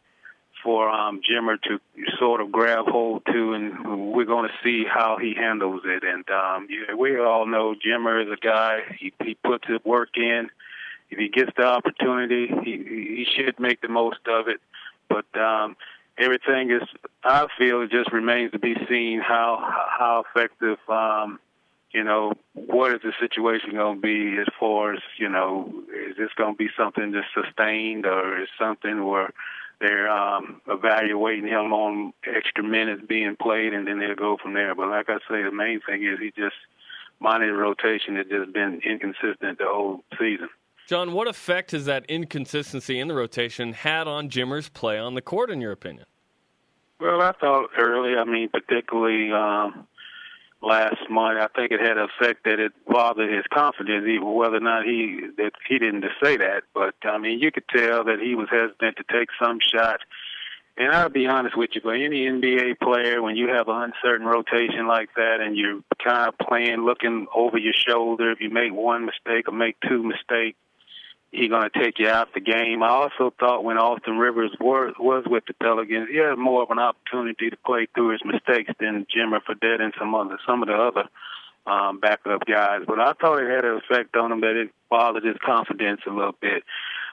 for 0.63 0.89
um, 0.89 1.21
Jimmer 1.21 1.61
to 1.63 1.79
sort 2.19 2.41
of 2.41 2.51
grab 2.51 2.87
hold 2.87 3.23
to, 3.27 3.53
and 3.53 4.13
we're 4.13 4.25
going 4.25 4.49
to 4.49 4.55
see 4.65 4.85
how 4.89 5.19
he 5.21 5.35
handles 5.35 5.83
it. 5.85 6.03
And 6.03 6.29
um, 6.31 6.67
yeah, 6.71 6.95
we 6.95 7.19
all 7.21 7.47
know 7.47 7.75
Jimmer 7.75 8.25
is 8.25 8.33
a 8.33 8.41
guy; 8.41 8.81
he, 8.99 9.13
he 9.23 9.35
puts 9.45 9.67
his 9.69 9.79
work 9.85 10.17
in. 10.17 10.49
If 11.11 11.19
he 11.19 11.29
gets 11.29 11.51
the 11.57 11.65
opportunity, 11.65 12.49
he, 12.65 12.77
he 12.79 13.27
should 13.37 13.61
make 13.61 13.83
the 13.83 13.89
most 13.89 14.27
of 14.27 14.49
it. 14.49 14.61
But 15.09 15.27
um, 15.39 15.77
everything 16.17 16.71
is, 16.71 16.83
I 17.23 17.47
feel, 17.59 17.83
it 17.83 17.91
just 17.91 18.11
remains 18.11 18.53
to 18.53 18.59
be 18.59 18.75
seen 18.89 19.21
how 19.21 19.59
how 19.61 20.25
effective 20.27 20.79
um, 20.89 21.39
you 21.95 22.03
know, 22.03 22.33
what 22.55 22.93
is 22.93 23.01
the 23.03 23.13
situation 23.21 23.71
going 23.73 23.97
to 23.97 24.03
be 24.03 24.37
as 24.41 24.49
far 24.59 24.95
as, 24.95 25.01
you 25.17 25.29
know, 25.29 25.73
is 26.11 26.17
this 26.17 26.31
going 26.37 26.55
to 26.55 26.59
be 26.59 26.69
something 26.77 27.13
that's 27.13 27.27
sustained 27.33 28.05
or 28.05 28.43
is 28.43 28.49
something 28.59 29.07
where 29.07 29.33
they're 29.81 30.11
um, 30.11 30.61
evaluating 30.67 31.47
him 31.47 31.73
on 31.73 32.13
extra 32.27 32.65
minutes 32.65 33.03
being 33.09 33.37
played 33.37 33.73
and 33.73 33.87
then 33.87 34.01
they'll 34.01 34.17
go 34.17 34.37
from 34.43 34.55
there. 34.55 34.75
But 34.75 34.89
like 34.89 35.09
I 35.09 35.19
say, 35.31 35.45
the 35.45 35.53
main 35.53 35.81
thing 35.81 36.03
is 36.05 36.19
he 36.19 36.33
just, 36.37 36.57
minor 37.21 37.55
rotation 37.55 38.17
has 38.17 38.27
just 38.27 38.53
been 38.53 38.81
inconsistent 38.85 39.59
the 39.59 39.67
whole 39.67 40.03
season. 40.19 40.49
John, 40.89 41.13
what 41.13 41.29
effect 41.29 41.71
has 41.71 41.85
that 41.87 42.05
inconsistency 42.09 42.99
in 42.99 43.07
the 43.07 43.15
rotation 43.15 43.73
had 43.73 44.09
on 44.09 44.29
Jimmer's 44.29 44.69
play 44.69 44.99
on 44.99 45.15
the 45.15 45.23
court, 45.23 45.49
in 45.49 45.61
your 45.61 45.73
opinion? 45.73 46.07
Well, 47.01 47.23
I 47.23 47.33
thought 47.33 47.71
early, 47.79 48.17
I 48.17 48.25
mean, 48.25 48.49
particularly 48.49 49.31
um, 49.33 49.87
last 50.65 51.09
month. 51.11 51.39
I 51.39 51.49
think 51.55 51.73
it 51.73 51.81
had 51.81 51.99
an 51.99 52.09
effect 52.09 52.45
that 52.45 52.59
it 52.59 52.73
bothered 52.87 53.33
his 53.33 53.45
confidence, 53.53 54.07
even 54.09 54.35
whether 54.35 54.57
or 54.57 54.61
not 54.61 54.85
he 54.85 55.21
that 55.37 55.53
he 55.69 55.79
didn't 55.79 56.05
say 56.23 56.37
that. 56.37 56.65
But 56.75 56.95
I 57.05 57.19
mean, 57.19 57.39
you 57.41 57.51
could 57.53 57.69
tell 57.69 58.05
that 58.05 58.21
he 58.21 58.35
was 58.35 58.49
hesitant 58.51 58.97
to 58.97 59.05
take 59.13 59.29
some 59.43 59.59
shots. 59.61 60.03
And 60.77 60.93
I'll 60.93 61.09
be 61.09 61.29
honest 61.29 61.57
with 61.57 61.71
you, 61.75 61.81
for 61.81 61.95
any 61.95 62.27
NBA 62.27 62.81
player, 62.81 63.23
when 63.23 63.37
you 63.37 63.49
have 63.49 63.69
an 63.69 63.93
uncertain 63.93 64.27
rotation 64.27 64.89
like 64.89 65.09
that, 65.15 65.41
and 65.41 65.57
you're 65.57 65.81
kind 66.03 66.29
of 66.29 66.49
playing, 66.49 66.85
looking 66.85 67.29
over 67.33 67.59
your 67.59 67.75
shoulder, 67.75 68.33
if 68.33 68.41
you 68.41 68.51
make 68.51 68.73
one 68.73 69.05
mistake 69.05 69.47
or 69.47 69.53
make 69.53 69.77
two 69.89 70.03
mistakes, 70.03 70.59
he's 71.35 71.51
going 71.51 71.69
to 71.69 71.79
take 71.79 71.99
you 71.99 72.09
out 72.09 72.33
the 72.33 72.41
game. 72.41 72.83
I 72.83 72.89
also 72.89 73.33
thought 73.39 73.65
when 73.65 73.79
Austin 73.79 74.19
Rivers 74.19 74.53
was, 74.61 74.95
was 74.99 75.25
with 75.27 75.45
the 75.47 75.55
Pelicans, 75.55 76.09
he 76.11 76.19
had 76.19 76.39
more 76.39 76.63
of 76.63 76.71
an 76.71 76.79
opportunity 76.79 77.51
to 77.51 77.57
play 77.67 77.87
through 77.95 78.13
his 78.13 78.23
mistakes 78.25 78.73
than 78.79 79.07
Jimmer 79.15 79.41
Fredette 79.43 79.81
and 79.81 79.93
some 79.99 80.15
other 80.15 80.39
some 80.47 80.63
of 80.63 80.69
the 80.69 80.75
other 80.75 81.05
um, 81.67 81.99
backup 81.99 82.47
guys. 82.47 82.83
But 82.87 83.01
I 83.01 83.13
thought 83.15 83.43
it 83.43 83.51
had 83.51 83.65
an 83.65 83.81
effect 83.85 84.17
on 84.17 84.33
him 84.33 84.41
that 84.43 84.57
it 84.57 84.71
bothered 84.91 85.25
his 85.25 85.37
confidence 85.45 86.01
a 86.07 86.11
little 86.11 86.37
bit. 86.41 86.63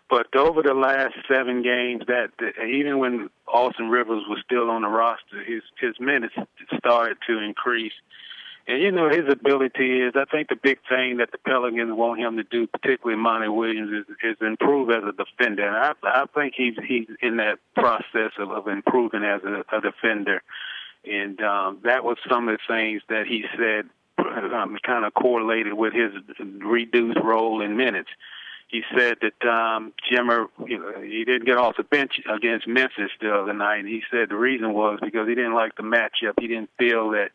But 0.10 0.36
over 0.36 0.62
the 0.62 0.74
last 0.74 1.16
seven 1.32 1.64
games, 1.64 2.04
that 2.08 2.32
even 2.68 3.00
when 3.00 3.30
Austin 3.48 3.90
Rivers 3.90 4.24
was 4.28 4.40
still 4.46 4.70
on 4.70 4.82
the 4.82 4.90
roster, 4.90 5.44
his 5.44 5.64
his 5.80 5.96
minutes 6.00 6.36
started 6.78 7.18
to 7.28 7.40
increase. 7.40 7.94
And 8.72 8.82
you 8.82 8.90
know 8.90 9.10
his 9.10 9.28
ability 9.30 10.00
is. 10.00 10.14
I 10.16 10.24
think 10.32 10.48
the 10.48 10.56
big 10.56 10.80
thing 10.88 11.18
that 11.18 11.34
the 11.34 11.38
Pelicans 11.40 11.92
want 11.92 12.22
him 12.22 12.38
to 12.38 12.44
do, 12.44 12.68
particularly 12.68 13.22
Monty 13.22 13.50
Williams, 13.50 13.92
is, 13.92 14.16
is 14.24 14.38
improve 14.40 14.90
as 14.92 15.04
a 15.04 15.12
defender. 15.12 15.68
And 15.68 15.76
I, 15.76 15.92
I 16.04 16.26
think 16.34 16.54
he's 16.56 16.76
he's 16.88 17.08
in 17.22 17.36
that 17.36 17.60
process 17.76 18.32
of, 18.40 18.50
of 18.50 18.70
improving 18.70 19.26
as 19.26 19.42
a, 19.44 19.66
a 19.76 19.82
defender. 19.82 20.42
And 21.04 21.42
um, 21.42 21.80
that 21.84 22.06
was 22.06 22.16
some 22.30 22.48
of 22.48 22.58
the 22.58 22.74
things 22.74 23.02
that 23.10 23.28
he 23.28 23.44
said 23.58 23.90
um, 24.20 24.78
kind 24.86 25.04
of 25.04 25.14
correlated 25.16 25.74
with 25.74 25.92
his 25.92 26.14
reduced 26.40 27.20
role 27.22 27.62
in 27.62 27.76
minutes. 27.76 28.10
He 28.70 28.84
said 28.98 29.18
that 29.22 29.50
um, 29.50 29.92
Jimmer, 30.10 30.48
you 30.66 30.80
know, 30.80 31.02
he 31.02 31.26
didn't 31.26 31.46
get 31.46 31.58
off 31.58 31.76
the 31.76 31.84
bench 31.84 32.22
against 32.34 32.70
Memphis 32.70 33.12
the 33.20 33.34
other 33.34 33.52
night. 33.52 33.80
And 33.80 33.90
he 33.90 34.02
said 34.10 34.30
the 34.30 34.38
reason 34.38 34.72
was 34.72 35.00
because 35.02 35.28
he 35.28 35.36
didn't 35.36 35.56
like 35.56 35.76
the 35.76 35.84
matchup. 35.84 36.40
He 36.40 36.48
didn't 36.48 36.70
feel 36.80 37.10
that 37.10 37.32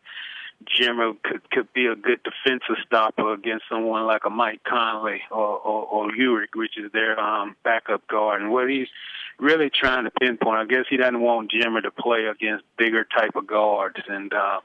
Jimmer 0.65 1.13
could 1.23 1.49
could 1.51 1.71
be 1.73 1.85
a 1.85 1.95
good 1.95 2.19
defensive 2.23 2.77
stopper 2.85 3.33
against 3.33 3.65
someone 3.69 4.05
like 4.05 4.25
a 4.25 4.29
Mike 4.29 4.61
Conley 4.63 5.21
or 5.31 5.57
or, 5.57 5.85
or 5.85 6.11
Udrih, 6.11 6.47
which 6.55 6.77
is 6.77 6.91
their 6.91 7.19
um, 7.19 7.55
backup 7.63 8.07
guard. 8.07 8.41
And 8.41 8.51
what 8.51 8.69
he's 8.69 8.87
really 9.39 9.69
trying 9.69 10.05
to 10.05 10.11
pinpoint, 10.11 10.57
I 10.57 10.65
guess 10.65 10.85
he 10.89 10.97
doesn't 10.97 11.21
want 11.21 11.51
Jimmer 11.51 11.83
to 11.83 11.91
play 11.91 12.25
against 12.25 12.65
bigger 12.77 13.03
type 13.03 13.35
of 13.35 13.45
guards. 13.45 13.97
And 14.07 14.33
uh, 14.33 14.59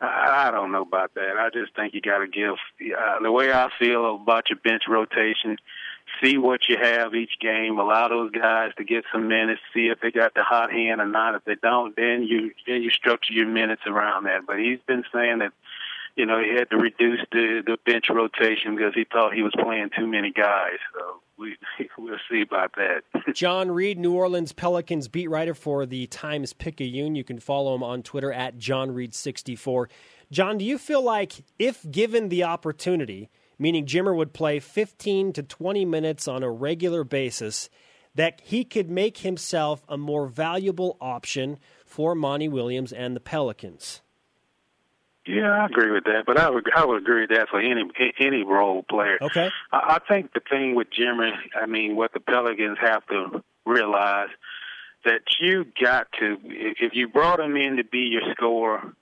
I, 0.00 0.48
I 0.48 0.50
don't 0.50 0.72
know 0.72 0.82
about 0.82 1.14
that. 1.14 1.36
I 1.38 1.50
just 1.50 1.74
think 1.74 1.94
you 1.94 2.00
got 2.00 2.18
to 2.18 2.26
give 2.26 2.54
uh, 2.98 3.20
the 3.22 3.30
way 3.30 3.52
I 3.52 3.68
feel 3.78 4.16
about 4.16 4.50
your 4.50 4.58
bench 4.58 4.82
rotation 4.88 5.56
see 6.22 6.38
what 6.38 6.68
you 6.68 6.76
have 6.80 7.14
each 7.14 7.38
game, 7.40 7.78
allow 7.78 8.08
those 8.08 8.30
guys 8.30 8.72
to 8.78 8.84
get 8.84 9.04
some 9.12 9.28
minutes, 9.28 9.60
see 9.74 9.88
if 9.88 10.00
they 10.00 10.10
got 10.10 10.34
the 10.34 10.42
hot 10.42 10.72
hand 10.72 11.00
or 11.00 11.06
not. 11.06 11.34
If 11.34 11.44
they 11.44 11.56
don't, 11.56 11.94
then 11.96 12.22
you 12.22 12.52
then 12.66 12.82
you 12.82 12.90
structure 12.90 13.32
your 13.32 13.46
minutes 13.46 13.82
around 13.86 14.24
that. 14.24 14.46
But 14.46 14.58
he's 14.58 14.80
been 14.86 15.04
saying 15.12 15.38
that 15.38 15.52
you 16.16 16.26
know 16.26 16.42
he 16.42 16.54
had 16.54 16.70
to 16.70 16.76
reduce 16.76 17.20
the 17.32 17.62
the 17.64 17.78
bench 17.84 18.08
rotation 18.10 18.76
because 18.76 18.94
he 18.94 19.04
thought 19.04 19.34
he 19.34 19.42
was 19.42 19.52
playing 19.58 19.90
too 19.96 20.06
many 20.06 20.30
guys. 20.30 20.78
So 20.94 21.20
we 21.38 21.56
we'll 21.98 22.18
see 22.30 22.42
about 22.42 22.74
that. 22.76 23.02
John 23.34 23.70
Reid, 23.70 23.98
New 23.98 24.14
Orleans 24.14 24.52
Pelicans 24.52 25.08
beat 25.08 25.28
writer 25.28 25.54
for 25.54 25.86
the 25.86 26.06
Times 26.06 26.52
Picayune. 26.52 27.14
You 27.14 27.24
can 27.24 27.38
follow 27.38 27.74
him 27.74 27.82
on 27.82 28.02
Twitter 28.02 28.32
at 28.32 28.58
John 28.58 28.92
Reid 28.92 29.14
sixty 29.14 29.56
four. 29.56 29.88
John, 30.30 30.58
do 30.58 30.64
you 30.64 30.76
feel 30.76 31.02
like 31.02 31.44
if 31.58 31.90
given 31.90 32.28
the 32.28 32.44
opportunity? 32.44 33.30
Meaning 33.58 33.86
Jimmer 33.86 34.14
would 34.14 34.32
play 34.32 34.60
15 34.60 35.32
to 35.34 35.42
20 35.42 35.84
minutes 35.84 36.28
on 36.28 36.42
a 36.42 36.50
regular 36.50 37.04
basis, 37.04 37.68
that 38.14 38.40
he 38.44 38.64
could 38.64 38.90
make 38.90 39.18
himself 39.18 39.84
a 39.88 39.96
more 39.96 40.26
valuable 40.26 40.96
option 41.00 41.58
for 41.86 42.14
Monty 42.14 42.48
Williams 42.48 42.92
and 42.92 43.14
the 43.14 43.20
Pelicans. 43.20 44.02
Yeah, 45.26 45.50
I 45.50 45.66
agree 45.66 45.90
with 45.90 46.04
that, 46.04 46.24
but 46.26 46.38
I 46.38 46.48
would 46.48 46.64
I 46.74 46.86
would 46.86 47.02
agree 47.02 47.22
with 47.22 47.30
that 47.30 47.50
for 47.50 47.60
any 47.60 47.84
any 48.18 48.44
role 48.44 48.82
player. 48.82 49.18
Okay. 49.20 49.50
I, 49.70 49.96
I 49.96 49.98
think 50.08 50.32
the 50.32 50.40
thing 50.48 50.74
with 50.74 50.88
Jimmer, 50.90 51.32
I 51.54 51.66
mean, 51.66 51.96
what 51.96 52.14
the 52.14 52.20
Pelicans 52.20 52.78
have 52.80 53.06
to 53.08 53.44
realize 53.66 54.30
that 55.04 55.20
you 55.38 55.66
got 55.80 56.06
to 56.18 56.38
if 56.42 56.94
you 56.94 57.08
brought 57.08 57.40
him 57.40 57.56
in 57.56 57.76
to 57.76 57.84
be 57.84 58.08
your 58.10 58.22
scorer, 58.32 58.94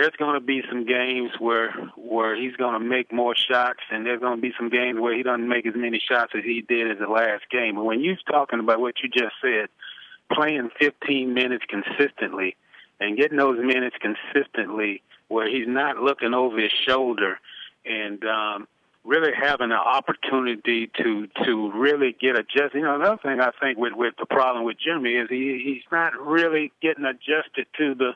there's 0.00 0.16
going 0.16 0.32
to 0.32 0.40
be 0.40 0.62
some 0.68 0.86
games 0.86 1.30
where 1.38 1.72
where 1.96 2.34
he's 2.34 2.56
going 2.56 2.72
to 2.72 2.80
make 2.80 3.12
more 3.12 3.34
shots, 3.36 3.80
and 3.90 4.06
there's 4.06 4.20
going 4.20 4.36
to 4.36 4.40
be 4.40 4.52
some 4.56 4.70
games 4.70 4.98
where 4.98 5.14
he 5.14 5.22
doesn't 5.22 5.46
make 5.46 5.66
as 5.66 5.74
many 5.76 6.00
shots 6.00 6.32
as 6.34 6.42
he 6.42 6.62
did 6.62 6.90
in 6.90 6.98
the 6.98 7.06
last 7.06 7.44
game. 7.50 7.74
But 7.74 7.84
when 7.84 8.00
you're 8.00 8.16
talking 8.30 8.60
about 8.60 8.80
what 8.80 8.94
you 9.02 9.10
just 9.10 9.34
said, 9.42 9.68
playing 10.32 10.70
15 10.80 11.34
minutes 11.34 11.64
consistently 11.68 12.56
and 12.98 13.16
getting 13.18 13.36
those 13.36 13.58
minutes 13.58 13.96
consistently, 14.00 15.02
where 15.28 15.48
he's 15.48 15.68
not 15.68 15.98
looking 15.98 16.32
over 16.32 16.58
his 16.58 16.72
shoulder, 16.88 17.38
and 17.84 18.24
um, 18.24 18.68
really 19.04 19.32
having 19.38 19.70
an 19.70 19.72
opportunity 19.72 20.90
to 20.96 21.28
to 21.44 21.72
really 21.72 22.16
get 22.18 22.38
adjusted. 22.38 22.78
You 22.78 22.82
know, 22.84 22.94
another 22.94 23.20
thing 23.22 23.38
I 23.38 23.50
think 23.60 23.76
with 23.76 23.92
with 23.92 24.14
the 24.18 24.24
problem 24.24 24.64
with 24.64 24.78
Jimmy 24.78 25.16
is 25.16 25.28
he 25.28 25.60
he's 25.62 25.84
not 25.92 26.18
really 26.18 26.72
getting 26.80 27.04
adjusted 27.04 27.66
to 27.76 27.94
the 27.94 28.12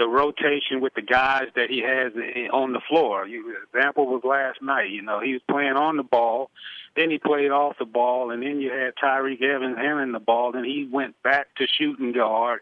the 0.00 0.08
rotation 0.08 0.80
with 0.80 0.94
the 0.94 1.02
guys 1.02 1.48
that 1.56 1.68
he 1.68 1.82
has 1.82 2.12
on 2.54 2.72
the 2.72 2.80
floor. 2.88 3.26
You, 3.26 3.54
example 3.70 4.06
was 4.06 4.22
last 4.24 4.62
night. 4.62 4.88
You 4.88 5.02
know, 5.02 5.20
he 5.20 5.34
was 5.34 5.42
playing 5.46 5.74
on 5.74 5.98
the 5.98 6.02
ball, 6.02 6.50
then 6.96 7.10
he 7.10 7.18
played 7.18 7.50
off 7.50 7.76
the 7.78 7.84
ball, 7.84 8.30
and 8.30 8.42
then 8.42 8.60
you 8.60 8.70
had 8.70 8.94
Tyreke 8.96 9.42
Evans 9.42 9.76
handling 9.76 10.12
the 10.12 10.18
ball, 10.18 10.56
and 10.56 10.64
he 10.64 10.88
went 10.90 11.22
back 11.22 11.54
to 11.56 11.66
shooting 11.78 12.12
guard. 12.12 12.60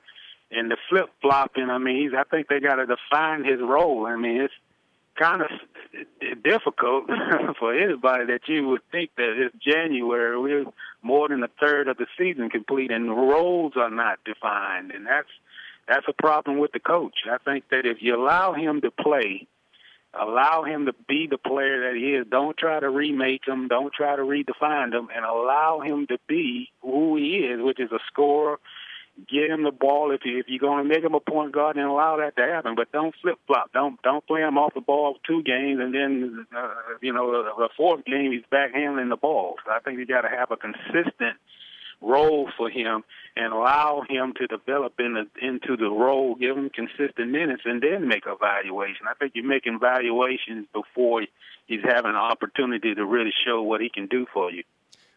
And 0.51 0.69
the 0.69 0.77
flip 0.89 1.11
flopping, 1.23 1.71
I 1.71 1.79
mean, 1.79 2.03
he's, 2.03 2.13
I 2.13 2.25
think 2.25 2.49
they 2.49 2.59
got 2.59 2.77
to 2.77 2.87
define 2.87 3.45
his 3.45 3.61
role. 3.61 4.07
I 4.07 4.17
mean, 4.17 4.41
it's 4.41 4.55
kind 5.15 5.43
of 5.43 5.49
difficult 6.43 7.05
for 7.61 7.73
anybody 7.73 8.27
that 8.27 8.49
you 8.49 8.67
would 8.67 8.83
think 8.91 9.11
that 9.17 9.35
it's 9.37 9.55
January. 9.63 10.41
We're 10.41 10.65
more 11.03 11.29
than 11.29 11.45
a 11.45 11.51
third 11.61 11.87
of 11.87 11.99
the 11.99 12.07
season 12.19 12.51
complete, 12.51 12.91
and 12.91 13.09
roles 13.09 13.75
are 13.77 13.91
not 13.91 14.19
defined, 14.25 14.91
and 14.91 15.07
that's 15.07 15.29
that's 15.89 16.07
a 16.09 16.13
problem 16.13 16.59
with 16.59 16.73
the 16.73 16.81
coach. 16.81 17.21
I 17.31 17.39
think 17.39 17.65
that 17.71 17.87
if 17.87 17.99
you 18.01 18.17
allow 18.17 18.53
him 18.53 18.81
to 18.83 18.91
play, 18.91 19.47
allow 20.19 20.65
him 20.65 20.87
to 20.87 20.95
be 21.09 21.27
the 21.27 21.39
player 21.39 21.89
that 21.89 21.99
he 21.99 22.15
is. 22.15 22.27
Don't 22.31 22.57
try 22.57 22.81
to 22.81 22.91
remake 22.91 23.47
him. 23.47 23.69
Don't 23.69 23.93
try 23.93 24.17
to 24.17 24.23
redefine 24.23 24.93
him, 24.93 25.09
and 25.15 25.25
allow 25.25 25.81
him 25.81 26.07
to 26.09 26.19
be 26.29 26.71
who 26.83 27.17
he 27.17 27.37
is, 27.37 27.63
which 27.63 27.81
is 27.81 27.91
a 27.93 28.01
scorer 28.07 28.59
get 29.27 29.51
him 29.51 29.65
the 29.65 29.73
ball 29.73 30.13
if 30.13 30.21
you 30.25 30.39
if 30.39 30.47
you're 30.49 30.59
going 30.59 30.83
to 30.83 30.89
make 30.89 31.03
him 31.03 31.15
a 31.15 31.21
point 31.21 31.53
guard 31.53 31.77
and 31.77 31.87
allow 31.87 32.17
that 32.19 32.37
to 32.37 32.43
happen. 32.43 32.75
But 32.77 32.93
don't 32.93 33.15
flip 33.21 33.39
flop. 33.47 33.73
Don't 33.73 34.01
don't 34.03 34.27
play 34.27 34.43
him 34.43 34.59
off 34.59 34.75
the 34.75 34.81
ball 34.81 35.17
two 35.27 35.43
games 35.43 35.81
and 35.81 35.95
then 35.95 36.47
uh, 36.57 36.75
you 37.01 37.13
know 37.13 37.31
the, 37.31 37.51
the 37.57 37.69
fourth 37.77 38.05
game 38.05 38.33
he's 38.33 38.47
back 38.51 38.75
handling 38.75 39.09
the 39.09 39.17
ball. 39.17 39.57
So 39.65 39.73
I 39.73 39.81
think 39.81 39.99
you 39.99 40.07
got 40.07 40.23
to 40.23 40.29
have 40.29 40.51
a 40.51 40.57
consistent 40.57 41.37
role 42.01 42.49
for 42.57 42.71
him 42.71 43.05
and 43.37 43.53
allow 43.53 44.03
him 44.09 44.35
to 44.37 44.47
develop 44.47 44.95
in 44.99 45.15
the, 45.15 45.47
into 45.47 45.77
the 45.77 45.89
role, 45.89 46.35
give 46.35 46.57
him 46.57 46.71
consistent 46.71 47.31
minutes, 47.31 47.63
and 47.65 47.83
then 47.83 48.09
make 48.09 48.27
a 48.27 48.33
evaluation. 48.33 49.07
I 49.09 49.15
think 49.15 49.33
you're 49.35 49.47
making 49.47 49.75
evaluations 49.75 50.67
before 50.73 51.23
he's 51.67 51.83
having 51.85 52.11
an 52.11 52.17
opportunity 52.17 52.95
to 52.95 53.05
really 53.05 53.33
show 53.47 53.63
what 53.63 53.81
he 53.81 53.89
can 53.89 54.07
do 54.07 54.27
for 54.33 54.51
you. 54.51 54.65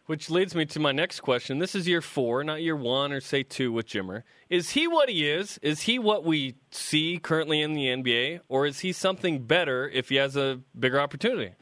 Which 0.06 0.30
leads 0.30 0.54
me 0.54 0.66
to 0.66 0.80
my 0.80 0.90
next 0.90 1.20
question. 1.20 1.58
This 1.58 1.74
is 1.76 1.86
year 1.86 2.02
four, 2.02 2.42
not 2.42 2.60
year 2.60 2.74
one 2.74 3.12
or 3.12 3.20
say 3.20 3.44
two 3.44 3.70
with 3.72 3.86
Jimmer. 3.86 4.24
Is 4.50 4.70
he 4.70 4.88
what 4.88 5.08
he 5.08 5.28
is? 5.28 5.58
Is 5.62 5.82
he 5.82 5.98
what 5.98 6.24
we 6.24 6.56
see 6.72 7.18
currently 7.22 7.62
in 7.62 7.74
the 7.74 7.86
NBA? 7.86 8.40
Or 8.48 8.66
is 8.66 8.80
he 8.80 8.92
something 8.92 9.44
better 9.44 9.88
if 9.88 10.08
he 10.08 10.16
has 10.16 10.36
a 10.36 10.60
bigger 10.78 11.00
opportunity? 11.00 11.54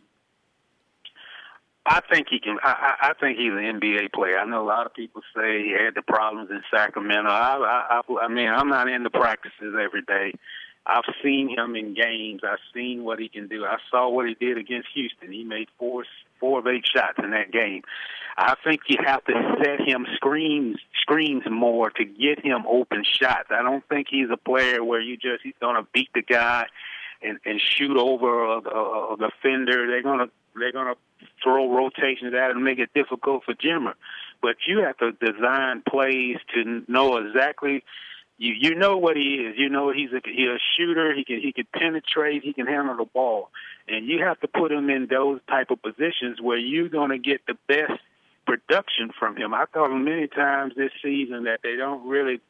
I 1.86 2.00
think 2.12 2.28
he 2.28 2.38
can. 2.38 2.58
I, 2.62 2.94
I 3.00 3.12
think 3.20 3.38
he's 3.38 3.52
an 3.52 3.80
NBA 3.80 4.12
player. 4.12 4.38
I 4.38 4.44
know 4.44 4.62
a 4.62 4.68
lot 4.68 4.86
of 4.86 4.94
people 4.94 5.22
say 5.34 5.62
he 5.62 5.72
had 5.72 5.94
the 5.94 6.02
problems 6.02 6.50
in 6.50 6.62
Sacramento. 6.72 7.30
I, 7.30 8.00
I, 8.00 8.00
I, 8.22 8.28
mean, 8.28 8.48
I'm 8.48 8.68
not 8.68 8.88
in 8.88 9.02
the 9.02 9.10
practices 9.10 9.74
every 9.80 10.02
day. 10.02 10.34
I've 10.86 11.04
seen 11.22 11.48
him 11.48 11.76
in 11.76 11.94
games. 11.94 12.40
I've 12.46 12.58
seen 12.74 13.04
what 13.04 13.18
he 13.18 13.28
can 13.28 13.48
do. 13.48 13.64
I 13.64 13.76
saw 13.90 14.08
what 14.08 14.26
he 14.26 14.34
did 14.34 14.58
against 14.58 14.88
Houston. 14.94 15.32
He 15.32 15.44
made 15.44 15.68
four 15.78 16.04
four 16.38 16.58
of 16.58 16.66
eight 16.66 16.86
shots 16.86 17.18
in 17.22 17.30
that 17.30 17.52
game. 17.52 17.82
I 18.36 18.54
think 18.64 18.82
you 18.88 18.96
have 19.04 19.24
to 19.24 19.56
set 19.62 19.80
him 19.86 20.06
screens 20.14 20.78
screens 21.00 21.42
more 21.50 21.90
to 21.90 22.04
get 22.04 22.44
him 22.44 22.64
open 22.68 23.04
shots. 23.04 23.48
I 23.50 23.62
don't 23.62 23.86
think 23.88 24.08
he's 24.10 24.28
a 24.32 24.36
player 24.36 24.82
where 24.82 25.00
you 25.00 25.16
just 25.16 25.42
he's 25.42 25.54
going 25.60 25.76
to 25.76 25.86
beat 25.92 26.10
the 26.14 26.22
guy 26.22 26.66
and 27.22 27.38
and 27.44 27.60
shoot 27.60 27.96
over 27.96 28.44
a, 28.44 28.60
a, 28.68 29.14
a 29.14 29.16
defender. 29.18 29.86
They're 29.86 30.02
going 30.02 30.20
to 30.20 30.30
they're 30.56 30.72
going 30.72 30.94
to 30.94 31.26
throw 31.42 31.74
rotations 31.74 32.34
at 32.34 32.50
him 32.50 32.58
and 32.58 32.64
make 32.64 32.78
it 32.78 32.90
difficult 32.94 33.44
for 33.44 33.54
Jimmer. 33.54 33.94
But 34.42 34.56
you 34.66 34.80
have 34.80 34.96
to 34.98 35.12
design 35.12 35.82
plays 35.88 36.38
to 36.54 36.82
know 36.88 37.16
exactly 37.18 37.82
you 38.40 38.54
you 38.58 38.74
know 38.74 38.96
what 38.96 39.16
he 39.16 39.34
is. 39.34 39.54
You 39.58 39.68
know 39.68 39.92
he's 39.92 40.12
a 40.12 40.20
he's 40.24 40.48
a 40.48 40.58
shooter. 40.76 41.14
He 41.14 41.24
can 41.24 41.40
he 41.40 41.52
can 41.52 41.66
penetrate. 41.74 42.42
He 42.42 42.54
can 42.54 42.66
handle 42.66 42.96
the 42.96 43.04
ball, 43.04 43.50
and 43.86 44.06
you 44.06 44.24
have 44.24 44.40
to 44.40 44.48
put 44.48 44.72
him 44.72 44.88
in 44.88 45.06
those 45.08 45.40
type 45.46 45.70
of 45.70 45.82
positions 45.82 46.40
where 46.40 46.56
you're 46.56 46.88
going 46.88 47.10
to 47.10 47.18
get 47.18 47.42
the 47.46 47.56
best 47.68 48.00
production 48.46 49.10
from 49.16 49.36
him. 49.36 49.52
I 49.52 49.66
thought 49.66 49.94
many 49.94 50.26
times 50.26 50.72
this 50.74 50.90
season 51.02 51.44
that 51.44 51.60
they 51.62 51.76
don't 51.76 52.08
really 52.08 52.40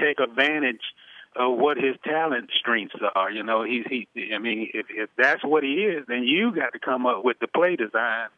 take 0.00 0.20
advantage 0.20 0.82
of 1.36 1.58
what 1.58 1.76
his 1.76 1.96
talent 2.04 2.50
strengths 2.58 2.94
are. 3.14 3.30
You 3.30 3.42
know, 3.42 3.64
he's 3.64 3.84
he. 3.88 4.08
I 4.34 4.38
mean, 4.38 4.70
if 4.74 4.86
if 4.90 5.10
that's 5.16 5.44
what 5.44 5.62
he 5.62 5.84
is, 5.84 6.04
then 6.06 6.24
you 6.24 6.54
got 6.54 6.72
to 6.72 6.78
come 6.78 7.06
up 7.06 7.24
with 7.24 7.38
the 7.40 7.48
play 7.48 7.76
design 7.76 8.28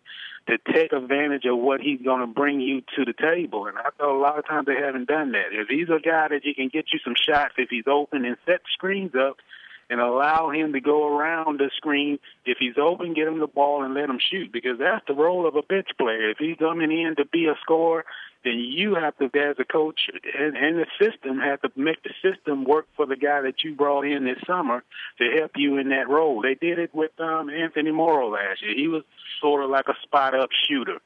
to 0.48 0.58
take 0.72 0.92
advantage 0.92 1.44
of 1.44 1.58
what 1.58 1.80
he's 1.80 2.00
going 2.02 2.20
to 2.20 2.26
bring 2.26 2.60
you 2.60 2.80
to 2.96 3.04
the 3.04 3.12
table. 3.12 3.66
And 3.66 3.76
I 3.78 3.90
thought 3.98 4.16
a 4.16 4.18
lot 4.18 4.38
of 4.38 4.46
times 4.46 4.66
they 4.66 4.76
haven't 4.76 5.08
done 5.08 5.32
that. 5.32 5.46
If 5.50 5.68
he's 5.68 5.88
a 5.88 6.00
guy 6.00 6.28
that 6.28 6.44
you 6.44 6.54
can 6.54 6.68
get 6.68 6.86
you 6.92 7.00
some 7.04 7.14
shots, 7.16 7.54
if 7.58 7.68
he's 7.68 7.86
open 7.86 8.24
and 8.24 8.36
set 8.46 8.60
screens 8.72 9.12
up 9.14 9.36
and 9.90 10.00
allow 10.00 10.50
him 10.50 10.72
to 10.72 10.80
go 10.80 11.06
around 11.08 11.58
the 11.58 11.70
screen, 11.76 12.18
if 12.44 12.58
he's 12.58 12.78
open, 12.78 13.14
get 13.14 13.26
him 13.26 13.40
the 13.40 13.46
ball 13.46 13.82
and 13.82 13.94
let 13.94 14.08
him 14.08 14.20
shoot 14.20 14.52
because 14.52 14.78
that's 14.78 15.04
the 15.06 15.14
role 15.14 15.46
of 15.46 15.56
a 15.56 15.62
bench 15.62 15.88
player. 15.98 16.30
If 16.30 16.38
he's 16.38 16.56
coming 16.58 16.92
in 16.92 17.16
to 17.16 17.24
be 17.24 17.46
a 17.46 17.54
scorer, 17.62 18.04
then 18.46 18.58
you 18.58 18.94
have 18.94 19.16
to, 19.18 19.24
as 19.38 19.56
a 19.58 19.64
coach 19.64 20.00
and, 20.38 20.56
and 20.56 20.78
the 20.78 20.86
system, 21.00 21.40
have 21.40 21.60
to 21.62 21.70
make 21.76 22.00
the 22.02 22.14
system 22.22 22.64
work 22.64 22.86
for 22.96 23.04
the 23.04 23.16
guy 23.16 23.40
that 23.42 23.64
you 23.64 23.74
brought 23.74 24.06
in 24.06 24.24
this 24.24 24.38
summer 24.46 24.84
to 25.18 25.24
help 25.38 25.52
you 25.56 25.78
in 25.78 25.88
that 25.88 26.08
role. 26.08 26.40
They 26.40 26.54
did 26.54 26.78
it 26.78 26.94
with 26.94 27.10
um, 27.18 27.50
Anthony 27.50 27.90
Morrow 27.90 28.30
last 28.30 28.62
year. 28.62 28.74
He 28.76 28.88
was 28.88 29.02
sort 29.40 29.64
of 29.64 29.70
like 29.70 29.88
a 29.88 29.96
spot 30.02 30.34
up 30.34 30.50
shooter. 30.66 30.98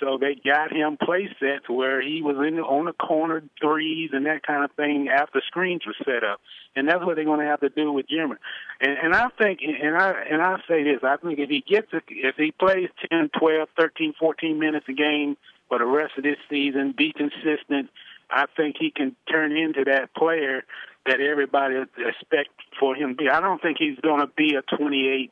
So 0.00 0.18
they 0.18 0.34
got 0.34 0.72
him 0.72 0.96
play 0.96 1.28
sets 1.38 1.68
where 1.68 2.02
he 2.02 2.20
was 2.20 2.36
in 2.46 2.56
the, 2.56 2.62
on 2.62 2.86
the 2.86 2.92
corner 2.92 3.44
threes 3.62 4.10
and 4.12 4.26
that 4.26 4.44
kind 4.44 4.64
of 4.64 4.72
thing 4.72 5.08
after 5.08 5.40
screens 5.46 5.82
were 5.86 5.94
set 6.04 6.24
up, 6.24 6.40
and 6.74 6.88
that's 6.88 7.04
what 7.04 7.14
they're 7.14 7.24
going 7.24 7.38
to 7.38 7.46
have 7.46 7.60
to 7.60 7.68
do 7.68 7.92
with 7.92 8.06
Jimmer. 8.08 8.38
And, 8.80 8.98
and 9.00 9.14
I 9.14 9.28
think, 9.38 9.60
and 9.62 9.96
I 9.96 10.10
and 10.28 10.42
I 10.42 10.56
say 10.66 10.82
this, 10.82 11.04
I 11.04 11.16
think 11.18 11.38
if 11.38 11.48
he 11.48 11.60
gets, 11.60 11.92
a, 11.92 12.00
if 12.08 12.34
he 12.34 12.50
plays 12.50 12.90
ten, 13.08 13.30
twelve, 13.38 13.68
thirteen, 13.78 14.14
fourteen 14.18 14.58
minutes 14.58 14.86
a 14.88 14.94
game 14.94 15.36
for 15.68 15.78
the 15.78 15.86
rest 15.86 16.12
of 16.16 16.24
this 16.24 16.36
season, 16.50 16.94
be 16.96 17.12
consistent, 17.12 17.90
I 18.30 18.46
think 18.56 18.76
he 18.78 18.90
can 18.90 19.14
turn 19.30 19.56
into 19.56 19.84
that 19.84 20.14
player 20.14 20.64
that 21.06 21.20
everybody 21.20 21.76
expect 21.98 22.50
for 22.80 22.94
him 22.94 23.10
to 23.10 23.14
be. 23.14 23.28
I 23.28 23.40
don't 23.40 23.60
think 23.60 23.76
he's 23.78 23.98
going 24.00 24.20
to 24.20 24.26
be 24.26 24.54
a 24.54 24.62
28 24.76 25.30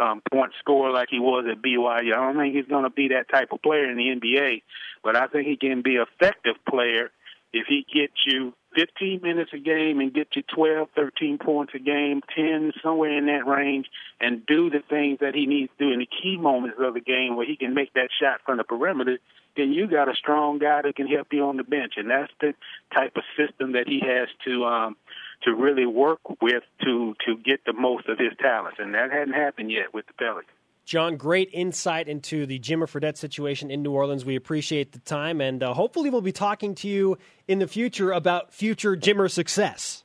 um, 0.00 0.22
point 0.30 0.52
scorer 0.60 0.92
like 0.92 1.08
he 1.10 1.18
was 1.18 1.46
at 1.50 1.60
BYU. 1.60 2.14
I 2.14 2.26
don't 2.26 2.36
think 2.36 2.54
he's 2.54 2.66
going 2.66 2.84
to 2.84 2.90
be 2.90 3.08
that 3.08 3.28
type 3.28 3.48
of 3.52 3.60
player 3.62 3.90
in 3.90 3.96
the 3.96 4.20
NBA, 4.20 4.62
but 5.02 5.16
I 5.16 5.26
think 5.26 5.48
he 5.48 5.56
can 5.56 5.82
be 5.82 5.96
an 5.96 6.06
effective 6.12 6.54
player 6.68 7.10
if 7.52 7.66
he 7.66 7.84
gets 7.92 8.14
you 8.24 8.54
15 8.74 9.20
minutes 9.22 9.50
a 9.52 9.58
game 9.58 10.00
and 10.00 10.12
get 10.12 10.28
you 10.34 10.42
12, 10.42 10.88
13 10.94 11.38
points 11.38 11.72
a 11.74 11.78
game, 11.78 12.22
10, 12.34 12.72
somewhere 12.82 13.16
in 13.16 13.26
that 13.26 13.46
range, 13.46 13.86
and 14.20 14.46
do 14.46 14.70
the 14.70 14.82
things 14.88 15.18
that 15.20 15.34
he 15.34 15.46
needs 15.46 15.70
to 15.78 15.86
do 15.86 15.92
in 15.92 16.00
the 16.00 16.08
key 16.22 16.36
moments 16.36 16.78
of 16.80 16.94
the 16.94 17.00
game 17.00 17.36
where 17.36 17.46
he 17.46 17.56
can 17.56 17.74
make 17.74 17.92
that 17.94 18.08
shot 18.20 18.40
from 18.44 18.58
the 18.58 18.64
perimeter, 18.64 19.18
then 19.56 19.72
you 19.72 19.86
got 19.86 20.08
a 20.08 20.14
strong 20.14 20.58
guy 20.58 20.82
that 20.82 20.94
can 20.94 21.08
help 21.08 21.32
you 21.32 21.44
on 21.44 21.56
the 21.56 21.64
bench. 21.64 21.94
And 21.96 22.10
that's 22.10 22.32
the 22.40 22.54
type 22.94 23.16
of 23.16 23.22
system 23.36 23.72
that 23.72 23.88
he 23.88 24.00
has 24.00 24.28
to 24.44 24.64
um, 24.64 24.96
to 25.42 25.54
really 25.54 25.86
work 25.86 26.20
with 26.40 26.62
to 26.82 27.14
to 27.26 27.36
get 27.36 27.64
the 27.64 27.72
most 27.72 28.08
of 28.08 28.18
his 28.18 28.32
talents, 28.38 28.78
and 28.78 28.94
that 28.94 29.10
hadn't 29.10 29.34
happened 29.34 29.70
yet 29.70 29.92
with 29.92 30.06
the 30.06 30.12
Pelicans. 30.14 30.59
John, 30.90 31.16
great 31.16 31.50
insight 31.52 32.08
into 32.08 32.46
the 32.46 32.58
Jimmer 32.58 32.88
Fredette 32.88 33.16
situation 33.16 33.70
in 33.70 33.80
New 33.80 33.92
Orleans. 33.92 34.24
We 34.24 34.34
appreciate 34.34 34.90
the 34.90 34.98
time, 34.98 35.40
and 35.40 35.62
uh, 35.62 35.72
hopefully, 35.72 36.10
we'll 36.10 36.20
be 36.20 36.32
talking 36.32 36.74
to 36.74 36.88
you 36.88 37.16
in 37.46 37.60
the 37.60 37.68
future 37.68 38.10
about 38.10 38.52
future 38.52 38.96
Jimmer 38.96 39.30
success. 39.30 40.02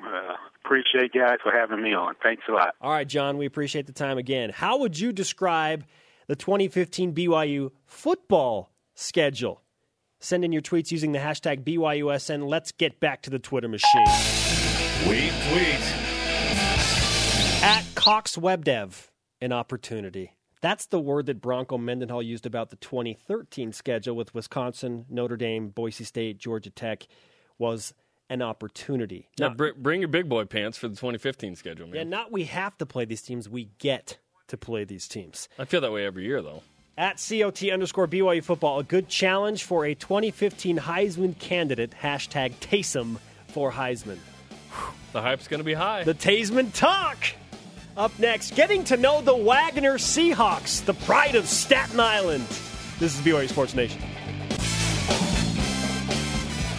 Uh, 0.00 0.34
appreciate 0.64 1.12
guys 1.12 1.38
for 1.42 1.50
having 1.50 1.82
me 1.82 1.94
on. 1.94 2.14
Thanks 2.22 2.44
a 2.48 2.52
lot. 2.52 2.76
All 2.80 2.92
right, 2.92 3.08
John, 3.08 3.38
we 3.38 3.46
appreciate 3.46 3.86
the 3.86 3.92
time 3.92 4.18
again. 4.18 4.50
How 4.50 4.78
would 4.78 4.96
you 4.96 5.10
describe 5.10 5.84
the 6.28 6.36
2015 6.36 7.12
BYU 7.12 7.72
football 7.84 8.70
schedule? 8.94 9.62
Send 10.20 10.44
in 10.44 10.52
your 10.52 10.62
tweets 10.62 10.92
using 10.92 11.10
the 11.10 11.18
hashtag 11.18 11.64
BYUSN. 11.64 12.48
Let's 12.48 12.70
get 12.70 13.00
back 13.00 13.22
to 13.22 13.30
the 13.30 13.40
Twitter 13.40 13.66
machine. 13.66 14.06
Tweet, 15.02 15.32
tweet. 15.50 15.80
At 17.64 17.82
Cox 17.96 18.36
WebDev, 18.36 19.08
an 19.40 19.52
opportunity. 19.52 20.32
That's 20.60 20.86
the 20.86 20.98
word 20.98 21.26
that 21.26 21.40
Bronco 21.40 21.78
Mendenhall 21.78 22.22
used 22.22 22.44
about 22.44 22.70
the 22.70 22.76
2013 22.76 23.72
schedule 23.72 24.16
with 24.16 24.34
Wisconsin, 24.34 25.06
Notre 25.08 25.36
Dame, 25.36 25.68
Boise 25.68 26.04
State, 26.04 26.38
Georgia 26.38 26.70
Tech 26.70 27.06
was 27.58 27.94
an 28.28 28.42
opportunity. 28.42 29.28
Now, 29.38 29.50
br- 29.50 29.68
bring 29.76 30.00
your 30.00 30.08
big 30.08 30.28
boy 30.28 30.44
pants 30.44 30.76
for 30.76 30.88
the 30.88 30.96
2015 30.96 31.56
schedule, 31.56 31.86
man. 31.86 31.94
Yeah, 31.94 32.02
not 32.04 32.32
we 32.32 32.44
have 32.44 32.76
to 32.78 32.86
play 32.86 33.04
these 33.04 33.22
teams, 33.22 33.48
we 33.48 33.70
get 33.78 34.18
to 34.48 34.56
play 34.56 34.84
these 34.84 35.06
teams. 35.08 35.48
I 35.58 35.64
feel 35.64 35.80
that 35.80 35.92
way 35.92 36.04
every 36.04 36.24
year, 36.24 36.42
though. 36.42 36.62
At 36.96 37.24
COT 37.26 37.62
underscore 37.70 38.08
BYU 38.08 38.42
football, 38.42 38.80
a 38.80 38.84
good 38.84 39.08
challenge 39.08 39.62
for 39.62 39.84
a 39.86 39.94
2015 39.94 40.78
Heisman 40.78 41.38
candidate. 41.38 41.92
Hashtag 41.92 42.54
Taysom 42.54 43.18
for 43.46 43.70
Heisman. 43.70 44.18
The 45.12 45.22
hype's 45.22 45.46
going 45.46 45.60
to 45.60 45.64
be 45.64 45.74
high. 45.74 46.02
The 46.02 46.14
Tasman 46.14 46.72
Talk! 46.72 47.18
Up 47.98 48.16
next, 48.20 48.54
getting 48.54 48.84
to 48.84 48.96
know 48.96 49.20
the 49.22 49.34
Wagner 49.34 49.94
Seahawks, 49.94 50.84
the 50.84 50.94
pride 50.94 51.34
of 51.34 51.48
Staten 51.48 51.98
Island. 51.98 52.44
This 53.00 53.18
is 53.18 53.20
BYU 53.26 53.48
Sports 53.48 53.74
Nation. 53.74 54.00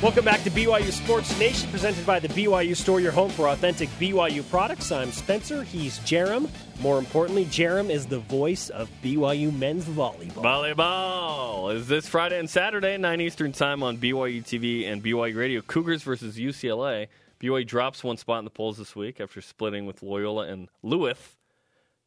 Welcome 0.01 0.24
back 0.24 0.43
to 0.43 0.49
BYU 0.49 0.89
Sports 0.93 1.38
Nation, 1.38 1.70
presented 1.72 2.05
by 2.05 2.22
the 2.22 2.30
BYU 2.30 2.74
Store, 2.74 3.01
your 3.01 3.11
home 3.11 3.30
for 3.32 3.49
authentic 3.49 3.89
BYU 3.99 4.49
products. 4.49 4.93
I'm 4.93 5.11
Spencer. 5.11 5.63
He's 5.63 5.99
Jarom. 5.99 6.49
More 6.80 6.97
importantly, 6.97 7.43
Jarom 7.43 7.89
is 7.89 8.05
the 8.05 8.20
voice 8.20 8.70
of 8.70 8.89
BYU 9.03 9.53
men's 9.53 9.84
volleyball. 9.84 10.76
Volleyball 10.78 11.76
is 11.76 11.89
this 11.89 12.07
Friday 12.07 12.39
and 12.39 12.49
Saturday, 12.49 12.97
9 12.97 13.20
Eastern 13.20 13.51
Time 13.51 13.84
on 13.84 13.97
BYU 13.97 14.41
TV 14.41 14.89
and 14.89 15.03
BYU 15.03 15.36
Radio. 15.36 15.59
Cougars 15.59 16.01
versus 16.01 16.38
UCLA. 16.38 17.07
BYU 17.41 17.65
drops 17.65 18.03
one 18.03 18.17
spot 18.17 18.39
in 18.39 18.45
the 18.45 18.51
polls 18.51 18.77
this 18.77 18.95
week 18.95 19.19
after 19.21 19.41
splitting 19.41 19.85
with 19.85 20.03
Loyola 20.03 20.47
and 20.47 20.69
Lewis. 20.83 21.37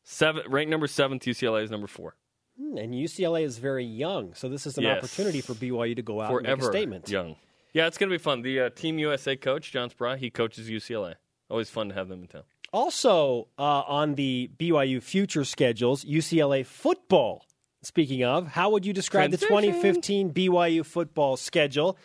Seven, 0.04 0.42
ranked 0.48 0.70
number 0.70 0.86
seventh, 0.86 1.22
UCLA 1.24 1.62
is 1.62 1.70
number 1.70 1.86
four. 1.86 2.16
Hmm, 2.58 2.76
And 2.76 2.94
UCLA 2.94 3.44
is 3.44 3.58
very 3.58 3.84
young, 3.84 4.34
so 4.34 4.48
this 4.48 4.66
is 4.66 4.76
an 4.76 4.84
Yes. 4.84 4.98
opportunity 4.98 5.40
for 5.40 5.54
BYU 5.54 5.94
to 5.96 6.02
go 6.02 6.20
out 6.20 6.32
and 6.34 6.46
make 6.46 6.58
a 6.58 6.64
statement. 6.64 7.08
young. 7.08 7.36
Yeah, 7.72 7.86
it's 7.86 7.96
going 7.96 8.10
to 8.10 8.14
be 8.14 8.22
fun. 8.22 8.42
The 8.42 8.60
uh, 8.60 8.70
Team 8.70 8.98
USA 8.98 9.36
coach, 9.36 9.72
John 9.72 9.88
Speraw, 9.88 10.18
he 10.18 10.28
coaches 10.28 10.68
UCLA. 10.68 11.14
Always 11.48 11.70
fun 11.70 11.88
to 11.88 11.94
have 11.94 12.08
them 12.08 12.22
in 12.22 12.28
town. 12.28 12.42
Also, 12.72 13.48
uh, 13.58 13.62
on 13.86 14.14
the 14.16 14.50
BYU 14.58 15.02
future 15.02 15.44
schedules, 15.44 16.04
UCLA 16.04 16.64
football. 16.66 17.46
Speaking 17.82 18.22
of, 18.24 18.46
how 18.48 18.70
would 18.70 18.84
you 18.86 18.92
describe 18.92 19.30
the 19.30 19.36
2015 19.38 20.32
BYU 20.32 20.84
football 20.84 21.36
schedule? 21.36 21.96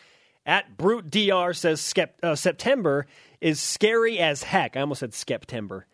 At 0.48 0.78
Brute 0.78 1.10
DR 1.10 1.52
says 1.54 1.80
skep- 1.80 2.18
uh, 2.22 2.34
September 2.34 3.06
is 3.40 3.60
scary 3.60 4.18
as 4.18 4.42
heck. 4.42 4.76
I 4.76 4.80
almost 4.80 5.00
said 5.00 5.12
September. 5.14 5.86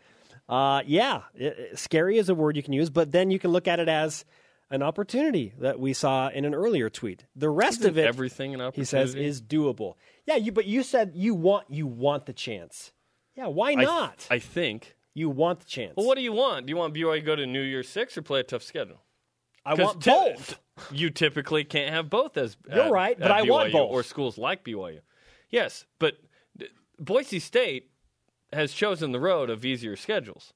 Uh, 0.49 0.81
yeah, 0.87 1.23
i- 1.41 1.45
i- 1.47 1.75
scary 1.75 2.19
is 2.19 2.29
a 2.29 2.35
word 2.37 2.57
you 2.57 2.63
can 2.63 2.73
use, 2.73 2.89
but 2.89 3.11
then 3.11 3.31
you 3.33 3.39
can 3.41 3.51
look 3.51 3.67
at 3.67 3.81
it 3.81 3.89
as 3.89 4.25
an 4.71 4.81
opportunity 4.83 5.55
that 5.59 5.81
we 5.81 5.93
saw 5.93 6.29
in 6.29 6.45
an 6.45 6.55
earlier 6.55 6.89
tweet. 6.89 7.25
The 7.35 7.51
rest 7.51 7.85
of 7.85 7.99
it, 7.99 8.07
Everything 8.07 8.57
he 8.75 8.85
says, 8.85 9.15
is 9.17 9.43
doable. 9.43 9.95
Yeah, 10.25 10.37
you. 10.37 10.53
But 10.53 10.67
you 10.67 10.83
said 10.85 11.13
you 11.17 11.35
want 11.35 11.69
you 11.69 11.87
want 11.89 12.27
the 12.27 12.33
chance. 12.33 12.93
Yeah, 13.37 13.49
why 13.49 13.71
I- 13.73 13.75
not? 13.75 14.27
I 14.31 14.39
think. 14.39 14.95
you 15.17 15.31
want 15.31 15.61
the 15.61 15.67
chance. 15.67 15.95
Well, 15.97 16.07
what 16.07 16.17
do 16.17 16.23
you 16.23 16.33
want? 16.33 16.67
Do 16.67 16.71
you 16.71 16.77
want 16.77 16.93
BYU 16.95 17.15
to 17.21 17.21
go 17.21 17.37
to 17.37 17.47
New 17.47 17.61
Year's 17.63 17.89
Six 17.89 18.17
or 18.17 18.23
play 18.23 18.41
a 18.41 18.43
tough 18.45 18.63
schedule? 18.63 19.01
I 19.65 19.75
want 19.75 20.03
ty- 20.03 20.11
both. 20.11 20.59
You 20.91 21.11
typically 21.11 21.64
can't 21.64 21.93
have 21.95 22.11
both 22.11 22.37
as 22.37 22.57
You're 22.72 22.91
right, 22.91 23.18
but 23.18 23.31
I 23.31 23.43
want 23.43 23.72
both. 23.72 23.91
or 23.91 24.03
schools 24.03 24.37
like 24.39 24.64
BYU. 24.64 25.01
Yes, 25.51 25.87
but 25.99 26.14
Boise 26.99 27.39
State 27.39 27.91
has 28.53 28.72
chosen 28.72 29.12
the 29.12 29.20
road 29.20 29.51
of 29.51 29.64
easier 29.64 29.97
schedules. 29.97 30.53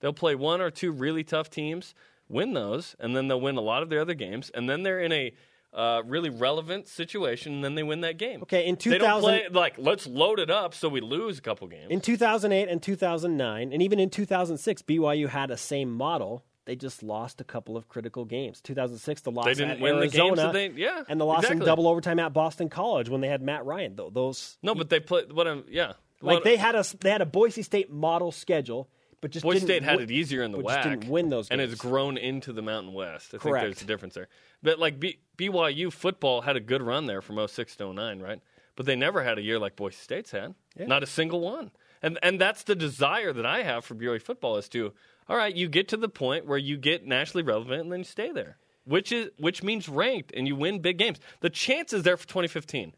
They'll 0.00 0.12
play 0.12 0.34
one 0.34 0.60
or 0.60 0.70
two 0.70 0.92
really 0.92 1.24
tough 1.24 1.50
teams, 1.50 1.94
win 2.28 2.54
those, 2.54 2.96
and 2.98 3.14
then 3.14 3.28
they'll 3.28 3.40
win 3.40 3.56
a 3.56 3.62
lot 3.62 3.82
of 3.82 3.90
their 3.90 4.00
other 4.00 4.14
games, 4.14 4.50
and 4.54 4.68
then 4.68 4.82
they're 4.82 5.00
in 5.00 5.12
a 5.12 5.32
uh, 5.72 6.02
really 6.04 6.30
relevant 6.30 6.88
situation, 6.88 7.54
and 7.54 7.64
then 7.64 7.74
they 7.74 7.82
win 7.82 8.00
that 8.00 8.16
game. 8.18 8.42
Okay, 8.42 8.66
in 8.66 8.74
they 8.76 8.98
don't 8.98 9.20
2000 9.20 9.22
play 9.22 9.48
like 9.52 9.74
let's 9.78 10.06
load 10.06 10.40
it 10.40 10.50
up 10.50 10.74
so 10.74 10.88
we 10.88 11.00
lose 11.00 11.38
a 11.38 11.42
couple 11.42 11.68
games. 11.68 11.88
In 11.90 12.00
2008 12.00 12.68
and 12.68 12.82
2009, 12.82 13.72
and 13.72 13.82
even 13.82 14.00
in 14.00 14.10
2006, 14.10 14.82
BYU 14.82 15.28
had 15.28 15.50
a 15.50 15.56
same 15.56 15.90
model. 15.90 16.44
They 16.66 16.76
just 16.76 17.02
lost 17.02 17.40
a 17.40 17.44
couple 17.44 17.76
of 17.76 17.88
critical 17.88 18.24
games. 18.24 18.60
2006, 18.60 19.22
the 19.22 19.30
loss 19.30 19.46
They 19.46 19.54
didn't 19.54 19.70
at 19.72 19.80
win 19.80 19.94
the 19.96 20.00
Arizona, 20.02 20.52
games 20.52 20.52
they- 20.76 20.82
yeah, 20.82 21.02
and 21.08 21.20
the 21.20 21.24
loss 21.24 21.48
in 21.50 21.58
double 21.58 21.88
overtime 21.88 22.18
at 22.18 22.32
Boston 22.32 22.68
College 22.68 23.08
when 23.08 23.20
they 23.22 23.28
had 23.28 23.42
Matt 23.42 23.64
Ryan. 23.64 23.96
Th- 23.96 24.12
Those 24.12 24.58
no, 24.62 24.74
but 24.74 24.88
they 24.90 25.00
played 25.00 25.32
what 25.32 25.48
I'm 25.48 25.64
yeah. 25.68 25.94
like 26.20 26.36
What- 26.36 26.44
they 26.44 26.56
had 26.56 26.74
a 26.74 26.84
they 27.00 27.10
had 27.10 27.22
a 27.22 27.26
Boise 27.26 27.62
State 27.62 27.90
model 27.90 28.30
schedule, 28.30 28.88
but 29.22 29.30
just 29.30 29.42
Boise 29.42 29.60
State 29.60 29.82
had 29.82 30.00
it 30.00 30.10
easier 30.10 30.42
in 30.42 30.52
the 30.52 30.58
WAC. 30.58 30.82
didn't 30.82 31.08
win 31.08 31.30
those 31.30 31.48
and 31.48 31.60
it's 31.62 31.74
grown 31.76 32.18
into 32.18 32.52
the 32.52 32.62
Mountain 32.62 32.92
West. 32.92 33.34
I 33.34 33.38
think 33.38 33.54
there's 33.56 33.82
a 33.82 33.86
difference 33.86 34.14
there. 34.14 34.28
But 34.62 34.78
like 34.78 35.00
B- 35.00 35.18
BYU 35.38 35.90
football 35.90 36.42
had 36.42 36.56
a 36.56 36.60
good 36.60 36.82
run 36.82 37.06
there 37.06 37.22
from 37.22 37.38
06 37.44 37.74
to 37.76 37.92
09, 37.92 38.20
right? 38.20 38.40
But 38.76 38.84
they 38.86 38.96
never 38.96 39.24
had 39.24 39.38
a 39.38 39.42
year 39.42 39.58
like 39.58 39.76
Boise 39.76 39.96
State's 39.96 40.30
had. 40.30 40.54
Not 40.78 41.02
a 41.02 41.06
single 41.06 41.40
one. 41.40 41.70
And 42.02 42.18
and 42.22 42.40
that's 42.40 42.62
the 42.62 42.74
desire 42.74 43.32
that 43.32 43.44
I 43.44 43.62
have 43.62 43.84
for 43.84 43.94
BYU 43.94 44.22
football 44.22 44.56
is 44.56 44.68
to 44.70 44.92
all 45.30 45.36
right, 45.36 45.54
you 45.54 45.68
get 45.68 45.88
to 45.88 45.96
the 45.96 46.08
point 46.08 46.44
where 46.44 46.58
you 46.58 46.76
get 46.76 47.06
nationally 47.06 47.44
relevant 47.44 47.82
and 47.82 47.92
then 47.92 48.00
you 48.00 48.04
stay 48.04 48.32
there. 48.32 48.58
Which 48.84 49.12
is 49.12 49.30
which 49.38 49.62
means 49.62 49.88
ranked 49.88 50.32
and 50.34 50.48
you 50.48 50.56
win 50.56 50.80
big 50.80 50.98
games. 50.98 51.18
The 51.40 51.50
chance 51.50 51.92
is 51.92 52.02
there 52.02 52.16
for 52.16 52.26
2015, 52.26 52.94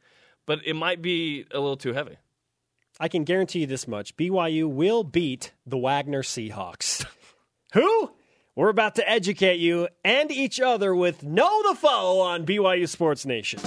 but 0.46 0.60
it 0.64 0.74
might 0.74 1.02
be 1.02 1.44
a 1.50 1.58
little 1.60 1.76
too 1.76 1.92
heavy. 1.92 2.16
I 2.98 3.08
can 3.08 3.24
guarantee 3.24 3.60
you 3.60 3.66
this 3.66 3.86
much: 3.86 4.16
BYU 4.16 4.70
will 4.70 5.04
beat 5.04 5.52
the 5.66 5.76
Wagner 5.76 6.22
Seahawks. 6.22 7.04
Who? 7.74 8.12
We're 8.54 8.68
about 8.70 8.94
to 8.96 9.08
educate 9.10 9.60
you 9.60 9.88
and 10.04 10.30
each 10.30 10.60
other 10.60 10.94
with 10.94 11.22
Know 11.22 11.62
the 11.70 11.74
Foe 11.74 12.20
on 12.20 12.46
BYU 12.46 12.88
Sports 12.88 13.26
Nation. 13.26 13.60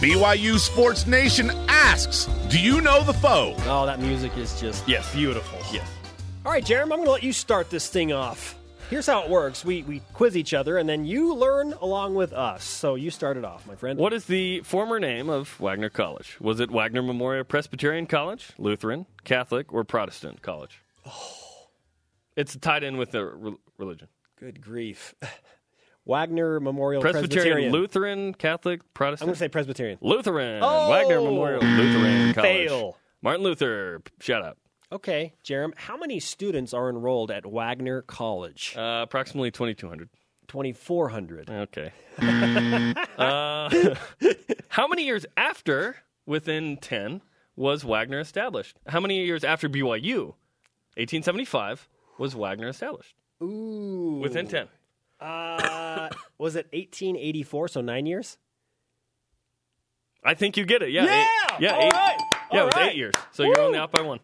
BYU 0.00 0.58
Sports 0.58 1.06
Nation 1.06 1.50
asks, 1.68 2.24
Do 2.48 2.58
you 2.58 2.80
know 2.80 3.02
the 3.04 3.12
foe? 3.12 3.54
Oh, 3.66 3.84
that 3.84 4.00
music 4.00 4.36
is 4.38 4.58
just 4.58 4.88
Yes. 4.88 5.14
beautiful. 5.14 5.58
Yes. 5.72 5.86
All 6.46 6.50
right, 6.50 6.64
Jeremy, 6.64 6.92
I'm 6.92 6.98
going 7.00 7.06
to 7.06 7.12
let 7.12 7.22
you 7.22 7.34
start 7.34 7.68
this 7.68 7.88
thing 7.90 8.14
off. 8.14 8.56
Here's 8.88 9.06
how 9.06 9.22
it 9.22 9.28
works 9.28 9.62
we, 9.62 9.82
we 9.82 10.00
quiz 10.14 10.38
each 10.38 10.54
other, 10.54 10.78
and 10.78 10.88
then 10.88 11.04
you 11.04 11.34
learn 11.34 11.74
along 11.74 12.14
with 12.14 12.32
us. 12.32 12.64
So 12.64 12.94
you 12.94 13.10
start 13.10 13.36
it 13.36 13.44
off, 13.44 13.66
my 13.66 13.74
friend. 13.74 13.98
What 13.98 14.14
is 14.14 14.24
the 14.24 14.60
former 14.60 14.98
name 14.98 15.28
of 15.28 15.60
Wagner 15.60 15.90
College? 15.90 16.38
Was 16.40 16.58
it 16.58 16.70
Wagner 16.70 17.02
Memorial 17.02 17.44
Presbyterian 17.44 18.06
College, 18.06 18.52
Lutheran, 18.56 19.04
Catholic, 19.22 19.70
or 19.70 19.84
Protestant 19.84 20.42
College? 20.42 20.82
Oh. 21.06 21.36
It's 22.36 22.56
tied 22.56 22.84
in 22.84 22.96
with 22.96 23.10
the 23.10 23.24
re- 23.26 23.56
religion. 23.76 24.08
Good 24.36 24.62
grief. 24.62 25.14
Wagner 26.06 26.58
Memorial 26.58 27.02
Presbyterian, 27.02 27.30
Presbyterian. 27.30 27.72
Lutheran, 27.72 28.34
Catholic, 28.34 28.94
Protestant. 28.94 29.26
I'm 29.26 29.28
going 29.28 29.34
to 29.34 29.38
say 29.40 29.48
Presbyterian. 29.48 29.98
Lutheran. 30.00 30.60
Oh! 30.62 30.88
Wagner 30.88 31.20
Memorial 31.20 31.60
Lutheran 31.60 32.30
oh, 32.30 32.32
College. 32.32 32.68
Fail. 32.68 32.96
Martin 33.20 33.42
Luther. 33.42 34.00
Shout 34.20 34.42
out. 34.42 34.56
Okay, 34.92 35.34
Jerem, 35.44 35.72
how 35.76 35.96
many 35.96 36.18
students 36.18 36.74
are 36.74 36.90
enrolled 36.90 37.30
at 37.30 37.46
Wagner 37.46 38.02
College? 38.02 38.74
Uh, 38.76 39.00
approximately 39.04 39.52
2,200. 39.52 40.08
2,400. 40.48 41.48
Okay. 41.48 41.92
uh, 43.16 43.94
how 44.68 44.88
many 44.88 45.04
years 45.04 45.24
after, 45.36 45.96
within 46.26 46.76
10, 46.76 47.20
was 47.54 47.84
Wagner 47.84 48.18
established? 48.18 48.78
How 48.88 48.98
many 48.98 49.24
years 49.24 49.44
after 49.44 49.68
BYU? 49.68 50.34
1875 50.96 51.88
was 52.18 52.34
Wagner 52.34 52.68
established. 52.68 53.14
Ooh. 53.40 54.18
Within 54.20 54.48
10. 54.48 54.66
Uh, 55.20 56.08
was 56.36 56.56
it 56.56 56.66
1884, 56.72 57.68
so 57.68 57.80
nine 57.80 58.06
years? 58.06 58.38
I 60.24 60.34
think 60.34 60.56
you 60.56 60.64
get 60.64 60.82
it. 60.82 60.90
Yeah. 60.90 61.04
Yeah! 61.04 61.20
Eight, 61.20 61.60
yeah. 61.60 61.74
All 61.74 61.82
eight, 61.84 61.92
right! 61.92 62.18
Yeah, 62.52 62.58
All 62.58 62.62
it 62.62 62.64
was 62.64 62.74
right! 62.74 62.90
eight 62.90 62.96
years. 62.96 63.14
So 63.30 63.44
you're 63.44 63.60
only 63.60 63.78
out 63.78 63.92
by 63.92 64.00
one. 64.02 64.18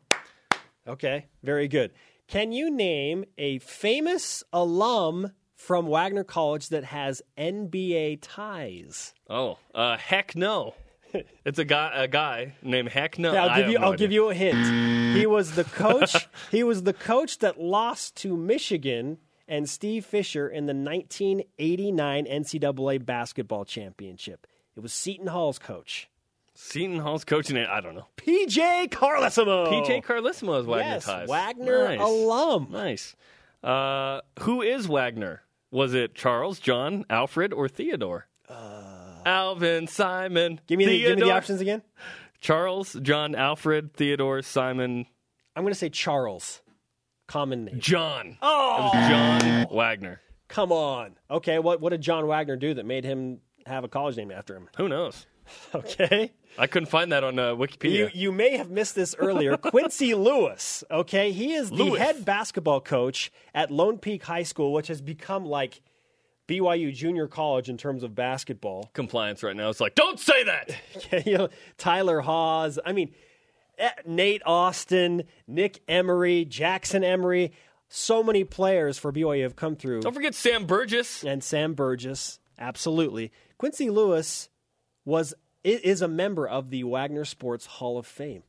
Okay, 0.88 1.26
very 1.42 1.68
good. 1.68 1.92
Can 2.28 2.52
you 2.52 2.70
name 2.70 3.24
a 3.38 3.58
famous 3.60 4.42
alum 4.52 5.32
from 5.54 5.86
Wagner 5.86 6.24
College 6.24 6.68
that 6.68 6.84
has 6.84 7.22
NBA 7.38 8.18
ties? 8.22 9.14
Oh, 9.28 9.58
uh, 9.74 9.96
heck 9.96 10.36
no. 10.36 10.74
It's 11.44 11.58
a 11.58 11.64
guy, 11.64 11.92
a 11.94 12.08
guy 12.08 12.54
named 12.62 12.90
Heck 12.90 13.18
No. 13.18 13.32
Yeah, 13.32 13.46
I'll 13.46 13.56
give 13.56 13.68
you. 13.70 13.78
no 13.78 13.84
I'll 13.86 13.92
idea. 13.92 14.06
give 14.06 14.12
you 14.12 14.28
a 14.28 14.34
hint. 14.34 15.16
He 15.16 15.24
was 15.26 15.52
the 15.52 15.64
coach. 15.64 16.28
he 16.50 16.62
was 16.62 16.82
the 16.82 16.92
coach 16.92 17.38
that 17.38 17.58
lost 17.60 18.16
to 18.16 18.36
Michigan 18.36 19.18
and 19.48 19.68
Steve 19.68 20.04
Fisher 20.04 20.46
in 20.48 20.66
the 20.66 20.74
1989 20.74 22.26
NCAA 22.26 23.04
basketball 23.06 23.64
championship. 23.64 24.46
It 24.76 24.80
was 24.80 24.92
Seton 24.92 25.28
Hall's 25.28 25.58
coach, 25.58 26.10
Seton 26.56 26.98
Hall's 26.98 27.24
coaching 27.24 27.56
it. 27.56 27.68
I 27.68 27.80
don't 27.80 27.94
know. 27.94 28.06
PJ 28.16 28.88
Carlesimo. 28.90 29.68
PJ 29.68 30.02
Carlesimo 30.04 30.58
is 30.60 30.66
Wagner 30.66 30.92
yes, 30.92 31.04
ties. 31.04 31.28
Wagner 31.28 31.88
Nice. 31.88 32.00
alum. 32.00 32.68
Nice. 32.70 33.14
Uh, 33.62 34.20
who 34.40 34.62
is 34.62 34.88
Wagner? 34.88 35.42
Was 35.70 35.92
it 35.94 36.14
Charles, 36.14 36.58
John, 36.58 37.04
Alfred, 37.10 37.52
or 37.52 37.68
Theodore? 37.68 38.26
Alvin, 39.24 39.86
Simon. 39.86 40.54
Uh. 40.58 40.62
Give 40.66 40.78
me 40.78 40.86
the 40.86 40.98
give 41.00 41.18
me 41.18 41.24
the 41.24 41.30
options 41.32 41.60
again. 41.60 41.82
Charles, 42.40 42.96
John, 43.02 43.34
Alfred, 43.34 43.92
Theodore, 43.94 44.42
Simon, 44.42 45.06
I'm 45.56 45.62
going 45.64 45.72
to 45.72 45.78
say 45.78 45.88
Charles. 45.88 46.60
Common 47.26 47.64
name. 47.64 47.80
John. 47.80 48.38
Oh, 48.40 48.90
It 48.92 48.96
was 48.96 49.08
John 49.08 49.66
Wagner. 49.72 50.20
come 50.48 50.70
on. 50.70 51.16
Okay, 51.30 51.58
what 51.58 51.80
what 51.80 51.90
did 51.90 52.00
John 52.02 52.26
Wagner 52.28 52.56
do 52.56 52.74
that 52.74 52.86
made 52.86 53.04
him 53.04 53.40
have 53.66 53.82
a 53.82 53.88
college 53.88 54.16
name 54.16 54.30
after 54.30 54.54
him? 54.56 54.68
Who 54.76 54.88
knows? 54.88 55.26
Okay. 55.76 56.32
I 56.58 56.66
couldn't 56.66 56.88
find 56.88 57.12
that 57.12 57.24
on 57.24 57.38
uh, 57.38 57.54
Wikipedia. 57.54 57.92
You 57.92 58.10
you 58.14 58.32
may 58.32 58.56
have 58.56 58.70
missed 58.70 58.94
this 58.94 59.14
earlier. 59.18 59.56
Quincy 59.56 60.14
Lewis, 60.14 60.84
okay? 60.90 61.32
He 61.32 61.54
is 61.54 61.70
the 61.70 61.76
Lewis. 61.76 62.00
head 62.00 62.24
basketball 62.24 62.80
coach 62.80 63.30
at 63.54 63.70
Lone 63.70 63.98
Peak 63.98 64.24
High 64.24 64.42
School, 64.42 64.72
which 64.72 64.88
has 64.88 65.00
become 65.00 65.44
like 65.44 65.80
BYU 66.48 66.94
junior 66.94 67.26
college 67.26 67.68
in 67.68 67.76
terms 67.76 68.02
of 68.02 68.14
basketball. 68.14 68.90
Compliance 68.92 69.42
right 69.42 69.56
now. 69.56 69.68
It's 69.68 69.80
like, 69.80 69.94
don't 69.94 70.18
say 70.18 70.44
that. 70.44 71.26
you 71.26 71.38
know, 71.38 71.48
Tyler 71.76 72.20
Haws, 72.20 72.78
I 72.84 72.92
mean, 72.92 73.12
eh, 73.78 73.90
Nate 74.06 74.42
Austin, 74.46 75.24
Nick 75.46 75.80
Emery, 75.88 76.44
Jackson 76.44 77.02
Emery, 77.02 77.52
so 77.88 78.22
many 78.22 78.44
players 78.44 78.98
for 78.98 79.12
BYU 79.12 79.42
have 79.42 79.56
come 79.56 79.76
through. 79.76 80.00
Don't 80.02 80.14
forget 80.14 80.34
Sam 80.34 80.66
Burgess. 80.66 81.24
and 81.24 81.42
Sam 81.42 81.74
Burgess, 81.74 82.38
absolutely. 82.58 83.32
Quincy 83.58 83.90
Lewis 83.90 84.48
was 85.04 85.34
i- 85.66 85.80
is 85.82 86.00
a 86.02 86.08
member 86.08 86.46
of 86.48 86.70
the 86.70 86.84
Wagner 86.84 87.24
Sports 87.24 87.66
Hall 87.66 87.98
of 87.98 88.06
Fame. 88.06 88.44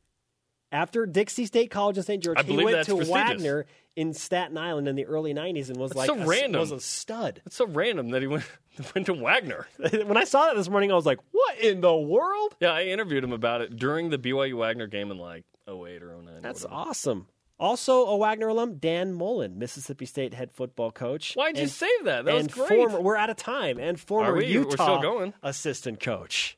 After 0.70 1.06
Dixie 1.06 1.46
State 1.46 1.70
College 1.70 1.96
in 1.96 2.02
St. 2.02 2.22
George, 2.22 2.44
he 2.44 2.56
went 2.62 2.84
to. 2.86 2.96
Wagner 2.96 3.64
in 3.96 4.12
Staten 4.12 4.58
Island 4.58 4.86
in 4.86 4.96
the 4.96 5.06
early 5.06 5.32
'90s 5.32 5.68
and 5.70 5.78
was 5.78 5.92
That's 5.92 6.08
like 6.08 6.18
so 6.18 6.22
a, 6.22 6.26
random. 6.26 6.60
was 6.60 6.72
a 6.72 6.80
stud. 6.80 7.40
It's 7.46 7.56
so 7.56 7.66
random 7.66 8.10
that 8.10 8.20
he 8.20 8.28
went 8.28 8.44
went 8.94 9.06
to 9.06 9.14
Wagner. 9.14 9.66
when 9.78 10.18
I 10.18 10.24
saw 10.24 10.46
that 10.46 10.56
this 10.56 10.68
morning, 10.68 10.92
I 10.92 10.94
was 10.94 11.06
like, 11.06 11.20
"What 11.32 11.58
in 11.58 11.80
the 11.80 11.96
world?" 11.96 12.54
Yeah, 12.60 12.72
I 12.72 12.84
interviewed 12.84 13.24
him 13.24 13.32
about 13.32 13.62
it 13.62 13.76
during 13.76 14.10
the 14.10 14.18
BYU 14.18 14.58
Wagner 14.58 14.86
game 14.88 15.10
in 15.10 15.16
like 15.16 15.44
08 15.66 16.02
or 16.02 16.12
09. 16.20 16.34
or 16.36 16.40
That's 16.42 16.64
whatever. 16.64 16.80
awesome. 16.90 17.26
Also, 17.58 18.04
a 18.04 18.16
Wagner 18.18 18.48
alum, 18.48 18.74
Dan 18.76 19.14
Mullen, 19.14 19.58
Mississippi 19.58 20.04
State 20.04 20.34
head 20.34 20.52
football 20.52 20.92
coach. 20.92 21.32
Why'd 21.34 21.56
you 21.56 21.62
and- 21.62 21.70
save 21.70 22.04
that? 22.04 22.26
That 22.26 22.34
was 22.34 22.46
great. 22.48 22.68
Former, 22.68 23.00
we're 23.00 23.16
out 23.16 23.30
of 23.30 23.36
time. 23.36 23.78
And 23.78 23.98
former 23.98 24.36
we? 24.36 24.46
Utah 24.46 25.30
assistant 25.42 25.98
coach. 25.98 26.57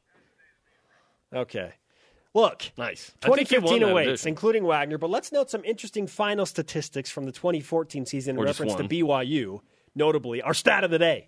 Okay. 1.34 1.72
Look, 2.32 2.70
Nice. 2.78 3.10
I 3.24 3.30
think 3.30 3.48
he 3.48 3.58
won 3.58 3.80
2015 3.80 3.82
awaits, 3.82 4.26
including 4.26 4.64
Wagner, 4.64 4.98
but 4.98 5.10
let's 5.10 5.32
note 5.32 5.50
some 5.50 5.64
interesting 5.64 6.06
final 6.06 6.46
statistics 6.46 7.10
from 7.10 7.24
the 7.26 7.32
2014 7.32 8.06
season 8.06 8.36
in 8.36 8.42
Or 8.42 8.44
reference 8.44 8.74
to. 8.76 8.84
BYU. 8.84 9.60
Notably, 9.96 10.40
our 10.40 10.54
stat 10.54 10.84
of 10.84 10.92
the 10.92 10.98
day. 11.00 11.26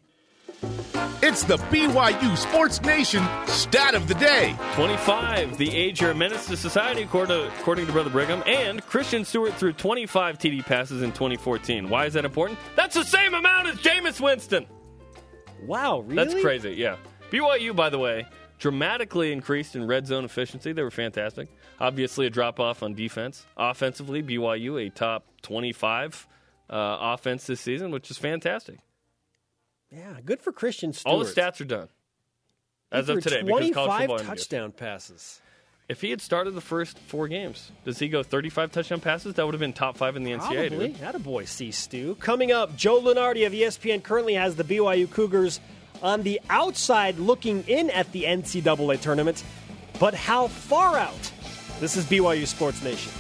It's 1.25 1.43
the 1.45 1.57
BYU 1.57 2.37
Sports 2.37 2.81
Nation 2.83 3.25
stat 3.47 3.95
of 3.97 4.07
the 4.07 4.15
day. 4.15 4.55
25, 4.75 5.59
the 5.59 5.75
age 5.75 6.01
you're 6.01 6.13
a 6.13 6.15
menace 6.15 6.47
to 6.47 6.57
society, 6.57 7.03
according 7.03 7.37
to, 7.37 7.49
according 7.61 7.87
to 7.87 7.93
Brother 7.93 8.11
Brigham. 8.11 8.43
And 8.47 8.85
Christian 8.87 9.25
Stewart 9.25 9.55
threw 9.55 9.73
25 9.73 10.39
TD 10.39 10.63
passes 10.65 11.03
in 11.03 11.11
2014. 11.11 11.89
Why 11.89 12.07
is 12.07 12.13
that 12.15 12.25
important? 12.25 12.61
That's 12.77 12.95
the 12.95 13.05
same 13.05 13.35
amount 13.35 13.67
as 13.69 13.77
Jameis 13.79 14.21
Winston. 14.21 14.67
Wow, 15.65 16.01
really? 16.01 16.15
That's 16.17 16.41
crazy, 16.41 16.75
yeah. 16.75 16.97
BYU, 17.31 17.75
by 17.75 17.89
the 17.91 17.99
way, 17.99 18.27
dramatically 18.63 19.33
increased 19.33 19.75
in 19.75 19.89
red 19.89 20.07
zone 20.07 20.25
efficiency. 20.25 20.73
They 20.73 20.85
were 20.85 20.91
fantastic. 20.93 21.49
Obviously, 21.81 22.27
a 22.27 22.31
drop 22.31 22.61
off 22.61 22.85
on 22.85 22.95
defense. 22.95 23.45
Offensively, 23.57 24.23
BYU, 24.23 24.87
a 24.87 24.89
top 24.89 25.27
25 25.43 26.29
uh, 26.71 26.97
offense 27.01 27.45
this 27.49 27.61
season, 27.61 27.91
which 27.91 28.09
is 28.09 28.19
fantastic. 28.19 28.79
Yeah, 29.91 30.15
good 30.25 30.41
for 30.41 30.53
Christian 30.53 30.93
Stewart. 30.93 31.13
All 31.13 31.19
the 31.19 31.25
stats 31.25 31.61
are 31.61 31.65
done 31.65 31.89
as 32.93 33.09
of 33.09 33.21
today 33.21 33.43
because 33.43 33.73
college 33.73 33.73
25 33.73 33.99
football 33.99 34.19
ended. 34.21 34.27
touchdown 34.29 34.71
passes. 34.71 35.41
If 35.89 36.01
he 36.01 36.11
had 36.11 36.21
started 36.21 36.53
the 36.53 36.61
first 36.61 37.01
four 37.01 37.27
games, 37.27 37.73
does 37.85 37.99
he 37.99 38.09
go 38.09 38.23
35 38.23 38.71
touchdown 38.71 39.01
passes? 39.01 39.35
That 39.35 39.45
would 39.45 39.55
have 39.55 39.61
been 39.61 39.73
top 39.73 39.97
five 39.97 40.15
in 40.15 40.23
the 40.23 40.31
NCAA. 40.31 40.69
Probably. 40.69 40.89
Dude. 40.91 40.99
Attaboy, 40.99 41.49
C. 41.49 41.73
Stu. 41.73 42.15
Coming 42.15 42.53
up, 42.53 42.77
Joe 42.77 43.03
Lunardi 43.03 43.45
of 43.45 43.53
ESPN 43.53 44.05
currently 44.05 44.35
has 44.35 44.55
the 44.55 44.63
BYU 44.65 45.11
Cougars 45.11 45.59
on 46.03 46.23
the 46.23 46.41
outside 46.51 47.19
looking 47.19 47.65
in 47.67 47.91
at 47.91 48.11
the 48.13 48.25
NCAA 48.25 49.01
tournament. 49.01 49.45
But 49.99 50.15
how 50.15 50.49
far 50.49 50.97
out? 50.97 51.33
This 51.81 51.97
is 51.97 52.05
BYU 52.05 52.47
Sports 52.47 52.83
Nation. 52.83 53.13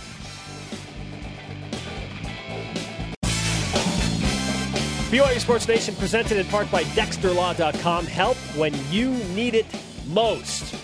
BYU 5.12 5.38
Sports 5.40 5.68
Nation 5.68 5.94
presented 5.96 6.38
in 6.38 6.46
part 6.46 6.70
by 6.70 6.84
DexterLaw.com. 6.84 8.06
Help 8.06 8.36
when 8.56 8.74
you 8.90 9.10
need 9.34 9.54
it 9.54 9.66
most. 10.08 10.74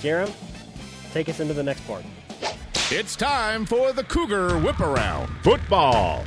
Jerem, 0.00 0.32
take 1.12 1.28
us 1.28 1.40
into 1.40 1.52
the 1.52 1.62
next 1.62 1.86
part. 1.86 2.02
It's 2.90 3.14
time 3.14 3.66
for 3.66 3.92
the 3.92 4.04
Cougar 4.04 4.58
Whip 4.60 4.80
Around 4.80 5.28
Football. 5.42 6.24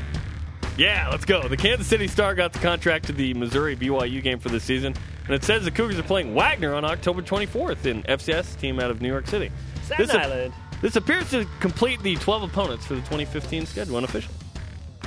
Yeah, 0.78 1.10
let's 1.12 1.26
go. 1.26 1.48
The 1.48 1.58
Kansas 1.58 1.88
City 1.88 2.08
Star 2.08 2.34
got 2.34 2.54
the 2.54 2.60
contract 2.60 3.06
to 3.08 3.12
the 3.14 3.34
Missouri 3.34 3.76
BYU 3.76 4.24
game 4.24 4.40
for 4.40 4.50
the 4.50 4.60
season, 4.60 4.96
and 5.26 5.36
it 5.36 5.44
says 5.44 5.64
the 5.64 5.72
Cougars 5.72 6.00
are 6.00 6.04
playing 6.04 6.34
Wagner 6.34 6.74
on 6.74 6.86
October 6.86 7.22
24th 7.22 7.86
in 7.86 8.04
FCS 8.04 8.58
team 8.60 8.80
out 8.80 8.90
of 8.90 9.02
New 9.02 9.10
York 9.10 9.28
City. 9.28 9.52
Staten 9.84 10.06
This 10.08 10.16
ap- 10.16 10.24
Island. 10.26 10.54
This 10.82 10.96
appears 10.96 11.30
to 11.32 11.46
complete 11.60 12.02
the 12.02 12.16
12 12.16 12.44
opponents 12.44 12.86
for 12.86 12.96
the 12.96 13.02
2015 13.02 13.66
schedule 13.68 13.98
unofficial. 13.98 14.34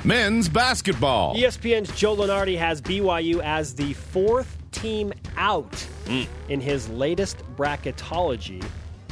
Men's 0.05 0.47
basketball. 0.47 1.35
ESPN's 1.35 1.93
Joe 1.99 2.15
Lunardi 2.15 2.57
has 2.57 2.79
BYU 2.81 3.41
as 3.41 3.73
the 3.73 3.93
fourth 3.93 4.55
team 4.71 5.11
out 5.35 5.73
Hmm. 6.07 6.23
in 6.47 6.61
his 6.61 6.87
latest 6.89 7.37
bracketology. 7.57 8.63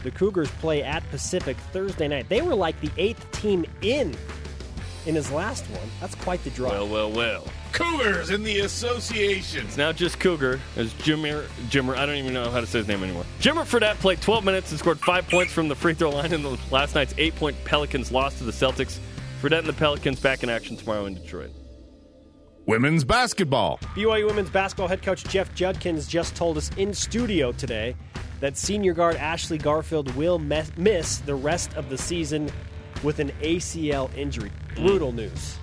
The 0.04 0.12
Cougars 0.12 0.50
play 0.62 0.84
at 0.84 1.10
Pacific 1.10 1.58
Thursday 1.74 2.08
night. 2.08 2.30
They 2.30 2.42
were 2.42 2.56
like 2.56 2.80
the 2.80 2.92
eighth 2.98 3.30
team 3.32 3.66
in 3.82 4.16
in 5.06 5.16
his 5.16 5.32
last 5.32 5.66
one. 5.70 5.90
That's 6.00 6.16
quite 6.16 6.44
the 6.44 6.50
drop. 6.52 6.72
Well, 6.72 6.88
well, 6.88 7.12
well. 7.12 7.48
Cougars 7.72 8.30
in 8.30 8.44
the 8.44 8.60
association. 8.60 9.66
It's 9.66 9.78
now 9.78 9.92
just 9.92 10.20
Cougar 10.20 10.60
as 10.76 10.94
Jimmer, 10.94 11.46
Jimmer, 11.70 11.96
I 11.98 12.06
don't 12.06 12.16
even 12.16 12.34
know 12.34 12.50
how 12.50 12.62
to 12.62 12.68
say 12.68 12.80
his 12.80 12.88
name 12.88 13.04
anymore. 13.04 13.26
Jimmer 13.40 13.64
Fredette 13.66 13.96
played 13.96 14.22
12 14.22 14.46
minutes 14.46 14.72
and 14.72 14.80
scored 14.80 15.00
five 15.00 15.28
points 15.28 15.52
from 15.52 15.68
the 15.68 15.76
free 15.76 15.94
throw 15.94 16.12
line 16.12 16.34
in 16.34 16.44
the 16.44 16.58
last 16.72 16.96
night's 16.96 17.14
eight 17.18 17.36
point 17.36 17.56
Pelicans 17.66 18.12
loss 18.12 18.38
to 18.38 18.44
the 18.44 18.52
Celtics. 18.52 19.00
Fredette 19.42 19.60
and 19.60 19.68
the 19.68 19.74
Pelicans 19.74 20.20
back 20.20 20.44
in 20.44 20.50
action 20.50 20.78
tomorrow 20.78 21.06
in 21.06 21.16
Detroit. 21.16 21.52
Women's 22.66 23.04
basketball. 23.04 23.78
BYU 23.94 24.26
women's 24.26 24.50
basketball 24.50 24.88
head 24.88 25.02
coach 25.02 25.26
Jeff 25.26 25.54
Judkins 25.54 26.08
just 26.08 26.34
told 26.34 26.58
us 26.58 26.70
in 26.78 26.94
studio 26.94 27.52
today 27.52 27.94
that 28.40 28.56
senior 28.56 28.94
guard 28.94 29.18
Ashley 29.18 29.58
Garfield 29.58 30.14
will 30.16 30.40
mes- 30.40 30.72
miss 30.78 31.18
the 31.20 31.36
rest 31.36 31.74
of 31.74 31.90
the 31.90 31.98
season 31.98 32.50
with 33.04 33.20
an 33.20 33.32
ACL 33.42 34.16
injury. 34.16 34.52
Brutal 34.76 35.12
news. 35.12 35.58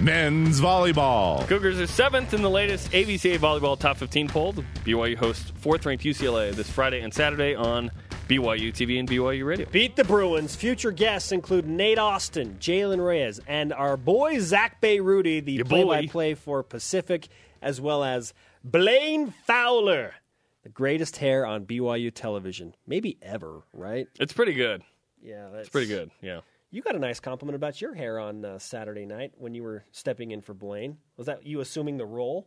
Men's 0.00 0.60
volleyball. 0.60 1.46
Cougars 1.48 1.80
are 1.80 1.86
seventh 1.88 2.32
in 2.32 2.42
the 2.42 2.50
latest 2.50 2.92
AVCA 2.92 3.38
volleyball 3.38 3.76
top 3.76 3.96
15 3.96 4.28
poll. 4.28 4.52
BYU 4.84 5.16
hosts 5.16 5.50
fourth 5.56 5.84
ranked 5.86 6.04
UCLA 6.04 6.54
this 6.54 6.70
Friday 6.70 7.00
and 7.00 7.12
Saturday 7.12 7.56
on 7.56 7.90
BYU 8.28 8.72
TV 8.72 9.00
and 9.00 9.08
BYU 9.08 9.44
Radio. 9.44 9.66
Beat 9.70 9.96
the 9.96 10.04
Bruins. 10.04 10.54
Future 10.54 10.92
guests 10.92 11.32
include 11.32 11.66
Nate 11.66 11.98
Austin, 11.98 12.58
Jalen 12.60 13.04
Reyes, 13.04 13.40
and 13.48 13.72
our 13.72 13.96
boy 13.96 14.38
Zach 14.38 14.80
Bayruti, 14.80 15.44
the 15.44 15.64
play-by-play 15.64 16.34
for 16.34 16.62
Pacific, 16.62 17.26
as 17.60 17.80
well 17.80 18.04
as 18.04 18.34
Blaine 18.62 19.34
Fowler, 19.46 20.14
the 20.62 20.68
greatest 20.68 21.16
hair 21.16 21.44
on 21.44 21.64
BYU 21.64 22.14
television, 22.14 22.74
maybe 22.86 23.18
ever. 23.20 23.62
Right? 23.72 24.06
It's 24.20 24.32
pretty 24.32 24.54
good. 24.54 24.82
Yeah, 25.22 25.48
that's 25.50 25.62
It's 25.62 25.70
pretty 25.70 25.88
good. 25.88 26.10
Yeah. 26.20 26.40
You 26.70 26.82
got 26.82 26.94
a 26.94 26.98
nice 26.98 27.18
compliment 27.20 27.56
about 27.56 27.80
your 27.80 27.94
hair 27.94 28.18
on 28.18 28.44
uh, 28.44 28.58
Saturday 28.58 29.06
night 29.06 29.32
when 29.36 29.54
you 29.54 29.62
were 29.62 29.84
stepping 29.90 30.30
in 30.32 30.42
for 30.42 30.52
Blaine. 30.54 30.98
Was 31.16 31.26
that 31.26 31.46
you 31.46 31.60
assuming 31.60 31.96
the 31.96 32.04
role? 32.06 32.46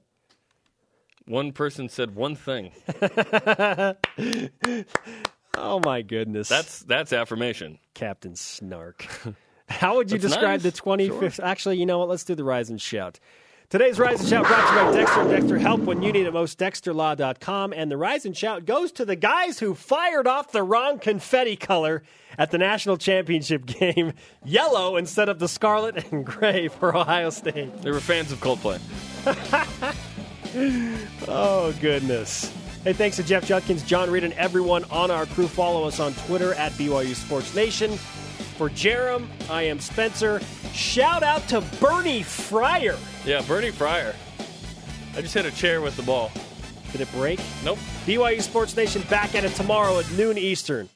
One 1.25 1.51
person 1.51 1.89
said 1.89 2.15
one 2.15 2.35
thing. 2.35 2.71
Oh 5.57 5.81
my 5.83 6.01
goodness! 6.01 6.47
That's 6.47 6.79
that's 6.79 7.11
affirmation. 7.11 7.77
Captain 7.93 8.35
Snark. 8.37 9.05
How 9.67 9.97
would 9.97 10.09
you 10.09 10.17
That's 10.17 10.33
describe 10.33 10.63
nice. 10.63 10.73
the 10.73 10.81
25th? 10.81 11.43
Actually, 11.43 11.77
you 11.77 11.85
know 11.85 11.99
what? 11.99 12.07
Let's 12.09 12.23
do 12.23 12.35
the 12.35 12.43
Rise 12.43 12.69
and 12.69 12.79
Shout. 12.79 13.19
Today's 13.71 13.97
Rise 13.99 14.19
and 14.19 14.27
Shout 14.27 14.45
brought 14.45 14.67
to 14.69 14.75
you 14.75 14.91
by 14.91 14.97
Dexter 14.97 15.21
and 15.21 15.29
Dexter 15.29 15.57
Help 15.57 15.79
when 15.79 16.03
you 16.03 16.11
need 16.11 16.25
it 16.27 16.33
most, 16.33 16.59
DexterLaw.com. 16.59 17.71
And 17.71 17.89
the 17.89 17.95
Rise 17.95 18.25
and 18.25 18.35
Shout 18.35 18.65
goes 18.65 18.91
to 18.91 19.05
the 19.05 19.15
guys 19.15 19.59
who 19.59 19.75
fired 19.75 20.27
off 20.27 20.51
the 20.51 20.61
wrong 20.61 20.99
confetti 20.99 21.55
color 21.55 22.03
at 22.37 22.51
the 22.51 22.57
national 22.57 22.97
championship 22.97 23.65
game 23.79 24.11
yellow 24.43 24.97
instead 24.97 25.29
of 25.29 25.39
the 25.39 25.47
scarlet 25.47 26.11
and 26.11 26.25
gray 26.25 26.67
for 26.67 26.93
Ohio 26.93 27.29
State. 27.29 27.81
They 27.81 27.91
were 27.91 28.01
fans 28.01 28.33
of 28.33 28.41
Coldplay. 28.41 28.81
Oh, 31.29 31.73
goodness. 31.79 32.53
Hey, 32.83 32.91
thanks 32.91 33.15
to 33.15 33.23
Jeff 33.23 33.45
Judkins, 33.45 33.83
John 33.83 34.11
Reid, 34.11 34.25
and 34.25 34.33
everyone 34.33 34.83
on 34.91 35.09
our 35.09 35.25
crew. 35.27 35.47
Follow 35.47 35.85
us 35.87 36.01
on 36.01 36.13
Twitter 36.25 36.53
at 36.55 36.73
BYU 36.73 37.15
Sports 37.15 37.55
Nation. 37.55 37.91
For 38.57 38.69
Jerem, 38.69 39.27
I 39.49 39.61
am 39.61 39.79
Spencer. 39.79 40.41
Shout 40.73 41.23
out 41.23 41.47
to 41.47 41.61
Bernie 41.79 42.21
Fryer. 42.21 42.97
Yeah, 43.25 43.41
Bernie 43.47 43.71
Fryer. 43.71 44.15
I 45.15 45.21
just 45.21 45.33
hit 45.33 45.45
a 45.45 45.51
chair 45.51 45.81
with 45.81 45.95
the 45.95 46.03
ball. 46.03 46.31
Did 46.91 47.01
it 47.01 47.11
break? 47.11 47.39
Nope. 47.63 47.77
BYU 48.05 48.41
Sports 48.41 48.75
Nation 48.75 49.03
back 49.09 49.35
at 49.35 49.43
it 49.43 49.53
tomorrow 49.53 49.99
at 49.99 50.09
noon 50.11 50.37
Eastern. 50.37 50.89